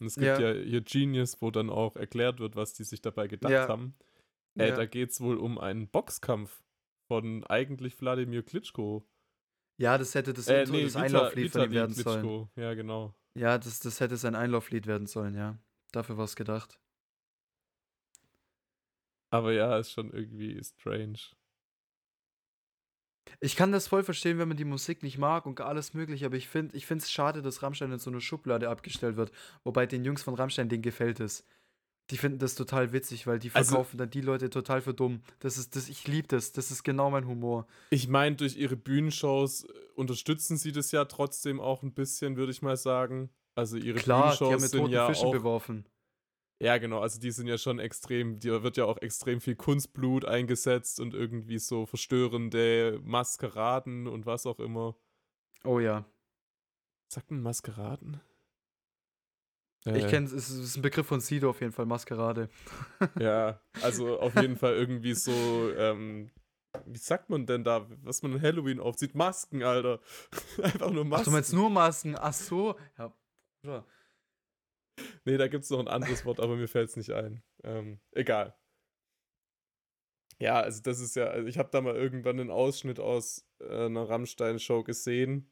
Und 0.00 0.08
es 0.08 0.14
gibt 0.16 0.26
Ja. 0.26 0.38
ja. 0.52 0.62
hier 0.62 0.82
Genius, 0.82 1.40
wo 1.40 1.50
dann 1.50 1.70
auch 1.70 1.96
erklärt 1.96 2.38
wird, 2.38 2.54
was 2.56 2.74
die 2.74 2.84
sich 2.84 3.00
dabei 3.00 3.26
gedacht 3.28 3.52
Ja. 3.52 3.68
haben. 3.68 3.96
Äh, 4.58 4.68
Ja. 4.68 4.74
Da 4.76 4.86
geht 4.86 5.10
es 5.10 5.20
wohl 5.20 5.38
um 5.38 5.58
einen 5.58 5.88
Boxkampf 5.88 6.62
von 7.10 7.44
eigentlich 7.44 7.98
Wladimir 8.00 8.42
Klitschko. 8.42 9.06
Ja, 9.78 9.96
das 9.98 10.14
hätte 10.14 10.32
das, 10.32 10.48
Äh, 10.48 10.60
Intro, 10.62 10.72
nee, 10.74 10.82
das 10.84 10.94
Vita- 10.94 11.02
Einlauflied 11.04 11.52
von 11.52 11.62
ihm 11.62 11.70
werden 11.72 11.94
sollen. 11.94 12.20
Klitschko. 12.20 12.50
Ja, 12.56 12.74
genau. 12.74 13.14
Ja, 13.34 13.58
das, 13.58 13.80
das 13.80 14.00
hätte 14.00 14.16
sein 14.16 14.34
Einlauflied 14.34 14.86
werden 14.86 15.06
sollen, 15.06 15.34
ja. 15.34 15.58
Dafür 15.92 16.16
war 16.16 16.24
es 16.24 16.36
gedacht. 16.36 16.78
Aber 19.30 19.52
ja, 19.52 19.78
ist 19.78 19.92
schon 19.92 20.10
irgendwie 20.12 20.62
strange. 20.62 21.18
Ich 23.40 23.56
kann 23.56 23.72
das 23.72 23.88
voll 23.88 24.02
verstehen, 24.02 24.38
wenn 24.38 24.48
man 24.48 24.56
die 24.56 24.64
Musik 24.64 25.02
nicht 25.02 25.18
mag 25.18 25.46
und 25.46 25.60
alles 25.60 25.94
mögliche, 25.94 26.26
aber 26.26 26.36
ich 26.36 26.48
finde 26.48 26.76
ich 26.76 26.90
es 26.90 27.10
schade, 27.10 27.42
dass 27.42 27.62
Rammstein 27.62 27.92
in 27.92 27.98
so 27.98 28.10
eine 28.10 28.20
Schublade 28.20 28.68
abgestellt 28.68 29.16
wird. 29.16 29.32
Wobei 29.64 29.86
den 29.86 30.04
Jungs 30.04 30.22
von 30.22 30.34
Rammstein 30.34 30.68
den 30.68 30.82
gefällt 30.82 31.20
es. 31.20 31.44
Die 32.10 32.18
finden 32.18 32.38
das 32.38 32.54
total 32.54 32.92
witzig, 32.92 33.26
weil 33.26 33.40
die 33.40 33.50
Also- 33.52 33.70
verkaufen 33.70 33.98
dann 33.98 34.10
die 34.10 34.20
Leute 34.20 34.48
total 34.48 34.80
für 34.80 34.94
dumm. 34.94 35.22
Das 35.40 35.58
ist 35.58 35.74
das, 35.74 35.88
ich 35.88 36.06
liebe 36.06 36.28
das. 36.28 36.52
Das 36.52 36.70
ist 36.70 36.84
genau 36.84 37.10
mein 37.10 37.26
Humor. 37.26 37.66
Ich 37.90 38.06
meine, 38.06 38.36
durch 38.36 38.56
ihre 38.56 38.76
Bühnenshows 38.76 39.64
äh, 39.64 39.72
unterstützen 39.96 40.56
sie 40.56 40.70
das 40.70 40.92
ja 40.92 41.04
trotzdem 41.06 41.58
auch 41.60 41.82
ein 41.82 41.92
bisschen, 41.92 42.36
würde 42.36 42.52
ich 42.52 42.62
mal 42.62 42.76
sagen. 42.76 43.30
Also 43.56 43.76
ihre 43.76 43.98
Klar, 43.98 44.36
die 44.36 44.44
haben 44.44 44.50
Bühnenshows 44.50 44.62
mit 44.62 44.70
sind 44.70 44.80
toten 44.82 44.92
ja 44.92 45.06
Fischen 45.08 45.26
auch 45.26 45.32
beworfen. 45.32 45.84
Ja, 46.58 46.78
genau, 46.78 47.00
also 47.00 47.20
die 47.20 47.30
sind 47.32 47.48
ja 47.48 47.58
schon 47.58 47.78
extrem, 47.78 48.38
da 48.40 48.62
wird 48.62 48.78
ja 48.78 48.86
auch 48.86 48.96
extrem 48.98 49.40
viel 49.42 49.56
Kunstblut 49.56 50.24
eingesetzt 50.24 51.00
und 51.00 51.12
irgendwie 51.12 51.58
so 51.58 51.84
verstörende 51.84 52.98
Maskeraden 53.04 54.06
und 54.06 54.24
was 54.24 54.46
auch 54.46 54.58
immer. 54.58 54.96
Oh 55.64 55.80
ja. 55.80 56.04
Sagt 57.08 57.30
man 57.30 57.42
Maskeraden? 57.42 58.20
Ich 59.84 59.92
Äh, 60.04 60.08
kenne 60.08 60.26
es, 60.26 60.32
es 60.32 60.50
ist 60.50 60.76
ein 60.76 60.82
Begriff 60.82 61.06
von 61.06 61.20
Sido 61.20 61.50
auf 61.50 61.60
jeden 61.60 61.72
Fall, 61.72 61.86
Maskerade. 61.86 62.48
Ja, 63.20 63.60
also 63.82 64.18
auf 64.18 64.34
jeden 64.34 64.56
Fall 64.56 64.74
irgendwie 64.74 65.14
so, 65.14 65.30
ähm, 65.76 66.30
wie 66.86 66.98
sagt 66.98 67.30
man 67.30 67.46
denn 67.46 67.62
da, 67.64 67.86
was 68.02 68.22
man 68.22 68.32
an 68.34 68.42
Halloween 68.42 68.80
aufzieht? 68.80 69.14
Masken, 69.14 69.62
Alter. 69.62 70.00
Einfach 70.62 70.90
nur 70.90 71.04
Ach, 71.04 71.08
Masken. 71.08 71.24
du 71.26 71.30
meinst 71.30 71.52
nur 71.52 71.70
Masken? 71.70 72.16
Ach 72.18 72.32
so. 72.32 72.76
Ja, 72.98 73.12
Bruder. 73.62 73.86
Nee, 75.24 75.36
da 75.36 75.48
gibt 75.48 75.64
es 75.64 75.70
noch 75.70 75.80
ein 75.80 75.88
anderes 75.88 76.24
Wort, 76.24 76.40
aber 76.40 76.56
mir 76.56 76.68
fällt 76.68 76.88
es 76.88 76.96
nicht 76.96 77.12
ein. 77.12 77.42
Ähm, 77.64 78.00
egal. 78.12 78.56
Ja, 80.38 80.60
also 80.60 80.82
das 80.82 81.00
ist 81.00 81.16
ja, 81.16 81.26
also 81.26 81.48
ich 81.48 81.58
habe 81.58 81.70
da 81.72 81.80
mal 81.80 81.96
irgendwann 81.96 82.38
einen 82.38 82.50
Ausschnitt 82.50 83.00
aus 83.00 83.46
äh, 83.60 83.86
einer 83.86 84.08
Rammstein-Show 84.08 84.84
gesehen 84.84 85.50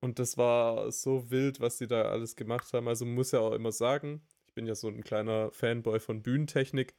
und 0.00 0.18
das 0.18 0.36
war 0.36 0.90
so 0.90 1.30
wild, 1.30 1.60
was 1.60 1.78
die 1.78 1.86
da 1.86 2.02
alles 2.02 2.34
gemacht 2.34 2.72
haben. 2.72 2.88
Also 2.88 3.04
man 3.04 3.14
muss 3.14 3.32
ja 3.32 3.40
auch 3.40 3.52
immer 3.52 3.72
sagen, 3.72 4.22
ich 4.46 4.54
bin 4.54 4.66
ja 4.66 4.74
so 4.74 4.88
ein 4.88 5.04
kleiner 5.04 5.52
Fanboy 5.52 6.00
von 6.00 6.22
Bühnentechnik. 6.22 6.94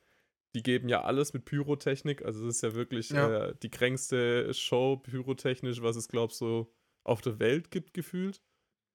Die 0.54 0.64
geben 0.64 0.90
ja 0.90 1.04
alles 1.04 1.34
mit 1.34 1.46
Pyrotechnik, 1.46 2.24
also 2.26 2.46
das 2.46 2.58
ist 2.58 2.64
ja 2.64 2.74
wirklich 2.74 3.10
Ja. 3.10 3.48
Äh, 3.48 3.56
die 3.62 3.70
kränkste 3.70 4.54
Show 4.54 4.98
pyrotechnisch, 4.98 5.82
was 5.82 5.96
es, 5.96 6.10
glaub 6.10 6.32
so 6.34 6.74
auf 7.04 7.22
der 7.22 7.40
Welt 7.40 7.72
gibt, 7.72 7.94
gefühlt. 7.94 8.42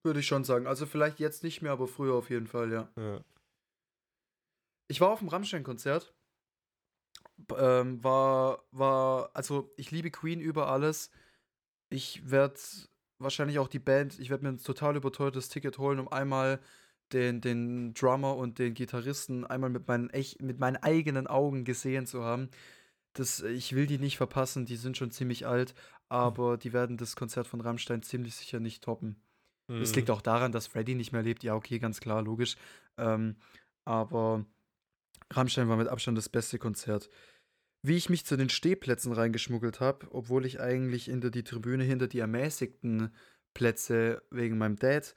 Würde 0.03 0.19
ich 0.19 0.27
schon 0.27 0.43
sagen. 0.43 0.67
Also 0.67 0.85
vielleicht 0.85 1.19
jetzt 1.19 1.43
nicht 1.43 1.61
mehr, 1.61 1.71
aber 1.71 1.87
früher 1.87 2.15
auf 2.15 2.29
jeden 2.29 2.47
Fall, 2.47 2.71
ja. 2.71 2.89
Ja. 2.95 3.21
Ich 4.87 5.01
war 5.01 5.09
auf 5.09 5.19
dem 5.19 5.27
Rammstein-Konzert. 5.27 6.13
Ähm, 7.57 8.03
war, 8.03 8.63
war, 8.71 9.31
also 9.33 9.73
ich 9.77 9.91
liebe 9.91 10.11
Queen 10.11 10.39
über 10.39 10.69
alles. 10.69 11.11
Ich 11.89 12.29
werde 12.29 12.59
wahrscheinlich 13.19 13.59
auch 13.59 13.67
die 13.67 13.79
Band, 13.79 14.19
ich 14.19 14.29
werde 14.29 14.43
mir 14.43 14.49
ein 14.49 14.57
total 14.57 14.95
überteuertes 14.95 15.49
Ticket 15.49 15.77
holen, 15.77 15.99
um 15.99 16.07
einmal 16.07 16.59
den, 17.13 17.41
den 17.41 17.93
Drummer 17.93 18.35
und 18.35 18.59
den 18.59 18.73
Gitarristen 18.73 19.45
einmal 19.45 19.69
mit 19.69 19.87
meinen, 19.87 20.09
echt, 20.09 20.41
mit 20.41 20.59
meinen 20.59 20.77
eigenen 20.77 21.27
Augen 21.27 21.63
gesehen 21.63 22.05
zu 22.05 22.23
haben. 22.23 22.49
Das, 23.13 23.41
ich 23.41 23.73
will 23.73 23.87
die 23.87 23.97
nicht 23.97 24.17
verpassen, 24.17 24.65
die 24.65 24.75
sind 24.75 24.97
schon 24.97 25.11
ziemlich 25.11 25.47
alt, 25.47 25.73
aber 26.09 26.57
die 26.57 26.73
werden 26.73 26.97
das 26.97 27.15
Konzert 27.15 27.47
von 27.47 27.61
Rammstein 27.61 28.03
ziemlich 28.03 28.35
sicher 28.35 28.59
nicht 28.59 28.83
toppen. 28.83 29.15
Es 29.67 29.91
Mhm. 29.91 29.95
liegt 29.95 30.09
auch 30.09 30.21
daran, 30.21 30.51
dass 30.51 30.67
Freddy 30.67 30.95
nicht 30.95 31.11
mehr 31.11 31.23
lebt. 31.23 31.43
Ja, 31.43 31.55
okay, 31.55 31.79
ganz 31.79 31.99
klar, 31.99 32.21
logisch. 32.21 32.55
Ähm, 32.97 33.35
aber 33.85 34.45
Rammstein 35.31 35.67
war 35.67 35.77
mit 35.77 35.87
Abstand 35.87 36.17
das 36.17 36.29
beste 36.29 36.57
Konzert. 36.57 37.09
Wie 37.83 37.95
ich 37.95 38.09
mich 38.09 38.25
zu 38.25 38.37
den 38.37 38.49
Stehplätzen 38.49 39.11
reingeschmuggelt 39.13 39.79
habe, 39.79 40.07
obwohl 40.11 40.45
ich 40.45 40.59
eigentlich 40.59 41.05
hinter 41.05 41.29
die 41.29 41.43
Tribüne, 41.43 41.83
hinter 41.83 42.07
die 42.07 42.19
ermäßigten 42.19 43.13
Plätze 43.53 44.23
wegen 44.31 44.57
meinem 44.57 44.77
Dad 44.77 45.15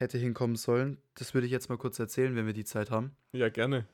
hätte 0.00 0.18
hinkommen 0.18 0.56
sollen, 0.56 1.00
das 1.14 1.34
würde 1.34 1.46
ich 1.46 1.52
jetzt 1.52 1.68
mal 1.68 1.78
kurz 1.78 1.98
erzählen, 1.98 2.34
wenn 2.36 2.46
wir 2.46 2.52
die 2.52 2.64
Zeit 2.64 2.90
haben. 2.90 3.16
Ja, 3.32 3.48
gerne. 3.48 3.86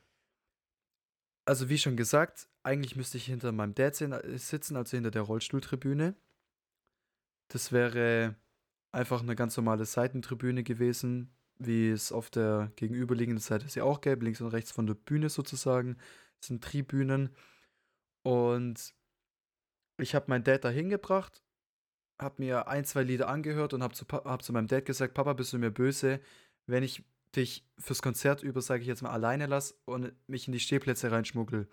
Also 1.44 1.68
wie 1.68 1.78
schon 1.78 1.96
gesagt, 1.96 2.48
eigentlich 2.62 2.96
müsste 2.96 3.16
ich 3.16 3.26
hinter 3.26 3.52
meinem 3.52 3.74
Dad 3.74 3.94
sin- 3.94 4.14
sitzen, 4.38 4.76
also 4.76 4.96
hinter 4.96 5.10
der 5.10 5.22
Rollstuhltribüne. 5.22 6.14
Das 7.48 7.72
wäre 7.72 8.36
einfach 8.92 9.22
eine 9.22 9.36
ganz 9.36 9.56
normale 9.56 9.84
Seitentribüne 9.84 10.62
gewesen, 10.62 11.30
wie 11.58 11.90
es 11.90 12.10
auf 12.12 12.30
der 12.30 12.72
gegenüberliegenden 12.76 13.42
Seite 13.42 13.68
sie 13.68 13.82
auch 13.82 14.00
gäbe, 14.00 14.24
links 14.24 14.40
und 14.40 14.48
rechts 14.48 14.72
von 14.72 14.86
der 14.86 14.94
Bühne 14.94 15.28
sozusagen. 15.28 15.96
Das 16.38 16.48
sind 16.48 16.64
Tribünen. 16.64 17.30
Und 18.22 18.94
ich 19.98 20.14
habe 20.14 20.26
meinen 20.28 20.44
Dad 20.44 20.64
da 20.64 20.70
hingebracht, 20.70 21.42
habe 22.18 22.42
mir 22.42 22.68
ein, 22.68 22.84
zwei 22.84 23.02
Lieder 23.02 23.28
angehört 23.28 23.74
und 23.74 23.82
habe 23.82 23.94
zu, 23.94 24.06
hab 24.08 24.42
zu 24.42 24.52
meinem 24.52 24.66
Dad 24.66 24.84
gesagt, 24.86 25.14
Papa, 25.14 25.34
bist 25.34 25.52
du 25.52 25.58
mir 25.58 25.70
böse, 25.70 26.20
wenn 26.66 26.82
ich 26.82 27.04
dich 27.36 27.64
fürs 27.78 28.02
Konzert 28.02 28.42
über, 28.42 28.60
sage 28.60 28.82
ich 28.82 28.88
jetzt 28.88 29.02
mal, 29.02 29.10
alleine 29.10 29.46
lasse 29.46 29.74
und 29.84 30.12
mich 30.26 30.48
in 30.48 30.52
die 30.52 30.60
Stehplätze 30.60 31.12
reinschmuggel. 31.12 31.68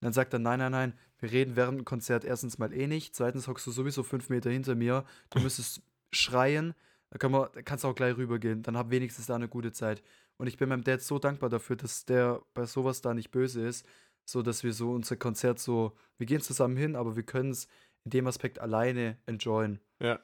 Dann 0.00 0.12
sagt 0.12 0.32
er, 0.34 0.38
nein, 0.38 0.58
nein, 0.58 0.72
nein, 0.72 0.98
wir 1.18 1.32
reden 1.32 1.56
während 1.56 1.78
dem 1.78 1.84
Konzert 1.84 2.24
erstens 2.24 2.58
mal 2.58 2.72
eh 2.72 2.86
nicht, 2.86 3.16
zweitens 3.16 3.48
hockst 3.48 3.66
du 3.66 3.70
sowieso 3.70 4.02
fünf 4.02 4.28
Meter 4.28 4.50
hinter 4.50 4.74
mir, 4.74 5.04
du 5.30 5.40
müsstest 5.40 5.82
schreien, 6.14 6.74
da, 7.10 7.18
kann 7.18 7.32
man, 7.32 7.48
da 7.52 7.62
kannst 7.62 7.84
du 7.84 7.88
auch 7.88 7.94
gleich 7.94 8.16
rübergehen, 8.16 8.62
dann 8.62 8.76
hab 8.76 8.90
wenigstens 8.90 9.26
da 9.26 9.34
eine 9.34 9.48
gute 9.48 9.72
Zeit. 9.72 10.02
Und 10.36 10.46
ich 10.46 10.56
bin 10.56 10.68
meinem 10.68 10.84
Dad 10.84 11.00
so 11.00 11.18
dankbar 11.18 11.48
dafür, 11.48 11.76
dass 11.76 12.04
der 12.04 12.42
bei 12.54 12.66
sowas 12.66 13.00
da 13.02 13.14
nicht 13.14 13.30
böse 13.30 13.66
ist, 13.66 13.86
so 14.24 14.42
dass 14.42 14.64
wir 14.64 14.72
so 14.72 14.92
unser 14.92 15.16
Konzert 15.16 15.58
so, 15.58 15.96
wir 16.18 16.26
gehen 16.26 16.40
zusammen 16.40 16.76
hin, 16.76 16.96
aber 16.96 17.16
wir 17.16 17.22
können 17.22 17.50
es 17.50 17.68
in 18.04 18.10
dem 18.10 18.26
Aspekt 18.26 18.58
alleine 18.58 19.18
enjoyen. 19.26 19.80
Ja. 20.00 20.20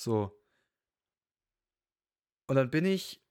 So. 0.00 0.36
Und 2.46 2.56
dann 2.56 2.70
bin 2.70 2.84
ich 2.84 3.22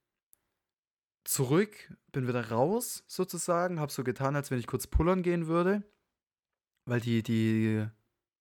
zurück, 1.24 1.94
bin 2.12 2.28
wieder 2.28 2.50
raus 2.50 3.04
sozusagen, 3.08 3.80
habe 3.80 3.92
so 3.92 4.04
getan, 4.04 4.36
als 4.36 4.52
wenn 4.52 4.60
ich 4.60 4.68
kurz 4.68 4.88
pullern 4.88 5.24
gehen 5.24 5.48
würde, 5.48 5.84
weil 6.86 7.00
die, 7.00 7.24
die 7.24 7.88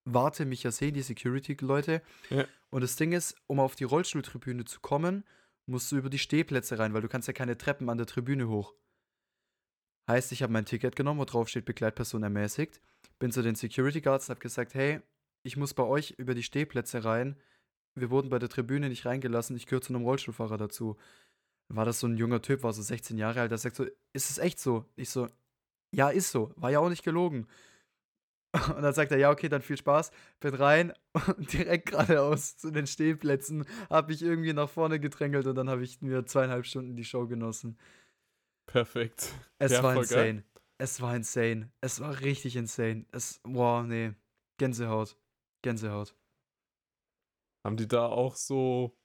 Warte 0.05 0.45
mich 0.45 0.65
ja 0.65 0.73
sehen, 0.73 0.95
die 0.95 1.03
Security-Leute. 1.03 2.03
Ja. 2.31 2.45
Und 2.73 2.81
das 2.81 2.97
Ding 2.97 3.13
ist, 3.13 3.37
um 3.47 3.61
auf 3.61 3.77
die 3.77 3.85
Rollstuhltribüne 3.85 4.65
zu 4.65 4.81
kommen, 4.81 5.25
musst 5.67 5.93
du 5.93 5.97
über 5.97 6.09
die 6.09 6.19
Stehplätze 6.19 6.79
rein, 6.79 6.95
weil 6.95 7.03
du 7.03 7.09
kannst 7.09 7.29
ja 7.29 7.35
keine 7.35 7.59
Treppen 7.59 7.91
an 7.91 7.99
der 7.99 8.07
Tribüne 8.07 8.49
hoch. 8.49 8.75
Heißt, 10.09 10.33
ich 10.33 10.43
habe 10.43 10.55
mein 10.55 10.65
Ticket 10.65 10.97
genommen, 10.97 11.21
wo 11.21 11.25
drauf 11.27 11.49
steht 11.49 11.67
Begleitperson 11.67 12.23
ermäßigt, 12.23 12.81
bin 13.19 13.31
zu 13.31 13.43
den 13.43 13.57
Security 13.57 14.01
Guards 14.01 14.29
und 14.29 14.37
habe 14.37 14.41
gesagt, 14.41 14.73
hey, 14.75 15.01
ich 15.43 15.57
muss 15.57 15.75
bei 15.75 15.83
euch 15.83 16.13
über 16.13 16.35
die 16.35 16.43
Stehplätze 16.43 17.05
rein. 17.05 17.37
Wir 17.95 18.11
wurden 18.11 18.31
bei 18.31 18.39
der 18.39 18.49
Tribüne 18.49 18.89
nicht 18.89 19.05
reingelassen, 19.05 19.55
ich 19.55 19.67
gehöre 19.67 19.83
zu 19.83 19.95
einem 19.95 20.05
Rollstuhlfahrer 20.05 20.57
dazu. 20.57 20.97
War 21.69 21.85
das 21.85 22.01
so 22.01 22.07
ein 22.07 22.17
junger 22.17 22.41
Typ, 22.41 22.63
war 22.63 22.73
so 22.73 22.83
16 22.83 23.19
Jahre 23.19 23.43
alt, 23.43 23.51
der 23.51 23.59
sagt 23.59 23.77
so, 23.77 23.85
ist 24.15 24.31
es 24.31 24.39
echt 24.39 24.59
so? 24.59 24.87
Ich 24.97 25.11
so, 25.11 25.29
ja, 25.95 26.09
ist 26.09 26.31
so, 26.31 26.53
war 26.57 26.71
ja 26.71 26.81
auch 26.81 26.89
nicht 26.89 27.05
gelogen. 27.05 27.47
Und 28.77 28.83
dann 28.83 28.93
sagt 28.93 29.11
er, 29.13 29.19
ja, 29.19 29.31
okay, 29.31 29.49
dann 29.49 29.63
viel 29.63 29.77
Spaß. 29.79 30.11
Bin 30.41 30.55
rein 30.55 30.93
und 31.37 31.53
direkt 31.53 31.91
geradeaus 31.91 32.57
zu 32.59 32.71
den 32.71 32.87
Stehplätzen 32.87 33.65
habe 33.89 34.13
ich 34.13 34.23
irgendwie 34.23 34.53
nach 34.53 34.69
vorne 34.69 35.01
gedrängelt 35.01 35.47
und 35.47 35.55
dann 35.55 35.71
habe 35.71 35.83
ich 35.83 36.03
mir 36.03 36.27
zweieinhalb 36.27 36.67
Stunden 36.67 36.95
die 36.97 37.05
Show 37.05 37.27
genossen. 37.27 37.79
Perfekt. 38.67 39.33
Es 39.59 39.73
Ja, 39.73 39.83
war 39.83 39.95
voll 39.95 40.07
geil. 40.07 40.29
insane. 40.29 40.45
Es 40.79 41.01
war 41.01 41.17
insane. 41.17 41.73
Es 41.81 42.01
war 42.01 42.21
richtig 42.21 42.57
insane. 42.57 43.07
Es, 43.13 43.41
boah, 43.45 43.83
nee. 43.85 44.13
Gänsehaut. 44.59 45.17
Gänsehaut. 45.63 46.15
Haben 47.65 47.77
die 47.77 47.89
da 47.89 48.07
auch 48.07 48.35
so. 48.37 48.97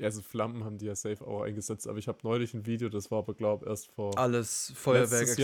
Ja, 0.00 0.06
also 0.06 0.22
Flammen 0.22 0.64
haben 0.64 0.78
die 0.78 0.86
ja 0.86 0.94
safe 0.94 1.26
auch 1.26 1.42
eingesetzt, 1.42 1.88
aber 1.88 1.98
ich 1.98 2.06
habe 2.06 2.18
neulich 2.22 2.54
ein 2.54 2.66
Video, 2.66 2.88
das 2.88 3.10
war 3.10 3.18
aber, 3.18 3.34
glaube 3.34 3.64
ich, 3.64 3.70
erst 3.70 3.90
vor. 3.90 4.16
Alles 4.16 4.72
Feuerwerk, 4.76 5.26
Letztes 5.26 5.36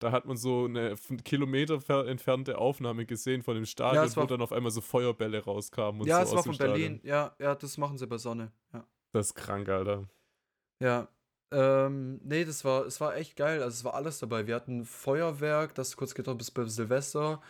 Da 0.00 0.10
hat 0.12 0.24
man 0.26 0.36
so 0.36 0.64
eine 0.64 0.96
Kilometer 1.24 1.76
fer- 1.80 2.06
entfernte 2.08 2.58
Aufnahme 2.58 3.06
gesehen 3.06 3.42
von 3.42 3.54
dem 3.54 3.66
Stadion, 3.66 4.04
es 4.04 4.16
war- 4.16 4.24
wo 4.24 4.26
dann 4.28 4.40
auf 4.42 4.50
einmal 4.50 4.72
so 4.72 4.80
Feuerbälle 4.80 5.44
rauskamen 5.44 6.00
und 6.00 6.06
Ja, 6.08 6.16
so 6.16 6.22
es 6.22 6.28
aus 6.30 6.36
war 6.36 6.42
von 6.54 6.56
Berlin. 6.58 6.96
Stadion. 6.98 7.00
Ja, 7.04 7.34
ja, 7.38 7.54
das 7.54 7.78
machen 7.78 7.96
sie 7.98 8.06
bei 8.06 8.18
Sonne. 8.18 8.50
Ja. 8.72 8.84
Das 9.12 9.26
ist 9.28 9.34
krank, 9.34 9.68
Alter. 9.68 10.08
Ja. 10.82 11.06
Ähm, 11.52 12.20
nee, 12.24 12.44
das 12.44 12.64
war, 12.64 12.86
es 12.86 13.00
war 13.00 13.16
echt 13.16 13.36
geil. 13.36 13.62
Also 13.62 13.74
es 13.74 13.84
war 13.84 13.94
alles 13.94 14.18
dabei. 14.20 14.46
Wir 14.46 14.54
hatten 14.54 14.84
Feuerwerk, 14.84 15.74
das 15.74 15.96
kurz 15.96 16.14
gedauert 16.14 16.38
bis 16.38 16.50
bei 16.50 16.64
Silvester. 16.64 17.40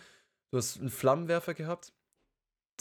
Du 0.50 0.58
hast 0.58 0.80
einen 0.80 0.88
Flammenwerfer 0.90 1.54
gehabt. 1.54 1.92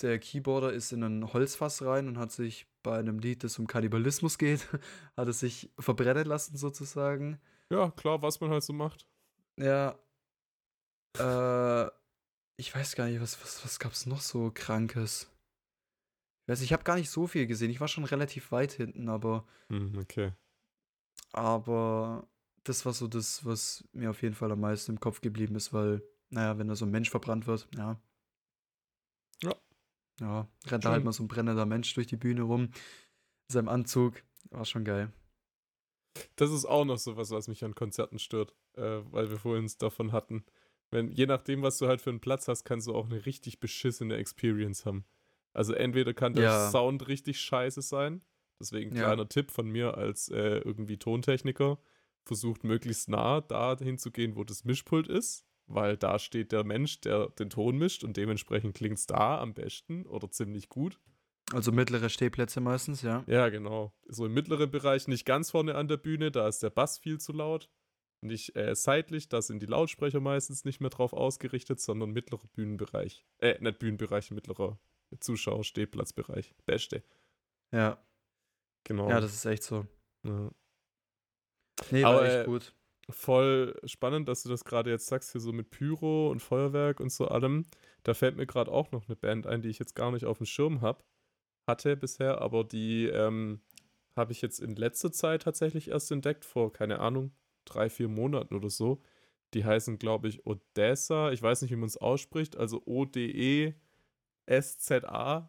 Der 0.01 0.17
Keyboarder 0.17 0.71
ist 0.71 0.93
in 0.93 1.03
ein 1.03 1.33
Holzfass 1.33 1.83
rein 1.83 2.07
und 2.07 2.17
hat 2.17 2.31
sich 2.31 2.67
bei 2.83 2.97
einem 2.97 3.19
Lied, 3.19 3.43
das 3.43 3.59
um 3.59 3.67
Kannibalismus 3.67 4.37
geht, 4.37 4.65
hat 5.17 5.27
es 5.27 5.41
sich 5.41 5.69
verbrennen 5.77 6.25
lassen 6.25 6.55
sozusagen. 6.57 7.39
Ja, 7.69 7.91
klar, 7.91 8.21
was 8.21 8.39
man 8.39 8.49
halt 8.49 8.63
so 8.63 8.71
macht. 8.73 9.05
Ja. 9.59 9.99
Äh, 11.17 11.91
ich 12.57 12.73
weiß 12.73 12.95
gar 12.95 13.07
nicht, 13.07 13.21
was, 13.21 13.41
was, 13.41 13.63
was 13.63 13.79
gab's 13.79 14.05
noch 14.05 14.21
so 14.21 14.51
Krankes? 14.53 15.31
Ich 16.43 16.51
weiß, 16.51 16.61
ich 16.61 16.73
habe 16.73 16.83
gar 16.83 16.95
nicht 16.95 17.09
so 17.09 17.27
viel 17.27 17.45
gesehen. 17.45 17.69
Ich 17.69 17.79
war 17.79 17.87
schon 17.87 18.05
relativ 18.05 18.51
weit 18.51 18.71
hinten, 18.71 19.09
aber 19.09 19.45
Hm, 19.69 19.97
okay. 19.99 20.33
Aber 21.31 22.27
das 22.63 22.85
war 22.85 22.93
so 22.93 23.07
das, 23.07 23.45
was 23.45 23.83
mir 23.93 24.09
auf 24.09 24.21
jeden 24.21 24.35
Fall 24.35 24.51
am 24.51 24.61
meisten 24.61 24.93
im 24.93 24.99
Kopf 24.99 25.21
geblieben 25.21 25.55
ist, 25.55 25.73
weil, 25.73 26.01
naja, 26.29 26.57
wenn 26.57 26.67
da 26.67 26.75
so 26.75 26.85
ein 26.85 26.91
Mensch 26.91 27.09
verbrannt 27.09 27.47
wird, 27.47 27.67
ja. 27.75 28.01
Ja. 29.43 29.55
Ja, 30.19 30.47
rennt 30.65 30.85
da 30.85 30.91
halt 30.91 31.03
mal 31.03 31.13
so 31.13 31.23
ein 31.23 31.27
brennender 31.27 31.65
Mensch 31.65 31.93
durch 31.93 32.07
die 32.07 32.17
Bühne 32.17 32.41
rum, 32.41 32.63
in 32.63 33.53
seinem 33.53 33.69
Anzug. 33.69 34.21
War 34.49 34.65
schon 34.65 34.83
geil. 34.83 35.13
Das 36.35 36.51
ist 36.51 36.65
auch 36.65 36.85
noch 36.85 36.97
so 36.97 37.15
was, 37.15 37.29
was 37.29 37.47
mich 37.47 37.63
an 37.63 37.75
Konzerten 37.75 38.19
stört, 38.19 38.55
äh, 38.79 39.11
weil 39.11 39.29
wir 39.29 39.37
vorhin 39.37 39.65
es 39.65 39.77
davon 39.77 40.11
hatten. 40.11 40.43
Wenn, 40.91 41.11
je 41.11 41.25
nachdem, 41.27 41.61
was 41.61 41.77
du 41.77 41.87
halt 41.87 42.01
für 42.01 42.09
einen 42.09 42.19
Platz 42.21 42.47
hast, 42.47 42.63
kannst 42.63 42.87
du 42.87 42.95
auch 42.95 43.05
eine 43.05 43.25
richtig 43.25 43.59
beschissene 43.59 44.15
Experience 44.15 44.85
haben. 44.85 45.05
Also 45.53 45.73
entweder 45.73 46.13
kann 46.13 46.33
der 46.33 46.43
Ja. 46.45 46.71
Sound 46.71 47.07
richtig 47.07 47.39
scheiße 47.41 47.81
sein, 47.81 48.21
deswegen 48.59 48.95
Ja. 48.95 49.03
kleiner 49.03 49.27
Tipp 49.27 49.51
von 49.51 49.67
mir 49.69 49.97
als 49.97 50.29
äh, 50.29 50.59
irgendwie 50.59 50.97
Tontechniker, 50.97 51.79
versucht 52.25 52.63
möglichst 52.63 53.09
nah 53.09 53.41
dahin 53.41 53.97
zu 53.97 54.11
gehen, 54.11 54.35
wo 54.35 54.43
das 54.43 54.63
Mischpult 54.65 55.07
ist, 55.07 55.45
weil 55.67 55.97
da 55.97 56.17
steht 56.19 56.51
der 56.51 56.63
Mensch, 56.63 57.01
der 57.01 57.29
den 57.29 57.49
Ton 57.49 57.77
mischt 57.77 58.03
und 58.03 58.17
dementsprechend 58.17 58.75
klingt 58.75 58.97
es 58.97 59.05
da 59.07 59.39
am 59.39 59.53
besten 59.53 60.05
oder 60.05 60.29
ziemlich 60.31 60.69
gut. 60.69 60.99
Also 61.51 61.71
mittlere 61.71 62.09
Stehplätze 62.09 62.61
meistens, 62.61 63.01
ja. 63.01 63.23
Ja, 63.25 63.49
genau. 63.49 63.91
So 64.07 64.25
im 64.27 64.33
mittleren 64.33 64.69
Bereich, 64.69 65.07
nicht 65.07 65.25
ganz 65.25 65.49
vorne 65.49 65.73
an 65.75 65.87
der 65.87 65.97
Bühne, 65.97 66.29
da 66.31 66.47
ist 66.47 66.61
der 66.61 66.69
Bass 66.69 66.99
viel 66.99 67.19
zu 67.19 67.31
laut. 67.33 67.69
Nicht 68.21 68.55
äh, 68.55 68.75
seitlich, 68.75 69.29
da 69.29 69.41
sind 69.41 69.61
die 69.61 69.67
Lautsprecher 69.67 70.19
meistens 70.19 70.65
nicht 70.65 70.81
mehr 70.81 70.89
drauf 70.89 71.13
ausgerichtet, 71.13 71.79
sondern 71.79 72.11
mittlerer 72.11 72.47
Bühnenbereich. 72.53 73.25
Äh, 73.39 73.57
nicht 73.61 73.79
Bühnenbereich, 73.79 74.31
mittlerer 74.31 74.77
Zuschauer-Stehplatzbereich. 75.19 76.53
Beste. 76.65 77.03
Ja, 77.71 78.03
Genau. 78.83 79.09
ja, 79.09 79.19
das 79.19 79.33
ist 79.33 79.45
echt 79.45 79.63
so. 79.63 79.85
ja. 80.25 80.51
Nee, 81.91 82.03
Aber, 82.03 82.17
war 82.17 82.25
echt 82.25 82.41
äh, 82.41 82.45
gut. 82.45 82.75
Voll 83.09 83.79
spannend, 83.85 84.27
dass 84.27 84.43
du 84.43 84.49
das 84.49 84.65
gerade 84.65 84.89
jetzt 84.89 85.07
sagst, 85.07 85.31
hier 85.31 85.41
so 85.41 85.51
mit 85.51 85.69
Pyro 85.69 86.29
und 86.29 86.41
Feuerwerk 86.41 86.99
und 86.99 87.11
so 87.11 87.27
allem. 87.27 87.65
Da 88.03 88.13
fällt 88.13 88.35
mir 88.35 88.45
gerade 88.45 88.71
auch 88.71 88.91
noch 88.91 89.07
eine 89.07 89.15
Band 89.15 89.47
ein, 89.47 89.61
die 89.61 89.69
ich 89.69 89.79
jetzt 89.79 89.95
gar 89.95 90.11
nicht 90.11 90.25
auf 90.25 90.37
dem 90.37 90.45
Schirm 90.45 90.81
habe, 90.81 91.03
hatte 91.67 91.95
bisher, 91.97 92.41
aber 92.41 92.63
die 92.63 93.05
ähm, 93.07 93.61
habe 94.15 94.31
ich 94.31 94.41
jetzt 94.41 94.59
in 94.59 94.75
letzter 94.75 95.11
Zeit 95.11 95.43
tatsächlich 95.43 95.89
erst 95.89 96.11
entdeckt, 96.11 96.45
vor, 96.45 96.73
keine 96.73 96.99
Ahnung, 96.99 97.31
drei, 97.69 97.89
vier 97.89 98.07
Monaten 98.07 98.55
oder 98.55 98.69
so. 98.69 99.01
Die 99.53 99.65
heißen, 99.65 99.97
glaube 99.97 100.27
ich, 100.27 100.45
Odessa. 100.45 101.31
Ich 101.31 101.41
weiß 101.41 101.61
nicht, 101.61 101.71
wie 101.71 101.75
man 101.75 101.87
es 101.87 101.97
ausspricht. 101.97 102.57
Also 102.57 102.83
O-D-E-S-Z-A, 102.85 103.73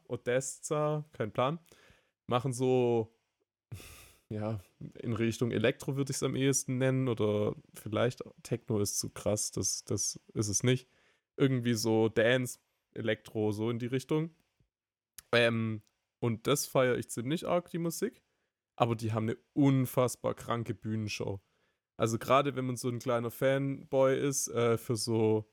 Odessa, 0.09 1.05
kein 1.13 1.33
Plan. 1.33 1.59
Machen 2.27 2.53
so, 2.53 3.15
ja, 4.31 4.61
in 5.01 5.13
Richtung 5.13 5.51
Elektro 5.51 5.97
würde 5.97 6.13
ich 6.13 6.17
es 6.17 6.23
am 6.23 6.37
ehesten 6.37 6.79
nennen 6.79 7.09
oder 7.09 7.55
vielleicht 7.75 8.23
Techno 8.43 8.81
ist 8.81 8.99
zu 8.99 9.11
krass, 9.11 9.51
das, 9.51 9.85
das 9.85 10.21
ist 10.35 10.49
es 10.49 10.63
nicht. 10.63 10.89
Irgendwie 11.37 11.75
so 11.75 12.09
Dance, 12.09 12.59
Elektro, 12.95 13.53
so 13.53 13.71
in 13.71 13.79
die 13.79 13.87
Richtung. 13.87 14.31
Ähm, 15.33 15.83
und 16.21 16.47
das 16.47 16.67
feiere 16.67 16.99
ich 16.99 17.09
ziemlich 17.11 17.47
arg, 17.47 17.71
die 17.71 17.79
Musik. 17.79 18.23
Aber 18.77 18.97
die 18.97 19.13
haben 19.13 19.29
eine 19.29 19.39
unfassbar 19.53 20.35
kranke 20.35 20.75
Bühnenshow. 20.75 21.41
Also 22.01 22.17
gerade 22.17 22.57
wenn 22.57 22.65
man 22.65 22.79
so 22.79 22.89
ein 22.89 22.99
kleiner 22.99 23.31
Fanboy 23.31 24.19
ist 24.19 24.49
äh, 24.49 24.79
für 24.79 24.97
so 24.97 25.53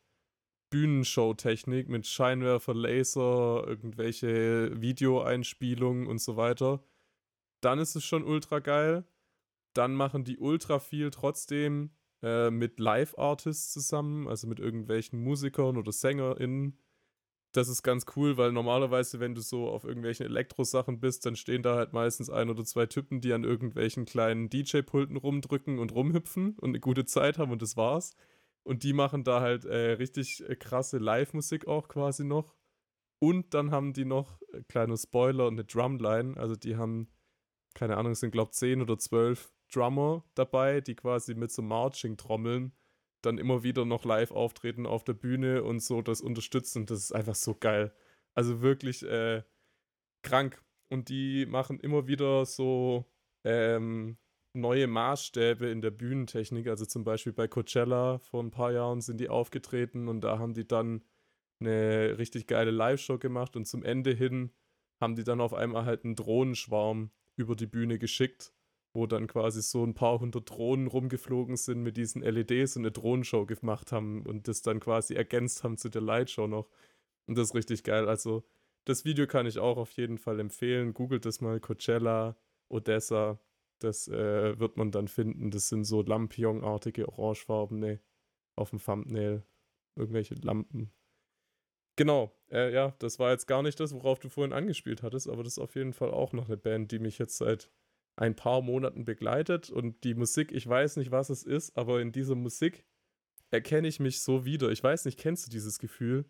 Bühnenshow-Technik 0.70 1.90
mit 1.90 2.08
Scheinwerfer, 2.08 2.74
Laser, 2.74 3.66
irgendwelche 3.68 4.80
Videoeinspielungen 4.80 6.08
und 6.08 6.22
so 6.22 6.38
weiter, 6.38 6.82
dann 7.60 7.80
ist 7.80 7.98
es 7.98 8.06
schon 8.06 8.24
ultra 8.24 8.60
geil. 8.60 9.04
Dann 9.74 9.94
machen 9.94 10.24
die 10.24 10.38
ultra 10.38 10.80
viel 10.80 11.12
trotzdem 11.12 11.92
äh, 12.24 12.50
mit 12.50 12.80
Live-Artists 12.80 13.74
zusammen, 13.74 14.30
also 14.30 14.48
mit 14.48 14.62
irgendwelchen 14.62 15.22
Musikern 15.22 15.76
oder 15.76 15.92
SängerInnen. 15.92 16.80
Das 17.54 17.70
ist 17.70 17.82
ganz 17.82 18.06
cool, 18.16 18.38
weil 18.38 18.52
normalerweise, 18.52 19.20
wenn 19.20 19.34
du 19.34 19.42
so 19.42 19.70
auf 19.70 19.84
irgendwelchen 19.84 20.26
Elektrosachen 20.26 21.00
bist, 21.00 21.26
dann 21.26 21.36
stehen 21.36 21.64
da 21.64 21.76
halt 21.76 21.94
meistens 21.94 22.30
ein 22.30 22.50
oder 22.50 22.66
zwei 22.66 22.86
Typen, 22.86 23.22
die 23.22 23.34
an 23.34 23.44
irgendwelchen 23.44 24.06
kleinen 24.06 24.50
DJ-Pulten 24.50 25.18
rumdrücken 25.18 25.80
und 25.80 25.94
rumhüpfen 25.94 26.58
und 26.60 26.70
eine 26.70 26.80
gute 26.80 27.06
Zeit 27.06 27.38
haben 27.38 27.52
und 27.52 27.62
das 27.62 27.78
war's. 27.78 28.14
Und 28.64 28.84
die 28.84 28.94
machen 28.94 29.24
da 29.24 29.40
halt 29.40 29.64
äh, 29.66 29.94
richtig 29.94 30.48
äh, 30.48 30.56
krasse 30.56 30.98
Live-Musik 30.98 31.68
auch 31.68 31.88
quasi 31.88 32.26
noch. 32.26 32.54
Und 33.20 33.54
dann 33.54 33.72
haben 33.72 33.94
die 33.94 34.06
noch, 34.06 34.42
äh, 34.52 34.62
kleiner 34.68 34.98
Spoiler, 34.98 35.48
eine 35.48 35.64
Drumline. 35.64 36.36
Also 36.38 36.56
die 36.56 36.76
haben, 36.76 37.08
keine 37.74 37.98
Ahnung, 37.98 38.12
es 38.12 38.20
sind 38.20 38.32
glaube 38.32 38.52
ich 38.52 38.58
10 38.58 38.82
oder 38.82 38.98
12 39.00 39.54
Drummer 39.72 40.24
dabei, 40.36 40.82
die 40.82 40.96
quasi 40.96 41.34
mit 41.34 41.52
so 41.52 41.62
Marching-Trommeln 41.62 42.74
dann 43.22 43.38
immer 43.38 43.64
wieder 43.64 43.86
noch 43.86 44.06
live 44.06 44.32
auftreten 44.32 44.86
auf 44.86 45.04
der 45.04 45.14
Bühne 45.14 45.64
und 45.64 45.82
so 45.82 46.02
das 46.02 46.22
unterstützen. 46.22 46.86
Das 46.86 47.00
ist 47.00 47.12
einfach 47.12 47.36
so 47.36 47.56
geil. 47.56 47.94
Also 48.36 48.62
wirklich 48.62 49.04
äh, 49.04 49.44
krank. 50.24 50.64
Und 50.90 51.10
die 51.10 51.46
machen 51.46 51.80
immer 51.80 52.08
wieder 52.08 52.46
so 52.46 53.06
ähm, 53.44 54.18
neue 54.54 54.88
Maßstäbe 54.88 55.68
in 55.68 55.82
der 55.82 55.92
Bühnentechnik. 55.92 56.68
Also 56.68 56.86
zum 56.86 57.04
Beispiel 57.04 57.34
bei 57.34 57.48
Coachella 57.48 58.20
vor 58.20 58.44
ein 58.44 58.52
paar 58.52 58.72
Jahren 58.72 59.02
sind 59.02 59.20
die 59.20 59.30
aufgetreten 59.30 60.08
und 60.08 60.22
da 60.22 60.40
haben 60.40 60.54
die 60.54 60.68
dann 60.68 61.04
eine 61.60 62.18
richtig 62.18 62.48
geile 62.48 62.72
Live-Show 62.72 63.18
gemacht 63.18 63.56
und 63.56 63.66
zum 63.66 63.84
Ende 63.84 64.12
hin 64.12 64.52
haben 65.02 65.16
die 65.16 65.24
dann 65.24 65.42
auf 65.42 65.54
einmal 65.54 65.86
halt 65.86 66.06
einen 66.06 66.16
Drohnenschwarm 66.16 67.12
über 67.36 67.56
die 67.56 67.68
Bühne 67.68 68.00
geschickt, 68.00 68.54
wo 68.98 69.06
dann 69.06 69.28
quasi 69.28 69.62
so 69.62 69.86
ein 69.86 69.94
paar 69.94 70.20
hundert 70.20 70.50
Drohnen 70.50 70.88
rumgeflogen 70.88 71.56
sind 71.56 71.84
mit 71.84 71.98
diesen 71.98 72.24
LEDs 72.24 72.76
und 72.76 72.82
eine 72.82 72.92
Drohnenshow 72.92 73.46
gemacht 73.46 73.92
haben 73.92 74.26
und 74.26 74.48
das 74.48 74.64
dann 74.64 74.80
quasi 74.80 75.14
ergänzt 75.14 75.64
haben 75.64 75.78
zu 75.78 75.90
der 75.90 76.02
Lightshow 76.02 76.48
noch. 76.48 76.68
Und 77.28 77.38
das 77.38 77.50
ist 77.50 77.56
richtig 77.56 77.84
geil. 77.84 78.10
Also 78.10 78.44
das 78.86 79.06
Video 79.06 79.28
kann 79.28 79.46
ich 79.46 79.60
auch 79.60 79.78
auf 79.78 79.92
jeden 79.92 80.18
Fall 80.18 80.40
empfehlen. 80.40 80.96
Googelt 80.96 81.26
das 81.26 81.42
mal, 81.42 81.60
Coachella, 81.60 82.38
Odessa. 82.70 83.40
Das 83.78 84.08
äh, 84.08 84.58
wird 84.60 84.78
man 84.78 84.90
dann 84.90 85.08
finden. 85.08 85.52
Das 85.52 85.70
sind 85.70 85.84
so 85.84 86.02
Lampion-artige, 86.02 87.08
orangefarbene 87.08 88.00
auf 88.56 88.72
dem 88.72 88.80
Thumbnail. 88.80 89.44
Irgendwelche 89.96 90.34
Lampen. 90.36 90.92
Genau, 91.98 92.32
äh, 92.50 92.74
ja, 92.74 92.96
das 92.98 93.20
war 93.20 93.30
jetzt 93.30 93.46
gar 93.46 93.62
nicht 93.62 93.80
das, 93.80 93.94
worauf 93.94 94.18
du 94.18 94.30
vorhin 94.30 94.54
angespielt 94.54 95.04
hattest, 95.04 95.30
aber 95.30 95.44
das 95.44 95.54
ist 95.54 95.60
auf 95.60 95.76
jeden 95.76 95.94
Fall 95.94 96.10
auch 96.10 96.34
noch 96.34 96.48
eine 96.48 96.58
Band, 96.58 96.92
die 96.92 97.00
mich 97.00 97.20
jetzt 97.20 97.38
seit 97.38 97.70
ein 98.18 98.36
paar 98.36 98.62
Monaten 98.62 99.06
begleitet 99.06 99.70
und 99.70 100.04
die 100.04 100.16
Musik, 100.16 100.52
ich 100.52 100.68
weiß 100.68 100.98
nicht, 100.98 101.12
was 101.12 101.30
es 101.30 101.44
ist, 101.44 101.78
aber 101.78 102.02
in 102.02 102.12
dieser 102.12 102.36
Musik 102.36 102.84
erkenne 103.52 103.88
ich 103.88 104.00
mich 104.00 104.22
so 104.22 104.44
wieder. 104.44 104.70
Ich 104.72 104.84
weiß 104.84 105.06
nicht, 105.06 105.20
kennst 105.20 105.46
du 105.46 105.50
dieses 105.52 105.80
Gefühl? 105.80 106.26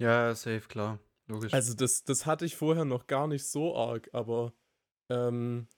Ja, 0.00 0.34
safe, 0.34 0.68
klar. 0.68 0.98
Logisch. 1.28 1.52
Also 1.52 1.74
das, 1.74 2.04
das 2.04 2.26
hatte 2.26 2.44
ich 2.44 2.56
vorher 2.56 2.84
noch 2.84 3.06
gar 3.06 3.28
nicht 3.28 3.46
so 3.46 3.76
arg, 3.76 4.08
aber 4.12 4.52
ähm, 5.10 5.68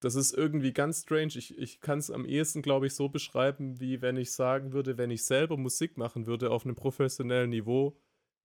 das 0.00 0.14
ist 0.14 0.32
irgendwie 0.32 0.72
ganz 0.72 1.02
strange. 1.02 1.32
Ich, 1.34 1.58
ich 1.58 1.80
kann 1.80 1.98
es 1.98 2.10
am 2.10 2.24
ehesten, 2.24 2.62
glaube 2.62 2.86
ich, 2.86 2.94
so 2.94 3.08
beschreiben, 3.08 3.80
wie 3.80 4.00
wenn 4.00 4.16
ich 4.16 4.32
sagen 4.32 4.72
würde, 4.72 4.98
wenn 4.98 5.10
ich 5.10 5.24
selber 5.24 5.56
Musik 5.56 5.96
machen 5.96 6.26
würde 6.26 6.50
auf 6.50 6.64
einem 6.64 6.76
professionellen 6.76 7.50
Niveau, 7.50 7.98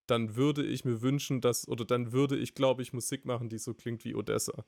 dann 0.08 0.36
würde 0.36 0.66
ich 0.66 0.86
mir 0.86 1.02
wünschen, 1.02 1.40
dass, 1.40 1.68
oder 1.68 1.86
dann 1.86 2.12
würde 2.12 2.38
ich, 2.38 2.56
glaube 2.56 2.82
ich, 2.82 2.94
Musik 2.94 3.26
machen, 3.26 3.50
die 3.50 3.60
so 3.60 3.74
klingt 3.74 4.04
wie 4.06 4.16
Odessa. 4.16 4.66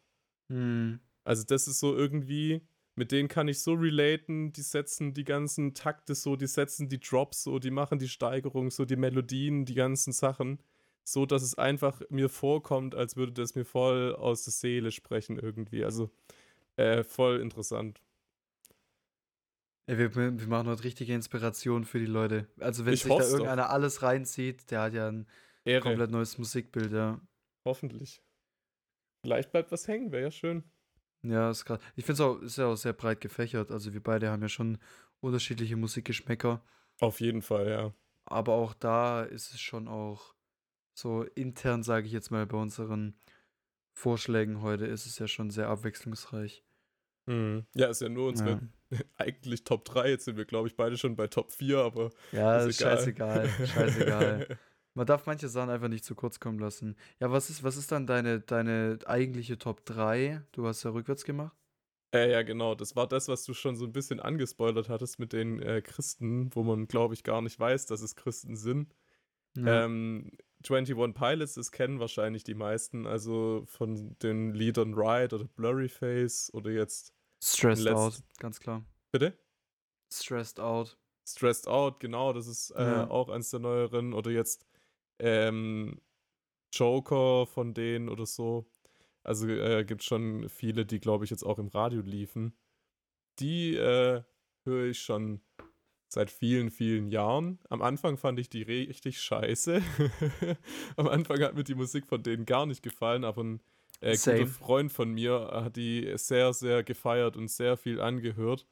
Hm. 0.52 1.00
Also 1.26 1.44
das 1.44 1.68
ist 1.68 1.80
so 1.80 1.96
irgendwie, 1.96 2.62
mit 2.96 3.12
denen 3.12 3.28
kann 3.28 3.50
ich 3.50 3.60
so 3.62 3.74
relaten, 3.74 4.54
die 4.54 4.62
setzen 4.62 5.14
die 5.14 5.26
ganzen 5.26 5.74
Takte 5.74 6.16
so, 6.16 6.38
die 6.38 6.48
setzen 6.48 6.88
die 6.88 7.00
Drops 7.00 7.44
so, 7.44 7.60
die 7.60 7.72
machen 7.72 8.00
die 8.00 8.08
Steigerung 8.10 8.72
so, 8.72 8.86
die 8.86 8.96
Melodien, 8.96 9.66
die 9.66 9.76
ganzen 9.76 10.14
Sachen, 10.14 10.60
so 11.04 11.26
dass 11.26 11.44
es 11.44 11.56
einfach 11.58 12.02
mir 12.10 12.30
vorkommt, 12.30 12.96
als 12.96 13.18
würde 13.18 13.34
das 13.34 13.56
mir 13.56 13.66
voll 13.66 14.16
aus 14.16 14.46
der 14.46 14.54
Seele 14.54 14.92
sprechen 14.92 15.38
irgendwie. 15.38 15.84
Also 15.84 16.12
äh, 16.78 17.04
voll 17.04 17.42
interessant. 17.42 18.02
Ey, 19.88 19.98
wir, 20.00 20.16
wir 20.16 20.48
machen 20.48 20.68
heute 20.68 20.84
richtige 20.84 21.14
Inspiration 21.14 21.86
für 21.86 22.00
die 22.00 22.06
Leute. 22.08 22.48
Also 22.60 22.86
wenn 22.86 22.94
Ich 22.94 23.04
sich 23.04 23.16
da 23.16 23.16
hoff's 23.16 23.36
doch. 23.38 23.50
irgendeiner 23.50 23.70
alles 23.70 24.02
reinzieht, 24.02 24.72
der 24.72 24.82
hat 24.82 24.94
ja 24.94 25.08
ein 25.10 25.28
Ehre. 25.64 25.82
komplett 25.82 26.12
neues 26.12 26.38
Musikbild, 26.38 26.92
ja. 26.92 27.20
Hoffentlich. 27.66 28.22
Vielleicht 29.24 29.52
bleibt 29.52 29.72
was 29.72 29.88
hängen, 29.88 30.12
wäre 30.12 30.24
ja 30.24 30.32
schön. 30.32 30.64
Ja, 31.30 31.50
ist 31.50 31.66
gerade. 31.66 31.84
Ich 31.96 32.06
finde 32.06 32.14
es 32.14 32.22
auch, 32.22 32.42
ist 32.42 32.58
ja 32.58 32.68
auch 32.68 32.76
sehr 32.76 32.94
breit 32.94 33.22
gefächert. 33.22 33.72
Also 33.72 33.94
wir 33.94 34.02
beide 34.02 34.30
haben 34.30 34.42
ja 34.42 34.50
schon 34.50 34.78
unterschiedliche 35.20 35.76
Musikgeschmäcker. 35.76 36.64
Auf 37.00 37.20
jeden 37.20 37.42
Fall, 37.42 37.70
ja. 37.70 37.94
Aber 38.26 38.54
auch 38.54 38.74
da 38.74 39.24
ist 39.24 39.54
es 39.54 39.60
schon 39.60 39.88
auch 39.88 40.36
so 40.94 41.24
intern, 41.24 41.84
sage 41.84 42.08
ich 42.08 42.14
jetzt 42.14 42.32
mal, 42.32 42.46
bei 42.46 42.58
unseren 42.58 43.20
Vorschlägen 43.94 44.62
heute 44.62 44.86
ist 44.86 45.06
es 45.06 45.20
ja 45.20 45.28
schon 45.28 45.50
sehr 45.50 45.68
abwechslungsreich. 45.68 46.64
Mhm. 47.26 47.66
Ja, 47.76 47.88
ist 47.88 48.02
ja 48.02 48.10
nur 48.10 48.30
unsere 48.30 48.62
Ja, 48.92 49.00
eigentlich 49.18 49.64
Top 49.64 49.86
3. 49.86 50.10
Jetzt 50.10 50.26
sind 50.26 50.38
wir, 50.38 50.46
glaube 50.46 50.68
ich, 50.68 50.76
beide 50.76 50.98
schon 50.98 51.16
bei 51.16 51.28
Top 51.28 51.52
4, 51.52 51.80
aber 51.80 52.12
ja 52.32 52.58
ist 52.58 52.68
ist 52.70 52.82
egal. 52.82 52.98
scheißegal. 52.98 53.50
Scheißegal. 53.68 54.60
Man 54.96 55.06
darf 55.06 55.26
manche 55.28 55.48
Sachen 55.50 55.70
einfach 55.70 55.90
nicht 55.90 56.06
zu 56.06 56.16
kurz 56.16 56.40
kommen 56.40 56.58
lassen. 56.60 56.96
Ja, 57.20 57.32
was 57.32 57.50
ist, 57.50 57.64
was 57.64 57.78
ist 57.78 57.92
dann 57.92 58.08
deine, 58.08 58.40
deine 58.40 58.98
eigentliche 59.06 59.58
Top 59.58 59.86
3? 59.86 60.42
Du 60.54 60.66
hast 60.66 60.84
ja 60.84 60.92
rückwärts 60.92 61.24
gemacht. 61.26 61.56
äh, 62.14 62.32
ja, 62.32 62.42
genau. 62.44 62.76
Das 62.76 62.96
war 62.96 63.06
das, 63.08 63.28
was 63.28 63.44
du 63.44 63.54
schon 63.54 63.76
so 63.76 63.86
ein 63.86 63.92
bisschen 63.92 64.20
angespoilert 64.22 64.88
hattest 64.90 65.20
mit 65.20 65.34
den 65.34 65.62
äh, 65.62 65.82
Christen, 65.82 66.50
wo 66.56 66.64
man, 66.64 66.88
glaube 66.88 67.14
ich, 67.14 67.24
gar 67.24 67.42
nicht 67.42 67.60
weiß, 67.60 67.86
dass 67.88 68.02
es 68.02 68.16
Christen 68.16 68.56
sind. 68.56 68.96
Ja. 69.58 69.84
Ähm, 69.86 70.32
21 70.68 70.96
Pilots, 71.14 71.54
das 71.56 71.72
kennen 71.72 72.00
wahrscheinlich 72.00 72.44
die 72.44 72.56
meisten. 72.56 73.06
Also 73.06 73.64
von 73.68 74.18
den 74.20 74.54
Liedern 74.54 74.94
Ride 74.94 75.36
oder 75.36 75.46
Blurry 75.46 75.90
Face 75.90 76.50
oder 76.54 76.72
jetzt. 76.72 77.14
Stressed 77.44 77.88
out, 77.90 78.20
ganz 78.40 78.60
klar. 78.60 78.84
Bitte? 79.12 79.38
Stressed 80.12 80.60
out. 80.60 80.98
Stressed 81.28 81.68
Out, 81.68 82.00
genau, 82.00 82.34
das 82.34 82.48
ist 82.48 82.70
äh, 82.72 82.84
Ja. 82.84 83.10
auch 83.10 83.30
eins 83.30 83.50
der 83.50 83.60
neueren. 83.60 84.14
Oder 84.14 84.32
jetzt 84.32 84.66
ähm, 85.20 86.02
Joker 86.72 87.46
von 87.46 87.74
denen 87.74 88.10
oder 88.10 88.26
so. 88.26 88.66
Also 89.24 89.48
äh, 89.48 89.84
gibt 89.86 90.04
schon 90.04 90.50
viele, 90.50 90.86
die, 90.86 91.00
glaube 91.00 91.26
ich, 91.26 91.32
jetzt 91.32 91.44
auch 91.44 91.58
im 91.58 91.68
Radio 91.68 92.02
liefen. 92.02 92.56
Die 93.40 93.76
äh, 93.76 94.22
höre 94.64 94.86
ich 94.86 95.00
schon 95.00 95.42
seit 96.08 96.30
vielen, 96.30 96.70
vielen 96.70 97.10
Jahren. 97.10 97.60
Am 97.70 97.82
Anfang 97.82 98.18
fand 98.18 98.40
ich 98.40 98.50
die 98.50 98.62
richtig 98.62 99.20
scheiße. 99.22 99.82
Am 100.96 101.08
Anfang 101.08 101.42
hat 101.42 101.56
mir 101.56 101.64
die 101.64 101.76
Musik 101.76 102.08
von 102.08 102.24
denen 102.24 102.46
gar 102.46 102.66
nicht 102.66 102.84
gefallen, 102.84 103.24
aber 103.24 103.44
ein 103.44 103.62
äh, 104.02 104.16
guter. 104.16 104.48
Freund 104.48 104.92
von 104.92 105.12
mir 105.12 105.50
hat 105.52 105.76
die 105.76 106.14
sehr, 106.16 106.54
sehr 106.54 106.84
gefeiert 106.84 107.36
und 107.36 107.50
sehr 107.50 107.78
viel 107.78 108.00
angehört. 108.00 108.68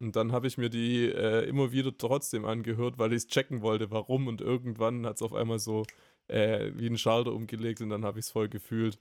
Und 0.00 0.16
dann 0.16 0.32
habe 0.32 0.46
ich 0.46 0.58
mir 0.58 0.70
die 0.70 1.06
äh, 1.06 1.48
immer 1.48 1.72
wieder 1.72 1.96
trotzdem 1.96 2.44
angehört, 2.44 2.98
weil 2.98 3.12
ich 3.12 3.18
es 3.18 3.26
checken 3.28 3.62
wollte, 3.62 3.90
warum. 3.90 4.26
Und 4.26 4.40
irgendwann 4.40 5.06
hat 5.06 5.16
es 5.16 5.22
auf 5.22 5.32
einmal 5.32 5.58
so 5.58 5.84
äh, 6.28 6.72
wie 6.74 6.86
einen 6.86 6.98
Schalter 6.98 7.32
umgelegt 7.32 7.80
und 7.80 7.90
dann 7.90 8.04
habe 8.04 8.18
ich 8.18 8.26
es 8.26 8.30
voll 8.30 8.48
gefühlt. 8.48 8.98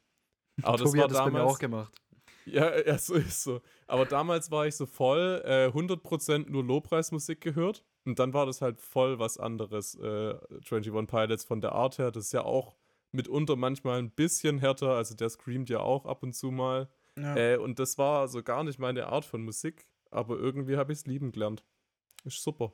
Aber 0.61 0.77
das 0.77 0.87
Tobi 0.87 0.99
war 0.99 1.05
hat 1.05 1.11
das 1.11 1.17
bei 1.19 1.31
mir 1.31 1.37
damals. 1.39 1.55
auch 1.55 1.59
gemacht. 1.59 2.01
Ja, 2.45 2.79
ja, 2.85 2.97
so 2.97 3.15
ist 3.15 3.43
so. 3.43 3.61
Aber 3.87 4.05
damals 4.05 4.51
war 4.51 4.67
ich 4.67 4.75
so 4.75 4.85
voll 4.85 5.41
äh, 5.45 5.67
100% 5.67 6.49
nur 6.49 6.63
Lobpreismusik 6.63 7.41
gehört. 7.41 7.83
Und 8.05 8.19
dann 8.19 8.33
war 8.33 8.45
das 8.45 8.61
halt 8.61 8.79
voll 8.79 9.19
was 9.19 9.37
anderes. 9.37 9.95
Äh, 9.95 10.35
21 10.69 10.91
Pilots 11.07 11.45
von 11.45 11.61
der 11.61 11.71
Art 11.71 11.97
her. 11.97 12.11
Das 12.11 12.25
ist 12.25 12.33
ja 12.33 12.43
auch 12.43 12.75
mitunter 13.11 13.55
manchmal 13.55 13.99
ein 13.99 14.11
bisschen 14.11 14.59
härter. 14.59 14.91
Also 14.91 15.15
der 15.15 15.29
screamt 15.29 15.69
ja 15.69 15.79
auch 15.79 16.05
ab 16.05 16.23
und 16.23 16.33
zu 16.33 16.51
mal. 16.51 16.89
Ja. 17.17 17.35
Äh, 17.35 17.57
und 17.57 17.79
das 17.79 17.97
war 17.97 18.27
so 18.27 18.43
gar 18.43 18.63
nicht 18.63 18.79
meine 18.79 19.07
Art 19.07 19.25
von 19.25 19.43
Musik. 19.43 19.87
Aber 20.13 20.37
irgendwie 20.37 20.77
habe 20.77 20.93
ich 20.93 20.99
es 20.99 21.05
lieben 21.05 21.31
gelernt. 21.31 21.63
Ist 22.23 22.43
super. 22.43 22.73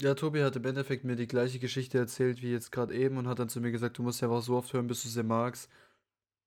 Ja, 0.00 0.14
Tobi 0.14 0.42
hat 0.42 0.56
im 0.56 0.64
Endeffekt 0.64 1.04
mir 1.04 1.16
die 1.16 1.26
gleiche 1.26 1.58
Geschichte 1.58 1.98
erzählt 1.98 2.42
wie 2.42 2.52
jetzt 2.52 2.70
gerade 2.70 2.94
eben 2.94 3.16
und 3.16 3.26
hat 3.26 3.38
dann 3.38 3.48
zu 3.48 3.60
mir 3.60 3.72
gesagt, 3.72 3.98
du 3.98 4.02
musst 4.02 4.20
ja 4.20 4.28
auch 4.28 4.40
so 4.40 4.56
oft 4.56 4.72
hören, 4.72 4.86
bis 4.86 5.02
du 5.02 5.08
sie 5.08 5.22
magst. 5.22 5.70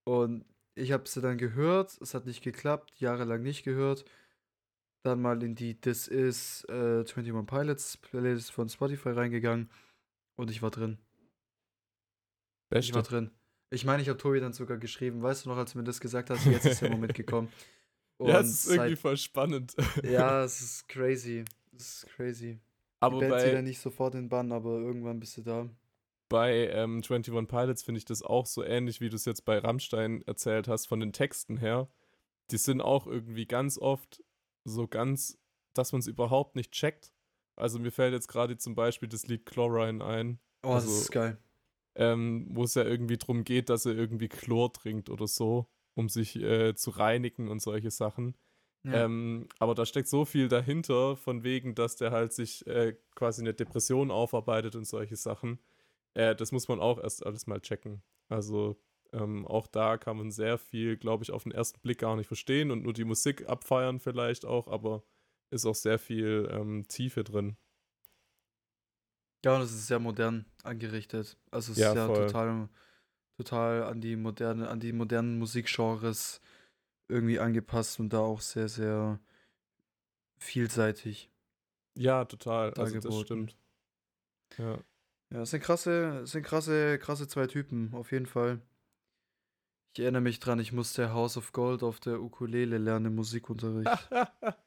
Und 0.05 0.45
ich 0.75 0.91
habe 0.91 1.09
sie 1.09 1.21
dann 1.21 1.37
gehört, 1.37 1.99
es 1.99 2.13
hat 2.13 2.25
nicht 2.25 2.43
geklappt, 2.43 2.93
jahrelang 2.99 3.41
nicht 3.41 3.63
gehört. 3.63 4.05
Dann 5.03 5.21
mal 5.21 5.41
in 5.43 5.55
die 5.55 5.79
This 5.79 6.07
Is 6.07 6.65
äh, 6.69 6.99
21 6.99 7.33
Pilots 7.45 7.97
Playlist 7.97 8.51
von 8.51 8.69
Spotify 8.69 9.09
reingegangen 9.09 9.69
und 10.35 10.51
ich 10.51 10.61
war 10.61 10.71
drin. 10.71 10.99
Ich 12.71 12.93
war 12.93 13.01
Beste. 13.01 13.15
drin. 13.15 13.31
Ich 13.71 13.85
meine, 13.85 14.01
ich 14.01 14.09
habe 14.09 14.17
Tobi 14.17 14.39
dann 14.39 14.53
sogar 14.53 14.77
geschrieben, 14.77 15.21
weißt 15.21 15.45
du 15.45 15.49
noch, 15.49 15.57
als 15.57 15.73
du 15.73 15.79
mir 15.79 15.83
das 15.83 15.99
gesagt 15.99 16.29
hast, 16.29 16.45
jetzt 16.45 16.65
ist 16.65 16.81
der 16.81 16.91
Moment 16.91 17.13
gekommen. 17.15 17.51
Ja, 18.21 18.39
Und 18.39 18.45
es 18.45 18.65
ist 18.65 18.69
irgendwie 18.69 18.89
seit, 18.91 18.99
voll 18.99 19.17
spannend. 19.17 19.75
ja, 20.03 20.43
es 20.43 20.61
ist 20.61 20.87
crazy. 20.89 21.45
Es 21.75 22.03
ist 22.03 22.07
crazy. 22.15 22.55
Die 22.55 22.59
Aber 22.99 23.19
Band 23.19 23.39
zieht 23.39 23.53
ja 23.53 23.55
bei, 23.55 23.61
nicht 23.61 23.79
sofort 23.79 24.13
in 24.15 24.23
den 24.23 24.29
Bann, 24.29 24.51
aber 24.51 24.79
irgendwann 24.79 25.19
bist 25.19 25.37
du 25.37 25.41
da. 25.41 25.69
bei 26.27 26.67
ähm, 26.69 26.97
21 27.03 27.33
Pilots 27.47 27.83
finde 27.83 27.97
ich 27.99 28.05
das 28.05 28.21
auch 28.21 28.45
so 28.45 28.63
ähnlich, 28.63 29.01
wie 29.01 29.09
du 29.09 29.15
es 29.15 29.25
jetzt 29.25 29.45
bei 29.45 29.57
Rammstein 29.59 30.21
erzählt 30.23 30.67
hast, 30.67 30.87
von 30.87 30.99
den 30.99 31.13
Texten 31.13 31.57
her. 31.57 31.89
Die 32.51 32.57
sind 32.57 32.81
auch 32.81 33.07
irgendwie 33.07 33.45
ganz 33.45 33.77
oft 33.77 34.23
so 34.65 34.87
ganz, 34.87 35.37
dass 35.73 35.91
man 35.91 35.99
es 36.01 36.07
überhaupt 36.07 36.55
nicht 36.55 36.71
checkt. 36.71 37.11
Also 37.55 37.79
mir 37.79 37.91
fällt 37.91 38.13
jetzt 38.13 38.27
gerade 38.27 38.57
zum 38.57 38.75
Beispiel 38.75 39.09
das 39.09 39.27
Lied 39.27 39.45
Chlorine 39.45 40.03
ein, 40.03 40.39
Oh, 40.63 40.73
das 40.73 40.83
Also, 40.83 41.01
ist 41.01 41.11
geil. 41.11 41.37
ähm, 41.95 42.47
wo 42.51 42.63
es 42.63 42.75
ja 42.75 42.83
irgendwie 42.83 43.17
drum 43.17 43.43
geht, 43.43 43.69
dass 43.69 43.85
er 43.85 43.93
irgendwie 43.95 44.27
Chlor 44.27 44.73
trinkt 44.73 45.09
oder 45.09 45.27
so, 45.27 45.67
um 45.95 46.09
sich 46.09 46.35
äh, 46.37 46.75
zu 46.75 46.91
reinigen 46.91 47.47
und 47.49 47.61
solche 47.61 47.91
Sachen. 47.91 48.35
Ja. 48.83 49.05
Ähm, 49.05 49.47
aber 49.59 49.75
da 49.75 49.85
steckt 49.85 50.07
so 50.07 50.25
viel 50.25 50.47
dahinter, 50.47 51.15
von 51.15 51.43
wegen, 51.43 51.75
dass 51.75 51.95
der 51.95 52.11
halt 52.11 52.33
sich 52.33 52.65
äh, 52.67 52.95
quasi 53.15 53.41
eine 53.41 53.53
Depression 53.53 54.11
aufarbeitet 54.11 54.75
und 54.75 54.85
solche 54.85 55.15
Sachen. 55.15 55.59
Äh, 56.15 56.35
das 56.35 56.51
muss 56.51 56.67
man 56.67 56.79
auch 56.79 56.99
erst 56.99 57.25
alles 57.25 57.47
mal 57.47 57.61
checken. 57.61 58.03
Also 58.29 58.81
ähm, 59.13 59.45
auch 59.47 59.67
da 59.67 59.97
kann 59.97 60.17
man 60.17 60.31
sehr 60.31 60.57
viel, 60.57 60.97
glaube 60.97 61.23
ich, 61.23 61.31
auf 61.31 61.43
den 61.43 61.51
ersten 61.51 61.79
Blick 61.81 61.99
gar 61.99 62.15
nicht 62.15 62.27
verstehen 62.27 62.71
und 62.71 62.83
nur 62.83 62.93
die 62.93 63.05
Musik 63.05 63.47
abfeiern 63.47 63.99
vielleicht 63.99 64.45
auch, 64.45 64.67
aber 64.67 65.03
ist 65.51 65.65
auch 65.65 65.75
sehr 65.75 65.99
viel 65.99 66.47
ähm, 66.51 66.85
Tiefe 66.87 67.23
drin. 67.23 67.57
Ja, 69.45 69.55
und 69.55 69.61
es 69.61 69.71
ist 69.71 69.87
sehr 69.87 69.99
modern 69.99 70.45
angerichtet. 70.63 71.37
Also 71.51 71.71
es 71.71 71.77
Ja, 71.77 71.89
ist 71.89 71.95
ja 71.95 72.05
voll. 72.05 72.09
total, 72.09 72.69
total 73.39 73.83
an 73.83 74.01
die 74.01 74.17
moderne, 74.17 74.67
an 74.67 74.81
die 74.81 74.91
modernen 74.91 75.39
Musikgenres 75.39 76.41
irgendwie 77.07 77.39
angepasst 77.39 77.99
und 78.01 78.11
da 78.11 78.19
auch 78.19 78.41
sehr, 78.41 78.67
sehr 78.67 79.19
vielseitig 80.37 81.31
Ja, 81.95 82.25
total. 82.25 82.73
Also 82.73 82.99
das 82.99 83.19
stimmt. 83.21 83.55
Ja. 84.57 84.77
Ja, 85.31 85.41
es 85.43 85.51
sind 85.51 85.61
krasse, 85.61 86.25
sind 86.27 86.43
krasse, 86.43 86.99
krasse 86.99 87.27
zwei 87.27 87.47
Typen, 87.47 87.93
auf 87.93 88.11
jeden 88.11 88.25
Fall. 88.25 88.59
Ich 89.93 90.01
erinnere 90.01 90.21
mich 90.21 90.39
dran, 90.39 90.59
ich 90.59 90.73
musste 90.73 91.13
House 91.13 91.37
of 91.37 91.53
Gold 91.53 91.81
auf 91.81 91.99
der 91.99 92.19
Ukulele 92.21 92.77
lernen 92.77 93.07
im 93.07 93.15
Musikunterricht. 93.15 94.09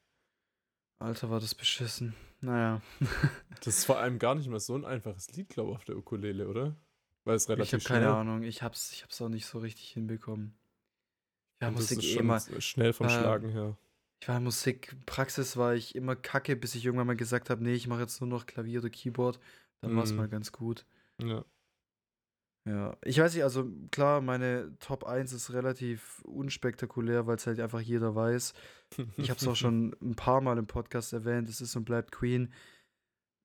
Alter, 0.99 1.29
war 1.29 1.39
das 1.39 1.53
beschissen. 1.53 2.15
Naja. 2.41 2.81
das 3.63 3.79
ist 3.79 3.85
vor 3.85 3.99
allem 3.99 4.19
gar 4.19 4.35
nicht 4.35 4.47
mal 4.47 4.59
so 4.59 4.73
ein 4.75 4.85
einfaches 4.85 5.31
Lied, 5.33 5.49
glaube 5.49 5.71
ich, 5.71 5.77
auf 5.77 5.85
der 5.85 5.97
Ukulele, 5.97 6.47
oder? 6.47 6.75
Weil 7.25 7.35
es 7.35 7.43
Ich 7.43 7.49
relativ 7.49 7.73
habe 7.73 7.83
keine 7.83 8.13
Ahnung. 8.13 8.43
Ich 8.43 8.61
hab's, 8.63 8.91
ich 8.91 9.03
hab's 9.03 9.21
auch 9.21 9.29
nicht 9.29 9.45
so 9.45 9.59
richtig 9.59 9.89
hinbekommen. 9.91 10.55
Ja, 11.61 11.69
und 11.69 11.75
Musik 11.75 11.99
ist 11.99 12.05
eh 12.05 12.17
immer. 12.19 12.39
schnell 12.59 12.91
vom 12.93 13.05
ähm, 13.07 13.11
Schlagen 13.11 13.49
her. 13.49 13.77
Ich 14.21 14.27
war 14.27 14.37
in 14.37 14.43
Musikpraxis, 14.43 15.57
war 15.57 15.73
ich 15.75 15.95
immer 15.95 16.15
kacke, 16.15 16.55
bis 16.55 16.75
ich 16.75 16.85
irgendwann 16.85 17.07
mal 17.07 17.15
gesagt 17.15 17.49
habe, 17.49 17.63
nee, 17.63 17.73
ich 17.73 17.87
mache 17.87 18.01
jetzt 18.01 18.19
nur 18.21 18.29
noch 18.29 18.45
Klavier 18.45 18.79
oder 18.79 18.89
Keyboard. 18.89 19.39
Dann 19.81 19.95
war 19.95 20.03
es 20.03 20.11
Mhm. 20.11 20.17
mal 20.17 20.27
ganz 20.29 20.51
gut. 20.51 20.85
Ja. 21.21 21.43
Ja, 22.65 22.95
ich 23.03 23.19
weiß 23.19 23.33
nicht, 23.33 23.43
also 23.43 23.69
klar, 23.91 24.21
meine 24.21 24.77
Top 24.79 25.03
1 25.03 25.33
ist 25.33 25.51
relativ 25.51 26.21
unspektakulär, 26.23 27.27
weil 27.27 27.35
es 27.35 27.45
halt 27.45 27.59
einfach 27.59 27.81
jeder 27.81 28.15
weiß. 28.15 28.53
Ich 29.17 29.29
habe 29.29 29.37
es 29.37 29.47
auch 29.47 29.55
schon 29.57 29.93
ein 30.01 30.15
paar 30.15 30.39
Mal 30.39 30.57
im 30.57 30.65
Podcast 30.67 31.11
erwähnt, 31.11 31.49
es 31.49 31.59
ist 31.59 31.75
und 31.75 31.83
bleibt 31.83 32.13
Queen. 32.13 32.53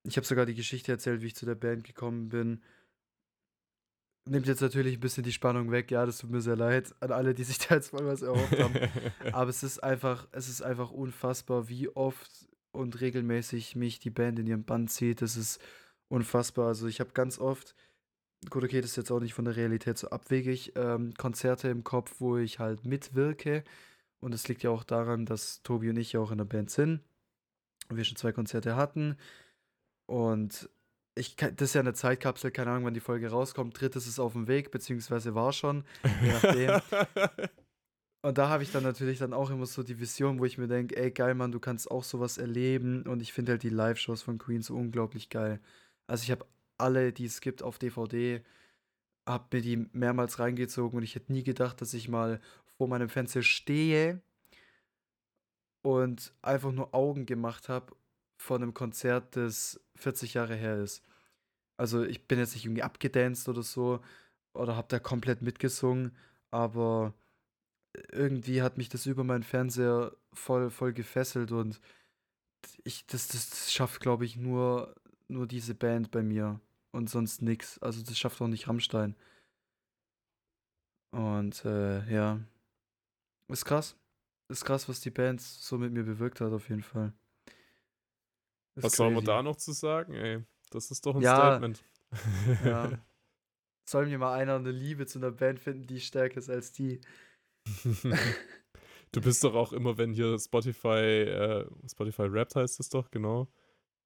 Ich 0.05 0.17
habe 0.17 0.27
sogar 0.27 0.47
die 0.47 0.55
Geschichte 0.55 0.93
erzählt, 0.93 1.21
wie 1.23 1.27
ich 1.27 1.35
zu 1.35 1.47
der 1.47 1.57
Band 1.57 1.83
gekommen 1.83 2.29
bin. 2.29 2.63
Nimmt 4.29 4.47
jetzt 4.47 4.61
natürlich 4.61 4.99
ein 4.99 5.01
bisschen 5.01 5.25
die 5.25 5.33
Spannung 5.33 5.71
weg, 5.71 5.91
ja, 5.91 6.05
das 6.05 6.19
tut 6.19 6.31
mir 6.31 6.41
sehr 6.41 6.57
leid 6.57 6.95
an 7.01 7.13
alle, 7.13 7.35
die 7.35 7.45
sich 7.45 7.59
da 7.59 7.77
jetzt 7.77 7.93
mal 7.93 8.05
was 8.07 8.23
erhofft 8.23 8.59
haben. 8.59 8.75
Aber 9.33 9.49
es 9.49 9.63
ist 9.63 9.83
einfach, 9.83 10.29
es 10.33 10.49
ist 10.49 10.63
einfach 10.63 10.91
unfassbar, 10.91 11.69
wie 11.69 11.89
oft 11.89 12.49
und 12.73 13.01
regelmäßig 13.01 13.77
mich 13.77 14.01
die 14.01 14.11
Band 14.11 14.39
in 14.39 14.47
ihren 14.47 14.65
Band 14.65 14.91
zieht. 14.91 15.23
Das 15.23 15.37
ist 15.37 15.61
unfassbar. 16.09 16.69
Also 16.69 16.87
ich 16.87 17.01
habe 17.01 17.11
ganz 17.13 17.39
oft, 17.39 17.75
gut, 18.51 18.65
okay, 18.65 18.81
das 18.81 18.91
ist 18.91 18.97
jetzt 18.97 19.11
auch 19.11 19.21
nicht 19.21 19.35
von 19.35 19.45
der 19.45 19.57
Realität 19.57 19.99
so 19.99 20.11
abwegig, 20.11 20.73
ähm, 20.77 21.15
Konzerte 21.15 21.69
im 21.69 21.85
Kopf, 21.85 22.17
wo 22.19 22.37
ich 22.37 22.59
halt 22.59 22.85
mitwirke. 22.85 23.65
Und 24.21 24.35
es 24.35 24.49
liegt 24.49 24.63
ja 24.63 24.71
auch 24.71 24.85
daran, 24.85 25.27
dass 25.27 25.63
Tobi 25.63 25.91
und 25.91 25.97
ich 25.97 26.13
ja 26.13 26.21
auch 26.21 26.33
in 26.33 26.39
der 26.39 26.45
Band 26.45 26.71
sind. 26.71 27.01
Und 27.89 27.97
wir 27.97 28.05
schon 28.05 28.17
zwei 28.17 28.33
Konzerte 28.33 28.77
hatten. 28.77 29.17
Und 30.07 30.69
ich, 31.19 31.37
das 31.37 31.53
ist 31.61 31.75
ja 31.75 31.81
eine 31.81 31.95
Zeitkapsel, 31.95 32.51
keine 32.51 32.71
Ahnung, 32.71 32.85
wann 32.85 32.95
die 32.95 33.01
Folge 33.01 33.29
rauskommt. 33.29 33.81
Drittes 33.81 34.07
ist 34.07 34.19
auf 34.19 34.33
dem 34.33 34.49
Weg, 34.49 34.71
beziehungsweise 34.71 35.35
war 35.35 35.53
schon. 35.53 35.85
Je 36.23 36.33
nachdem. 36.33 36.81
Und 38.23 38.37
da 38.37 38.49
habe 38.49 38.63
ich 38.63 38.73
dann 38.73 38.83
natürlich 38.83 39.19
dann 39.19 39.33
auch 39.33 39.51
immer 39.51 39.67
so 39.67 39.83
die 39.83 40.01
Vision, 40.01 40.41
wo 40.41 40.45
ich 40.45 40.59
mir 40.59 40.67
denke, 40.67 40.97
ey, 40.97 41.11
geil, 41.11 41.35
Mann, 41.35 41.53
du 41.53 41.61
kannst 41.61 41.91
auch 41.91 42.03
sowas 42.03 42.37
erleben. 42.37 43.03
Und 43.03 43.21
ich 43.23 43.33
finde 43.33 43.53
halt 43.53 43.63
die 43.63 43.69
Live-Shows 43.69 44.23
von 44.23 44.39
Queen 44.39 44.61
so 44.61 44.75
unglaublich 44.75 45.31
geil. 45.31 45.61
Also 46.09 46.25
ich 46.25 46.31
habe 46.31 46.45
alle, 46.79 47.13
die 47.13 47.27
es 47.27 47.41
gibt 47.41 47.63
auf 47.63 47.79
DVD, 47.79 48.43
habe 49.27 49.57
mir 49.57 49.63
die 49.63 49.89
mehrmals 49.93 50.39
reingezogen 50.39 50.97
und 50.97 51.05
ich 51.05 51.15
hätte 51.15 51.33
nie 51.33 51.43
gedacht, 51.45 51.81
dass 51.81 51.95
ich 51.95 52.09
mal 52.09 52.41
vor 52.77 52.89
meinem 52.89 53.09
Fenster 53.09 53.43
stehe 53.43 54.21
und 55.83 56.33
einfach 56.43 56.73
nur 56.73 56.95
Augen 56.95 57.27
gemacht 57.27 57.69
habe 57.69 57.95
von 58.37 58.63
einem 58.63 58.75
Konzert, 58.75 59.37
das 59.37 59.81
40 59.97 60.35
Jahre 60.35 60.55
her 60.55 60.79
ist. 60.79 61.03
Also 61.79 62.05
ich 62.05 62.27
bin 62.27 62.39
jetzt 62.39 62.55
nicht 62.55 62.65
irgendwie 62.67 62.83
abgedanced 62.83 63.49
oder 63.49 63.63
so 63.63 64.01
oder 64.53 64.77
habe 64.77 64.89
da 64.89 64.99
komplett 64.99 65.43
mitgesungen, 65.43 66.15
aber 66.51 67.15
irgendwie 68.13 68.63
hat 68.63 68.79
mich 68.79 68.89
das 68.89 69.07
über 69.07 69.25
meinen 69.25 69.45
Fernseher 69.45 70.15
voll, 70.33 70.71
voll 70.71 70.93
gefesselt 70.93 71.53
und 71.53 71.81
ich, 72.85 73.07
das, 73.07 73.29
das, 73.29 73.51
das 73.51 73.73
schafft, 73.73 74.01
glaube 74.01 74.25
ich, 74.25 74.37
nur, 74.37 74.95
nur 75.29 75.47
diese 75.47 75.75
Band 75.75 76.11
bei 76.11 76.23
mir 76.23 76.61
und 76.91 77.09
sonst 77.09 77.43
nix. 77.43 77.79
Also 77.79 78.03
das 78.03 78.19
schafft 78.19 78.41
auch 78.43 78.49
nicht 78.49 78.69
Rammstein. 78.69 79.15
Und 81.13 81.65
äh, 81.65 82.13
ja, 82.13 82.41
ist 83.49 83.65
krass. 83.65 83.97
Ist 84.51 84.65
krass, 84.65 84.89
was 84.89 85.01
die 85.01 85.11
Band 85.11 85.41
so 85.41 85.79
mit 85.79 85.93
mir 85.93 86.05
bewirkt 86.05 86.41
hat, 86.41 86.53
auf 86.53 86.69
jeden 86.69 86.83
Fall. 86.83 87.13
Ist 88.77 88.85
Was 88.85 88.97
soll 88.97 89.11
man 89.11 89.25
da 89.25 89.43
noch 89.43 89.57
zu 89.57 89.73
sagen, 89.73 90.15
ey? 90.15 90.45
Das 90.71 90.91
ist 90.91 91.07
doch 91.07 91.15
ein 91.17 91.23
Ja, 91.23 91.35
Statement. 91.37 91.85
Ja. 92.65 92.91
Soll 93.89 94.07
mir 94.07 94.19
mal 94.19 94.35
einer 94.35 94.57
eine 94.57 94.71
Liebe 94.71 95.07
zu 95.07 95.19
einer 95.19 95.31
Band 95.31 95.61
finden, 95.61 95.87
die 95.87 96.01
stärker 96.01 96.39
ist 96.39 96.51
als 96.51 96.73
die. 96.73 97.01
du 99.13 99.21
bist 99.21 99.45
doch 99.45 99.55
auch 99.55 99.73
immer, 99.73 99.97
wenn 99.99 100.13
hier 100.13 100.39
Spotify, 100.39 101.25
äh, 101.25 101.67
Spotify 101.91 102.23
Rapped 102.23 102.57
heißt 102.57 102.81
es 102.81 102.89
doch, 102.89 103.11
genau. 103.11 103.49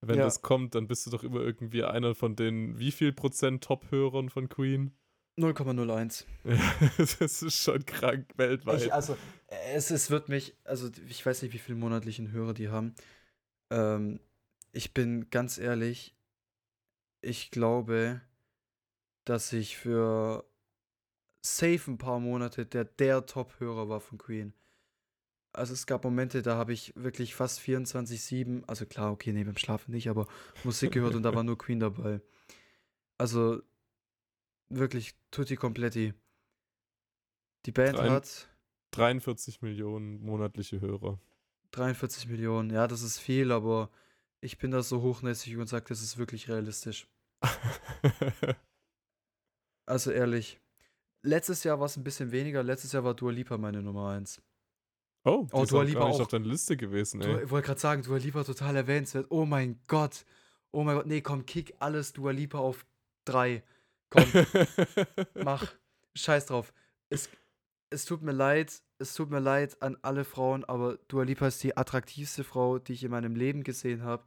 Wenn 0.01 0.19
Ja. 0.19 0.25
das 0.25 0.43
kommt, 0.43 0.75
dann 0.75 0.89
bist 0.89 1.07
du 1.07 1.11
doch 1.11 1.23
immer 1.23 1.41
irgendwie 1.41 1.85
einer 1.85 2.15
von 2.15 2.35
den 2.35 2.79
wie 2.79 2.91
viel 2.91 3.13
Prozent 3.13 3.63
Top-Hörern 3.63 4.31
von 4.31 4.49
Queen? 4.49 4.93
0,01. 5.39 6.27
das 7.19 7.43
ist 7.43 7.63
schon 7.63 7.87
krank 7.87 8.27
weltweit. 8.37 8.83
Ich, 8.83 8.93
also, 8.93 9.17
es, 9.75 9.91
es 9.91 10.11
wird 10.11 10.29
mich, 10.29 10.57
also 10.65 10.91
ich 11.09 11.25
weiß 11.25 11.43
nicht, 11.43 11.55
wie 11.55 11.59
viele 11.59 11.79
monatlichen 11.79 12.33
Hörer 12.33 12.53
die 12.53 12.69
haben. 12.69 12.95
Ähm, 13.71 14.21
ich 14.73 14.93
bin 14.93 15.31
ganz 15.31 15.57
ehrlich, 15.57 16.15
ich 17.23 17.51
glaube, 17.51 18.20
dass 19.25 19.53
ich 19.53 19.77
für 19.77 20.45
safe 21.41 21.91
ein 21.91 21.99
paar 21.99 22.20
Monate 22.20 22.66
der, 22.66 22.85
der 22.85 23.27
Top-Hörer 23.27 23.89
war 23.89 24.01
von 24.01 24.18
Queen. 24.18 24.53
Also 25.55 25.75
es 25.75 25.87
gab 25.87 26.05
Momente, 26.05 26.43
da 26.43 26.57
habe 26.57 26.73
ich 26.73 26.95
wirklich 26.97 27.35
fast 27.35 27.61
24-7, 27.61 28.64
also 28.66 28.87
klar, 28.87 29.12
okay, 29.12 29.33
nee, 29.33 29.45
beim 29.45 29.57
Schlafen 29.57 29.93
nicht, 29.93 30.09
aber 30.09 30.27
Musik 30.64 30.93
gehört 30.93 31.14
und 31.14 31.23
da 31.23 31.35
war 31.35 31.43
nur 31.43 31.59
Queen 31.59 31.79
dabei. 31.81 32.20
Also 33.18 33.62
wirklich 34.70 35.14
tutti 35.31 35.57
completi. 35.57 36.14
Die 37.66 37.73
Band 37.73 37.99
Drein- 37.99 38.11
hat 38.12 38.49
43 38.93 39.62
Millionen 39.62 40.20
monatliche 40.23 40.81
Hörer. 40.81 41.20
43 41.73 42.29
Millionen. 42.29 42.70
Ja, 42.70 42.87
das 42.89 43.03
ist 43.03 43.18
viel, 43.18 43.53
aber 43.53 43.91
ich 44.41 44.59
bin 44.59 44.70
da 44.70 44.83
so 44.83 45.03
hochnäsig 45.03 45.57
und 45.57 45.68
sage, 45.68 45.85
das 45.89 46.03
ist 46.03 46.18
wirklich 46.18 46.49
realistisch. 46.49 47.07
Also 49.86 50.11
ehrlich. 50.11 50.61
Letztes 51.22 51.64
Jahr 51.64 51.78
war 51.78 51.86
es 51.86 51.97
ein 51.97 52.05
bisschen 52.05 52.30
weniger. 52.32 52.62
Letztes 52.62 52.93
Jahr 52.93 53.05
war 53.05 53.14
Dua 53.14 53.30
Lipa 53.32 53.59
meine 53.59 53.82
Nummer 53.82 54.11
1. 54.11 54.40
oh, 55.24 55.47
die 55.47 55.55
Oh, 55.55 55.62
ist 55.62 55.72
Dua 55.72 55.80
auch 55.82 55.84
Lipa 55.86 56.01
auf 56.01 56.28
deiner 56.28 56.47
Liste 56.47 56.76
gewesen, 56.76 57.20
ey. 57.20 57.45
ich 57.45 57.51
wollte 57.51 57.66
gerade 57.66 57.80
sagen, 57.80 58.03
Dua 58.03 58.16
Lipa 58.18 58.45
total 58.45 58.76
erwähnenswert. 58.76 59.26
Oh 59.30 59.45
mein 59.45 59.80
Gott. 59.88 60.24
Oh 60.72 60.82
mein 60.84 60.97
Gott. 60.97 61.07
Nee, 61.07 61.20
komm, 61.20 61.47
kick 61.47 61.74
alles 61.78 62.12
Dua 62.12 62.30
Lipa 62.32 62.59
auf 62.59 62.86
3. 63.26 63.62
Komm, 64.11 64.24
mach. 65.45 65.72
Scheiß 66.14 66.47
drauf. 66.47 66.72
Es, 67.09 67.28
es 67.90 68.05
tut 68.05 68.22
mir 68.22 68.32
leid. 68.32 68.82
Es 68.99 69.14
tut 69.14 69.30
mir 69.30 69.40
leid 69.40 69.80
an 69.82 69.97
alle 70.03 70.24
Frauen, 70.24 70.64
aber 70.64 70.97
Dua 71.09 71.24
Lipa 71.24 71.47
ist 71.49 71.62
die 71.62 71.76
attraktivste 71.76 72.45
Frau, 72.45 72.78
die 72.78 72.93
ich 72.93 73.05
in 73.05 73.11
meinem 73.11 73.34
Leben 73.34 73.64
gesehen 73.64 74.05
habe. 74.05 74.24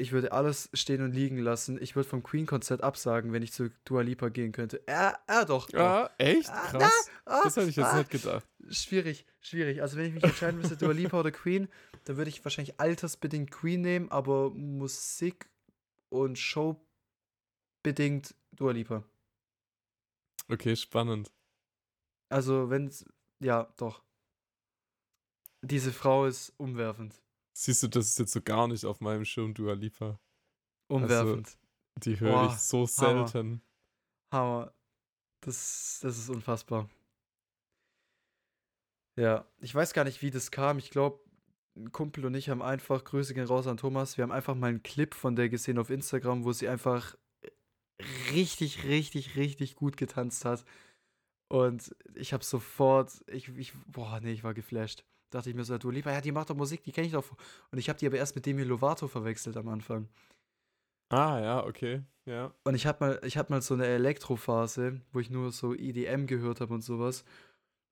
Ich 0.00 0.12
würde 0.12 0.30
alles 0.30 0.70
stehen 0.74 1.02
und 1.02 1.10
liegen 1.10 1.38
lassen. 1.38 1.76
Ich 1.82 1.96
würde 1.96 2.08
vom 2.08 2.22
Queen-Konzert 2.22 2.82
absagen, 2.82 3.32
wenn 3.32 3.42
ich 3.42 3.52
zu 3.52 3.70
Dua 3.84 4.02
Lipa 4.02 4.28
gehen 4.28 4.52
könnte. 4.52 4.80
Ja, 4.88 5.18
ja 5.28 5.44
doch. 5.44 5.68
doch. 5.68 5.80
ah, 5.80 6.10
echt? 6.18 6.48
Ah, 6.50 6.70
Krass. 6.70 7.10
Ah, 7.24 7.40
Das 7.42 7.56
hätte 7.56 7.68
ich 7.68 7.76
jetzt 7.76 7.86
ah. 7.86 7.98
nicht 7.98 8.10
gedacht. 8.10 8.46
Schwierig, 8.70 9.26
schwierig. 9.40 9.82
Also 9.82 9.96
wenn 9.96 10.06
ich 10.06 10.14
mich 10.14 10.22
entscheiden 10.22 10.60
müsste, 10.60 10.76
Dua 10.76 10.92
Lipa 10.92 11.18
oder 11.18 11.32
Queen, 11.32 11.68
dann 12.04 12.16
würde 12.16 12.28
ich 12.28 12.44
wahrscheinlich 12.44 12.78
altersbedingt 12.78 13.50
Queen 13.50 13.80
nehmen, 13.80 14.08
aber 14.10 14.50
Musik 14.50 15.48
und 16.10 16.38
Show 16.38 16.80
bedingt 17.82 18.36
Dua 18.52 18.70
Lipa. 18.70 19.02
Okay, 20.48 20.76
spannend. 20.76 21.32
Also 22.28 22.70
wenn's, 22.70 23.04
ja, 23.40 23.72
doch. 23.76 24.02
Diese 25.62 25.92
Frau 25.92 26.26
ist 26.26 26.52
umwerfend. 26.56 27.20
Siehst 27.60 27.82
du, 27.82 27.88
das 27.88 28.10
ist 28.10 28.18
jetzt 28.20 28.32
so 28.32 28.40
gar 28.40 28.68
nicht 28.68 28.84
auf 28.84 29.00
meinem 29.00 29.24
Schirm, 29.24 29.52
Dua 29.52 29.72
Lipa. 29.72 30.20
Umwerfend. 30.86 31.58
Die 31.96 32.20
höre 32.20 32.46
ich 32.46 32.58
so 32.58 32.86
Hammer. 32.86 33.26
selten. 33.26 33.62
Hammer. 34.32 34.72
Das, 35.40 35.98
das 36.00 36.18
ist 36.18 36.30
unfassbar. 36.30 36.88
Ja, 39.18 39.44
ich 39.58 39.74
weiß 39.74 39.92
gar 39.92 40.04
nicht, 40.04 40.22
wie 40.22 40.30
das 40.30 40.52
kam. 40.52 40.78
Ich 40.78 40.90
glaube, 40.90 41.18
ein 41.76 41.90
Kumpel 41.90 42.26
und 42.26 42.34
ich 42.36 42.48
haben 42.48 42.62
einfach, 42.62 43.02
Grüße 43.02 43.34
gehen 43.34 43.48
raus 43.48 43.66
an 43.66 43.76
Thomas, 43.76 44.16
wir 44.16 44.22
haben 44.22 44.30
einfach 44.30 44.54
mal 44.54 44.68
einen 44.68 44.84
Clip 44.84 45.12
von 45.12 45.34
der 45.34 45.48
gesehen 45.48 45.78
auf 45.78 45.90
Instagram, 45.90 46.44
wo 46.44 46.52
sie 46.52 46.68
einfach 46.68 47.16
richtig, 48.30 48.84
richtig, 48.84 49.34
richtig 49.34 49.74
gut 49.74 49.96
getanzt 49.96 50.44
hat. 50.44 50.64
Und 51.48 51.92
ich 52.14 52.32
habe 52.32 52.44
sofort, 52.44 53.24
ich, 53.26 53.48
ich, 53.56 53.72
boah, 53.88 54.20
nee, 54.20 54.30
ich 54.30 54.44
war 54.44 54.54
geflasht. 54.54 55.04
Dachte 55.30 55.50
ich 55.50 55.56
mir 55.56 55.64
so, 55.64 55.76
du 55.78 55.90
lieber, 55.90 56.10
ja, 56.12 56.20
die 56.20 56.32
macht 56.32 56.48
doch 56.50 56.56
Musik, 56.56 56.82
die 56.84 56.92
kenne 56.92 57.06
ich 57.06 57.12
doch. 57.12 57.24
Und 57.70 57.78
ich 57.78 57.88
habe 57.88 57.98
die 57.98 58.06
aber 58.06 58.16
erst 58.16 58.34
mit 58.34 58.46
Demi 58.46 58.62
Lovato 58.62 59.08
verwechselt 59.08 59.56
am 59.56 59.68
Anfang. 59.68 60.08
Ah, 61.10 61.38
ja, 61.40 61.64
okay. 61.64 62.02
Ja. 62.26 62.52
Und 62.64 62.74
ich 62.74 62.86
hatte 62.86 63.02
mal, 63.04 63.20
ich 63.24 63.36
hatte 63.36 63.52
mal 63.52 63.62
so 63.62 63.74
eine 63.74 63.86
Elektrophase, 63.86 65.00
wo 65.12 65.20
ich 65.20 65.30
nur 65.30 65.52
so 65.52 65.74
EDM 65.74 66.26
gehört 66.26 66.60
habe 66.60 66.74
und 66.74 66.82
sowas. 66.82 67.24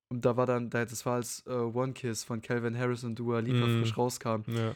Und 0.08 0.24
da 0.24 0.36
war 0.36 0.46
dann, 0.46 0.70
da- 0.70 0.84
das 0.84 1.04
war 1.04 1.14
als 1.16 1.44
äh, 1.46 1.50
One 1.52 1.92
Kiss 1.92 2.24
von 2.24 2.40
Calvin 2.42 2.76
Harris 2.78 3.04
und 3.04 3.18
Dua 3.18 3.40
Lipa 3.40 3.66
Mm. 3.66 3.80
frisch 3.80 3.96
rauskam. 3.96 4.42
Ja. 4.48 4.74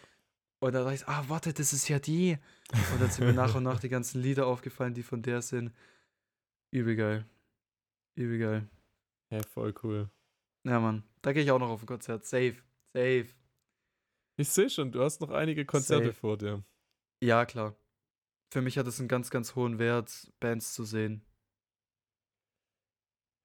Und 0.62 0.72
da 0.74 0.82
dachte 0.82 0.94
ich, 0.94 1.06
ah, 1.08 1.24
warte, 1.28 1.52
das 1.52 1.72
ist 1.72 1.88
ja 1.88 1.98
die. 1.98 2.36
Und 2.92 3.00
dann 3.00 3.10
sind 3.10 3.26
mir 3.26 3.32
nach 3.32 3.54
und 3.54 3.62
nach 3.62 3.80
die 3.80 3.88
ganzen 3.88 4.20
Lieder 4.20 4.46
aufgefallen, 4.46 4.92
die 4.94 5.02
von 5.02 5.22
der 5.22 5.40
sind. 5.40 5.72
Übel 6.72 6.96
geil. 6.96 7.24
Übel 8.16 8.38
geil. 8.38 8.68
Ja, 9.30 9.40
voll 9.54 9.72
cool. 9.82 10.10
Ja, 10.64 10.80
Mann. 10.80 11.02
Da 11.22 11.32
gehe 11.32 11.42
ich 11.42 11.50
auch 11.50 11.58
noch 11.58 11.68
auf 11.70 11.82
ein 11.82 11.86
Konzert. 11.86 12.24
Safe. 12.24 12.56
Safe. 12.94 13.26
Ich 14.36 14.48
sehe 14.48 14.70
schon, 14.70 14.90
du 14.92 15.02
hast 15.02 15.20
noch 15.20 15.30
einige 15.30 15.64
Konzerte 15.66 16.06
Safe. 16.06 16.14
vor 16.16 16.38
dir. 16.38 16.64
Ja, 17.22 17.44
klar. 17.44 17.76
Für 18.52 18.62
mich 18.62 18.78
hat 18.78 18.86
es 18.86 18.98
einen 18.98 19.08
ganz, 19.08 19.30
ganz 19.30 19.54
hohen 19.54 19.78
Wert, 19.78 20.32
Bands 20.40 20.74
zu 20.74 20.84
sehen. 20.84 21.24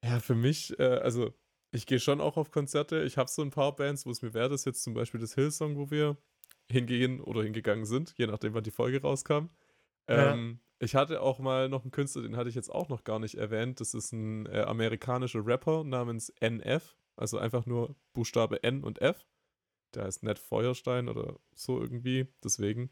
Ja, 0.03 0.19
für 0.19 0.35
mich, 0.35 0.77
äh, 0.79 0.83
also 0.83 1.33
Ich 1.71 1.85
gehe 1.85 1.99
schon 1.99 2.21
auch 2.21 2.37
auf 2.37 2.51
Konzerte. 2.51 3.03
Ich 3.03 3.17
habe 3.17 3.29
so 3.29 3.41
ein 3.41 3.49
paar 3.51 3.75
Bands, 3.75 4.05
wo 4.05 4.11
es 4.11 4.21
mir 4.21 4.33
wäre, 4.33 4.47
das 4.49 4.63
jetzt 4.63 4.81
zum 4.83 4.93
Beispiel 4.93 5.19
das 5.19 5.35
Hillsong, 5.35 5.75
wo 5.75 5.91
wir 5.91 6.15
hingehen 6.71 7.19
oder 7.19 7.43
hingegangen 7.43 7.85
sind, 7.85 8.13
je 8.17 8.27
nachdem, 8.27 8.53
wann 8.53 8.63
die 8.63 8.71
Folge 8.71 9.01
rauskam. 9.01 9.49
Ja. 10.09 10.33
Ähm, 10.33 10.61
ich 10.79 10.95
hatte 10.95 11.21
auch 11.21 11.39
mal 11.39 11.67
noch 11.69 11.81
einen 11.83 11.91
Künstler, 11.91 12.21
den 12.21 12.37
hatte 12.37 12.47
ich 12.49 12.55
jetzt 12.55 12.69
auch 12.71 12.87
noch 12.89 13.03
gar 13.03 13.19
nicht 13.19 13.35
erwähnt. 13.35 13.81
Das 13.81 13.93
ist 13.93 14.13
ein 14.13 14.45
äh, 14.45 14.61
amerikanischer 14.61 15.45
Rapper 15.45 15.83
namens 15.83 16.29
NF, 16.39 16.95
also 17.15 17.37
einfach 17.37 17.65
nur 17.65 17.95
Buchstabe 18.13 18.63
N 18.63 18.83
und 18.83 19.01
F. 19.01 19.25
Der 19.93 20.05
heißt 20.05 20.23
Ned 20.23 20.39
Feuerstein 20.39 21.07
oder 21.07 21.39
so 21.53 21.79
irgendwie, 21.79 22.27
deswegen. 22.43 22.89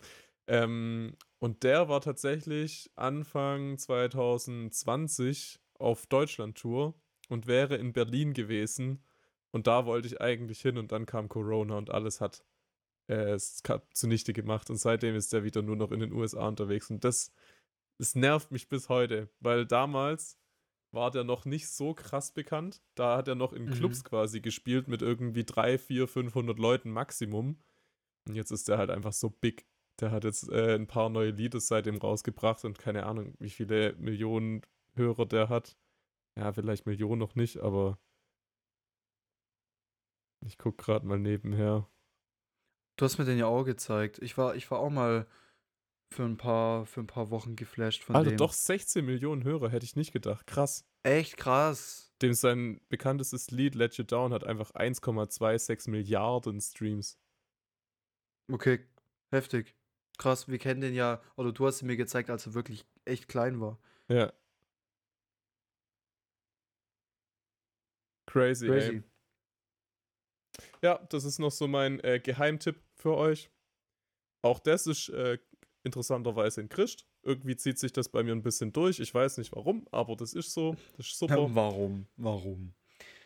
Ähm, 0.47 1.15
und 1.39 1.63
der 1.63 1.89
war 1.89 2.01
tatsächlich 2.01 2.91
Anfang 2.95 3.77
2020 3.77 5.59
auf 5.79 6.05
Deutschland-Tour 6.07 6.93
und 7.29 7.47
wäre 7.47 7.75
in 7.75 7.93
Berlin 7.93 8.33
gewesen. 8.33 9.03
Und 9.51 9.67
da 9.67 9.85
wollte 9.85 10.07
ich 10.07 10.21
eigentlich 10.21 10.61
hin 10.61 10.77
und 10.77 10.91
dann 10.91 11.05
kam 11.05 11.29
Corona 11.29 11.77
und 11.77 11.91
alles 11.91 12.21
hat 12.21 12.45
äh, 13.07 13.33
es 13.33 13.61
zunichte 13.93 14.33
gemacht. 14.33 14.69
Und 14.69 14.77
seitdem 14.77 15.15
ist 15.15 15.33
der 15.33 15.43
wieder 15.43 15.61
nur 15.61 15.75
noch 15.75 15.91
in 15.91 15.99
den 15.99 16.13
USA 16.13 16.47
unterwegs. 16.47 16.89
Und 16.89 17.03
das, 17.03 17.31
das 17.97 18.15
nervt 18.15 18.51
mich 18.51 18.69
bis 18.69 18.89
heute, 18.89 19.29
weil 19.39 19.65
damals 19.65 20.39
war 20.93 21.11
der 21.11 21.23
noch 21.23 21.45
nicht 21.45 21.67
so 21.69 21.93
krass 21.93 22.33
bekannt. 22.33 22.81
Da 22.95 23.17
hat 23.17 23.27
er 23.27 23.35
noch 23.35 23.51
in 23.53 23.65
Mhm. 23.65 23.71
Clubs 23.71 24.03
quasi 24.03 24.41
gespielt 24.41 24.87
mit 24.87 25.01
irgendwie 25.01 25.43
3, 25.43 25.77
4, 25.77 26.07
500 26.07 26.57
Leuten 26.59 26.91
Maximum. 26.91 27.57
Und 28.27 28.35
jetzt 28.35 28.51
ist 28.51 28.67
der 28.69 28.77
halt 28.77 28.89
einfach 28.89 29.13
so 29.13 29.29
big. 29.29 29.65
Der 29.99 30.11
hat 30.11 30.23
jetzt 30.23 30.49
äh, 30.49 30.75
ein 30.75 30.87
paar 30.87 31.09
neue 31.09 31.31
Lieder 31.31 31.59
seitdem 31.59 31.97
rausgebracht 31.97 32.63
und 32.65 32.79
keine 32.79 33.05
Ahnung, 33.05 33.35
wie 33.39 33.49
viele 33.49 33.93
Millionen 33.97 34.61
Hörer 34.95 35.25
der 35.25 35.49
hat. 35.49 35.77
Ja, 36.37 36.51
vielleicht 36.53 36.85
Millionen 36.85 37.19
noch 37.19 37.35
nicht, 37.35 37.57
aber 37.59 37.99
ich 40.45 40.57
guck 40.57 40.77
gerade 40.77 41.05
mal 41.05 41.19
nebenher. 41.19 41.89
Du 42.97 43.05
hast 43.05 43.17
mir 43.17 43.25
den 43.25 43.37
ja 43.37 43.47
auch 43.47 43.63
gezeigt. 43.63 44.19
Ich 44.19 44.37
war, 44.37 44.55
ich 44.55 44.69
war 44.69 44.79
auch 44.79 44.89
mal 44.89 45.27
für 46.13 46.23
ein 46.23 46.37
paar, 46.37 46.85
für 46.85 47.01
ein 47.01 47.07
paar 47.07 47.29
Wochen 47.29 47.55
geflasht 47.55 48.03
von 48.03 48.15
Alter, 48.15 48.31
dem. 48.31 48.37
doch 48.37 48.53
16 48.53 49.05
Millionen 49.05 49.43
Hörer, 49.43 49.69
hätte 49.69 49.85
ich 49.85 49.95
nicht 49.95 50.13
gedacht. 50.13 50.47
Krass. 50.47 50.85
Echt 51.03 51.37
krass. 51.37 52.13
Dem 52.21 52.33
sein 52.33 52.79
bekanntestes 52.87 53.51
Lied 53.51 53.75
Let 53.75 53.97
You 53.97 54.05
Down 54.05 54.31
hat 54.31 54.45
einfach 54.45 54.71
1,26 54.71 55.89
Milliarden 55.89 56.61
Streams. 56.61 57.17
Okay, 58.51 58.85
heftig. 59.31 59.75
Krass, 60.17 60.47
wir 60.47 60.59
kennen 60.59 60.81
den 60.81 60.93
ja, 60.93 61.21
oder 61.35 61.51
du 61.51 61.65
hast 61.65 61.81
ihn 61.81 61.87
mir 61.87 61.97
gezeigt, 61.97 62.29
als 62.29 62.45
er 62.45 62.53
wirklich 62.53 62.85
echt 63.03 63.27
klein 63.27 63.59
war. 63.59 63.79
Ja. 64.07 64.31
Crazy, 68.27 68.67
ey. 68.67 68.71
Crazy. 68.71 69.03
Ja, 70.81 70.99
das 71.09 71.23
ist 71.23 71.39
noch 71.39 71.51
so 71.51 71.67
mein 71.67 71.99
äh, 72.01 72.19
Geheimtipp 72.19 72.81
für 72.95 73.15
euch. 73.15 73.49
Auch 74.41 74.59
das 74.59 74.87
ist 74.87 75.09
äh, 75.09 75.39
interessanterweise 75.83 76.61
in 76.61 76.69
Christ. 76.69 77.05
Irgendwie 77.23 77.55
zieht 77.55 77.77
sich 77.79 77.91
das 77.93 78.09
bei 78.09 78.23
mir 78.23 78.31
ein 78.33 78.41
bisschen 78.43 78.71
durch. 78.73 78.99
Ich 78.99 79.13
weiß 79.13 79.37
nicht 79.37 79.51
warum, 79.53 79.87
aber 79.91 80.15
das 80.15 80.33
ist 80.33 80.53
so. 80.53 80.75
Das 80.97 81.07
ist 81.07 81.19
super. 81.19 81.35
Warum? 81.55 82.07
Warum? 82.17 82.73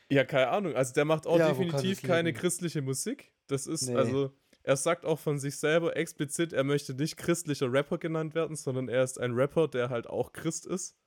Ja, 0.10 0.24
keine 0.26 0.50
Ahnung. 0.50 0.74
Also 0.76 0.94
der 0.94 1.06
macht 1.06 1.28
auch 1.28 1.38
Ja, 1.38 1.50
definitiv 1.50 2.02
keine 2.02 2.34
christliche 2.34 2.82
Musik. 2.82 3.32
Das 3.48 3.68
ist, 3.68 3.88
Nee. 3.90 3.96
also, 3.96 4.32
er 4.64 4.76
sagt 4.78 5.06
auch 5.06 5.20
von 5.20 5.40
sich 5.40 5.58
selber 5.58 5.96
explizit, 5.96 6.52
er 6.54 6.64
möchte 6.64 6.94
nicht 6.94 7.16
christlicher 7.18 7.72
Rapper 7.72 7.98
genannt 7.98 8.36
werden, 8.36 8.56
sondern 8.56 8.90
er 8.90 9.04
ist 9.04 9.20
ein 9.20 9.34
Rapper, 9.34 9.68
der 9.68 9.90
halt 9.90 10.08
auch 10.08 10.34
Christ 10.34 10.66
ist. 10.66 10.98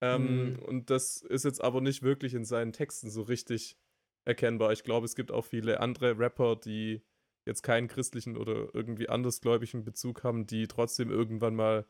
Ähm, 0.00 0.52
Mhm. 0.52 0.58
Und 0.60 0.90
das 0.90 1.22
ist 1.22 1.44
jetzt 1.44 1.62
aber 1.62 1.80
nicht 1.80 2.02
wirklich 2.02 2.34
in 2.34 2.44
seinen 2.44 2.72
Texten 2.72 3.10
so 3.10 3.22
richtig 3.22 3.76
erkennbar. 4.26 4.72
Ich 4.72 4.82
glaube, 4.84 5.06
es 5.06 5.14
gibt 5.16 5.30
auch 5.32 5.44
viele 5.44 5.80
andere 5.80 6.18
Rapper, 6.18 6.56
die 6.56 7.02
jetzt 7.48 7.62
keinen 7.62 7.88
christlichen 7.88 8.36
oder 8.36 8.72
irgendwie 8.72 9.08
andersgläubigen 9.08 9.82
Bezug 9.84 10.22
haben, 10.22 10.46
die 10.46 10.68
trotzdem 10.68 11.10
irgendwann 11.10 11.56
mal 11.56 11.84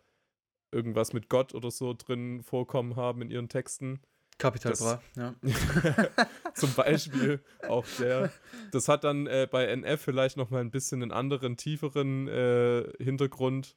irgendwas 0.72 1.12
mit 1.12 1.28
Gott 1.28 1.54
oder 1.54 1.70
so 1.70 1.92
drin 1.94 2.42
vorkommen 2.42 2.96
haben 2.96 3.20
in 3.22 3.30
ihren 3.30 3.48
Texten. 3.50 4.00
Capital 4.38 4.72
Das- 4.72 4.80
Bra, 4.80 5.02
ja. 5.16 5.34
Zum 6.54 6.72
Beispiel 6.74 7.42
auch 7.68 7.84
der. 7.98 8.32
Das 8.70 8.86
hat 8.88 9.02
dann 9.04 9.26
äh, 9.26 9.48
bei 9.50 9.66
NF 9.66 10.00
vielleicht 10.00 10.36
noch 10.36 10.50
mal 10.50 10.60
ein 10.60 10.70
bisschen 10.70 11.02
einen 11.02 11.10
anderen, 11.12 11.56
tieferen 11.56 12.28
äh, 12.28 12.84
Hintergrund. 13.02 13.76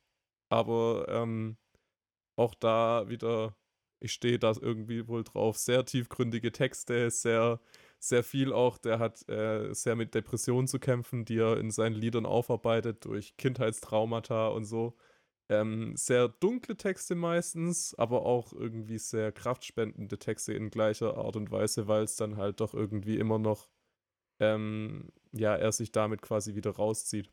Aber 0.49 1.05
ähm, 1.09 1.57
auch 2.35 2.53
da 2.55 3.07
wieder, 3.09 3.55
ich 3.99 4.11
stehe 4.11 4.37
da 4.37 4.53
irgendwie 4.59 5.07
wohl 5.07 5.23
drauf, 5.23 5.57
sehr 5.57 5.85
tiefgründige 5.85 6.51
Texte, 6.51 7.09
sehr, 7.09 7.59
sehr 8.03 8.23
viel 8.23 8.51
auch. 8.51 8.77
Der 8.77 8.99
hat 8.99 9.27
äh, 9.29 9.73
sehr 9.73 9.95
mit 9.95 10.15
Depressionen 10.15 10.67
zu 10.67 10.79
kämpfen, 10.79 11.23
die 11.25 11.37
er 11.37 11.57
in 11.57 11.71
seinen 11.71 11.95
Liedern 11.95 12.25
aufarbeitet, 12.25 13.05
durch 13.05 13.37
Kindheitstraumata 13.37 14.47
und 14.49 14.65
so. 14.65 14.97
Ähm, 15.49 15.95
sehr 15.95 16.29
dunkle 16.29 16.77
Texte 16.77 17.13
meistens, 17.15 17.93
aber 17.95 18.25
auch 18.25 18.53
irgendwie 18.53 18.97
sehr 18.97 19.31
kraftspendende 19.31 20.17
Texte 20.17 20.53
in 20.53 20.69
gleicher 20.69 21.17
Art 21.17 21.35
und 21.35 21.51
Weise, 21.51 21.87
weil 21.87 22.03
es 22.03 22.15
dann 22.15 22.37
halt 22.37 22.59
doch 22.61 22.73
irgendwie 22.73 23.17
immer 23.17 23.37
noch, 23.37 23.69
ähm, 24.39 25.11
ja, 25.33 25.55
er 25.55 25.71
sich 25.71 25.91
damit 25.91 26.21
quasi 26.21 26.55
wieder 26.55 26.71
rauszieht. 26.71 27.31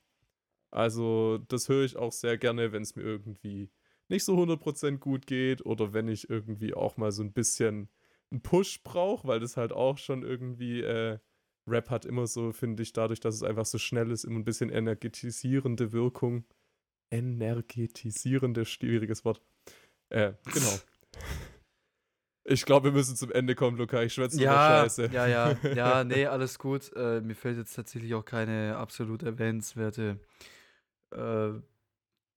Also, 0.71 1.39
das 1.49 1.69
höre 1.69 1.85
ich 1.85 1.97
auch 1.97 2.13
sehr 2.13 2.39
gerne, 2.39 2.73
wenn 2.73 2.83
es 2.83 2.97
mir 2.97 3.03
irgendwie 3.03 3.71
nicht 4.09 4.25
so 4.25 4.37
100% 4.37 5.01
gut 5.01 5.27
geht 5.27 5.65
oder 5.67 5.93
wenn 5.95 6.09
ich 6.09 6.31
irgendwie 6.31 6.75
auch 6.75 6.97
mal 6.97 7.13
so 7.13 7.23
ein 7.23 7.33
bisschen 7.33 7.89
einen 8.31 8.43
Push 8.43 8.83
brauche, 8.83 9.27
weil 9.27 9.41
das 9.41 9.57
halt 9.57 9.73
auch 9.73 9.99
schon 9.99 10.23
irgendwie, 10.23 10.83
äh, 10.83 11.19
Rap 11.67 11.91
hat 11.91 12.05
immer 12.05 12.27
so, 12.27 12.53
finde 12.53 12.83
ich, 12.83 12.93
dadurch, 12.93 13.21
dass 13.21 13.35
es 13.35 13.43
einfach 13.43 13.67
so 13.67 13.79
schnell 13.79 14.11
ist, 14.11 14.25
immer 14.25 14.39
ein 14.39 14.45
bisschen 14.45 14.71
energetisierende 14.71 15.93
Wirkung. 15.93 16.45
Energetisierende, 17.11 18.65
schwieriges 18.65 19.25
Wort. 19.25 19.43
Äh, 20.11 20.33
genau. 20.45 20.79
Ich 22.51 22.65
glaube, 22.65 22.87
wir 22.87 22.93
müssen 22.93 23.15
zum 23.15 23.31
Ende 23.31 23.55
kommen, 23.55 23.77
Luca. 23.77 24.03
Ich 24.03 24.15
schwätze 24.15 24.41
Ja, 24.41 24.81
Scheiße. 24.81 25.11
ja, 25.13 25.27
ja, 25.27 25.55
ja, 25.75 26.03
nee, 26.05 26.25
alles 26.25 26.59
gut. 26.59 26.91
Äh, 26.97 27.21
mir 27.21 27.35
fällt 27.35 27.59
jetzt 27.59 27.75
tatsächlich 27.75 28.15
auch 28.15 28.25
keine 28.25 28.79
absolut 28.79 29.23
erwähnenswerte 29.23 30.19
äh, 31.11 31.51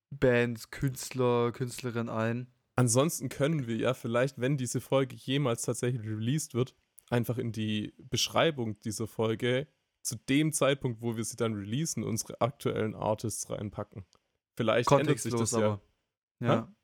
Band, 0.09 0.69
Künstler, 0.71 1.53
Künstlerin 1.53 2.09
ein. 2.09 2.47
Ansonsten 2.75 3.29
können 3.29 3.67
wir 3.67 3.75
ja 3.75 3.93
vielleicht, 3.93 4.39
wenn 4.39 4.57
diese 4.57 4.81
Folge 4.81 5.15
jemals 5.15 5.63
tatsächlich 5.63 6.03
released 6.03 6.53
wird, 6.53 6.75
einfach 7.09 7.37
in 7.37 7.51
die 7.51 7.93
Beschreibung 7.97 8.79
dieser 8.81 9.07
Folge 9.07 9.67
zu 10.01 10.15
dem 10.15 10.51
Zeitpunkt, 10.53 11.01
wo 11.01 11.15
wir 11.15 11.23
sie 11.23 11.35
dann 11.35 11.53
releasen, 11.53 12.03
unsere 12.03 12.41
aktuellen 12.41 12.95
Artists 12.95 13.49
reinpacken. 13.49 14.05
Vielleicht 14.55 14.91
ändert 14.91 15.19
sich 15.19 15.31
das 15.31 15.51
Kontextlos 15.51 15.51
ja. 15.51 15.67
aber. 15.67 15.81
Ja. 16.39 16.75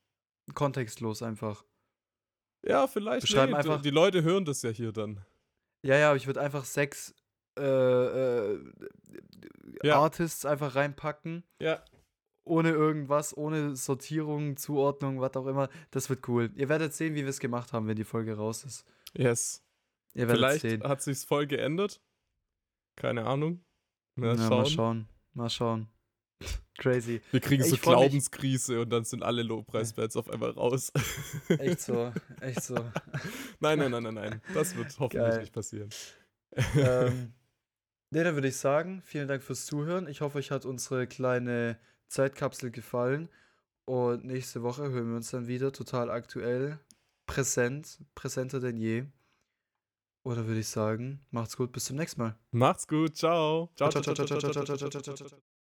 Kontextlos 0.53 1.21
einfach. 1.23 1.65
Ja, 2.65 2.87
vielleicht. 2.87 3.23
Wir 3.23 3.27
schreiben 3.35 3.51
nee, 3.53 3.57
einfach- 3.57 3.81
Die 3.81 3.89
Leute 3.89 4.23
hören 4.23 4.45
das 4.45 4.61
ja 4.61 4.69
hier 4.69 4.91
dann. 4.91 5.25
Ja, 5.83 5.97
ja, 5.97 6.09
aber 6.09 6.17
ich 6.17 6.27
würde 6.27 6.41
einfach 6.41 6.65
sechs 6.65 7.15
äh, 7.57 7.63
äh, 7.63 8.59
Ja. 9.83 9.99
Artists 9.99 10.45
einfach 10.45 10.75
reinpacken. 10.75 11.43
Ja, 11.61 11.83
Ohne 12.47 12.69
irgendwas, 12.71 13.35
ohne 13.35 13.75
Sortierung, 13.75 14.57
Zuordnung, 14.57 15.19
was 15.21 15.35
auch 15.35 15.47
immer. 15.47 15.69
Das 15.91 16.09
wird 16.09 16.27
cool. 16.27 16.51
Ihr 16.55 16.69
werdet 16.69 16.93
sehen, 16.93 17.13
wie 17.15 17.21
wir 17.23 17.29
es 17.29 17.39
gemacht 17.39 17.73
haben, 17.73 17.87
wenn 17.87 17.95
die 17.95 18.03
Folge 18.03 18.35
raus 18.37 18.63
ist. 18.63 18.85
yes. 19.13 19.63
Ihr 20.13 20.27
werdet 20.27 20.37
Vielleicht 20.37 20.61
sehen. 20.61 20.83
hat 20.83 21.01
sich's 21.01 21.23
voll 21.25 21.45
geändert. 21.45 22.01
Keine 22.95 23.25
Ahnung. 23.25 23.63
Mal, 24.15 24.35
Ja, 24.35 24.37
schauen. 24.37 24.49
mal 24.49 24.65
schauen. 24.65 25.09
Mal 25.33 25.49
schauen. 25.49 25.87
Crazy. 26.79 27.21
Wir 27.31 27.39
kriegen 27.39 27.63
so 27.63 27.75
freu 27.75 27.91
mich- 27.91 27.99
Glaubenskrise 28.09 28.81
und 28.81 28.89
dann 28.89 29.03
sind 29.03 29.21
alle 29.23 29.43
Lobpreisbands 29.43 30.15
auf 30.15 30.29
einmal 30.29 30.51
raus. 30.51 30.91
Echt 31.49 31.81
so. 31.81 32.11
Echt 32.41 32.63
so. 32.63 32.75
Nein, 33.59 33.79
nein, 33.79 33.91
nein, 33.91 34.03
nein, 34.03 34.13
nein. 34.13 34.41
Das 34.53 34.75
wird 34.75 34.87
hoffentlich 34.99 35.27
Geil. 35.29 35.39
nicht 35.39 35.53
passieren. 35.53 35.89
ähm, 36.75 37.33
nee, 38.11 38.23
dann 38.23 38.35
würde 38.35 38.47
ich 38.47 38.57
sagen, 38.57 39.01
vielen 39.03 39.27
Dank 39.27 39.43
fürs 39.43 39.65
Zuhören. 39.65 40.07
Ich 40.07 40.21
hoffe, 40.21 40.37
euch 40.39 40.49
hat 40.51 40.65
unsere 40.65 41.07
kleine 41.07 41.77
Zeitkapsel 42.07 42.71
gefallen. 42.71 43.29
Und 43.85 44.25
nächste 44.25 44.63
Woche 44.63 44.89
hören 44.89 45.09
wir 45.09 45.15
uns 45.15 45.31
dann 45.31 45.47
wieder 45.47 45.71
total 45.71 46.09
aktuell, 46.09 46.79
präsent, 47.25 47.99
präsenter 48.15 48.59
denn 48.59 48.77
je. 48.77 49.05
Oder 50.23 50.45
würde 50.45 50.59
ich 50.59 50.67
sagen, 50.67 51.25
macht's 51.31 51.55
gut, 51.55 51.71
bis 51.71 51.85
zum 51.85 51.95
nächsten 51.95 52.21
Mal. 52.21 52.35
Macht's 52.51 52.87
gut. 52.87 53.15
Ciao. 53.15 53.69
Ciao, 53.77 53.89
ciao, 53.89 54.01
ciao, 54.01 54.13
ciao, 54.13 54.27
ciao, 54.27 54.39
ciao, 54.39 54.65
ciao, 54.65 54.89
ciao, 54.89 55.01
ciao, 55.01 55.15
ciao. 55.15 55.41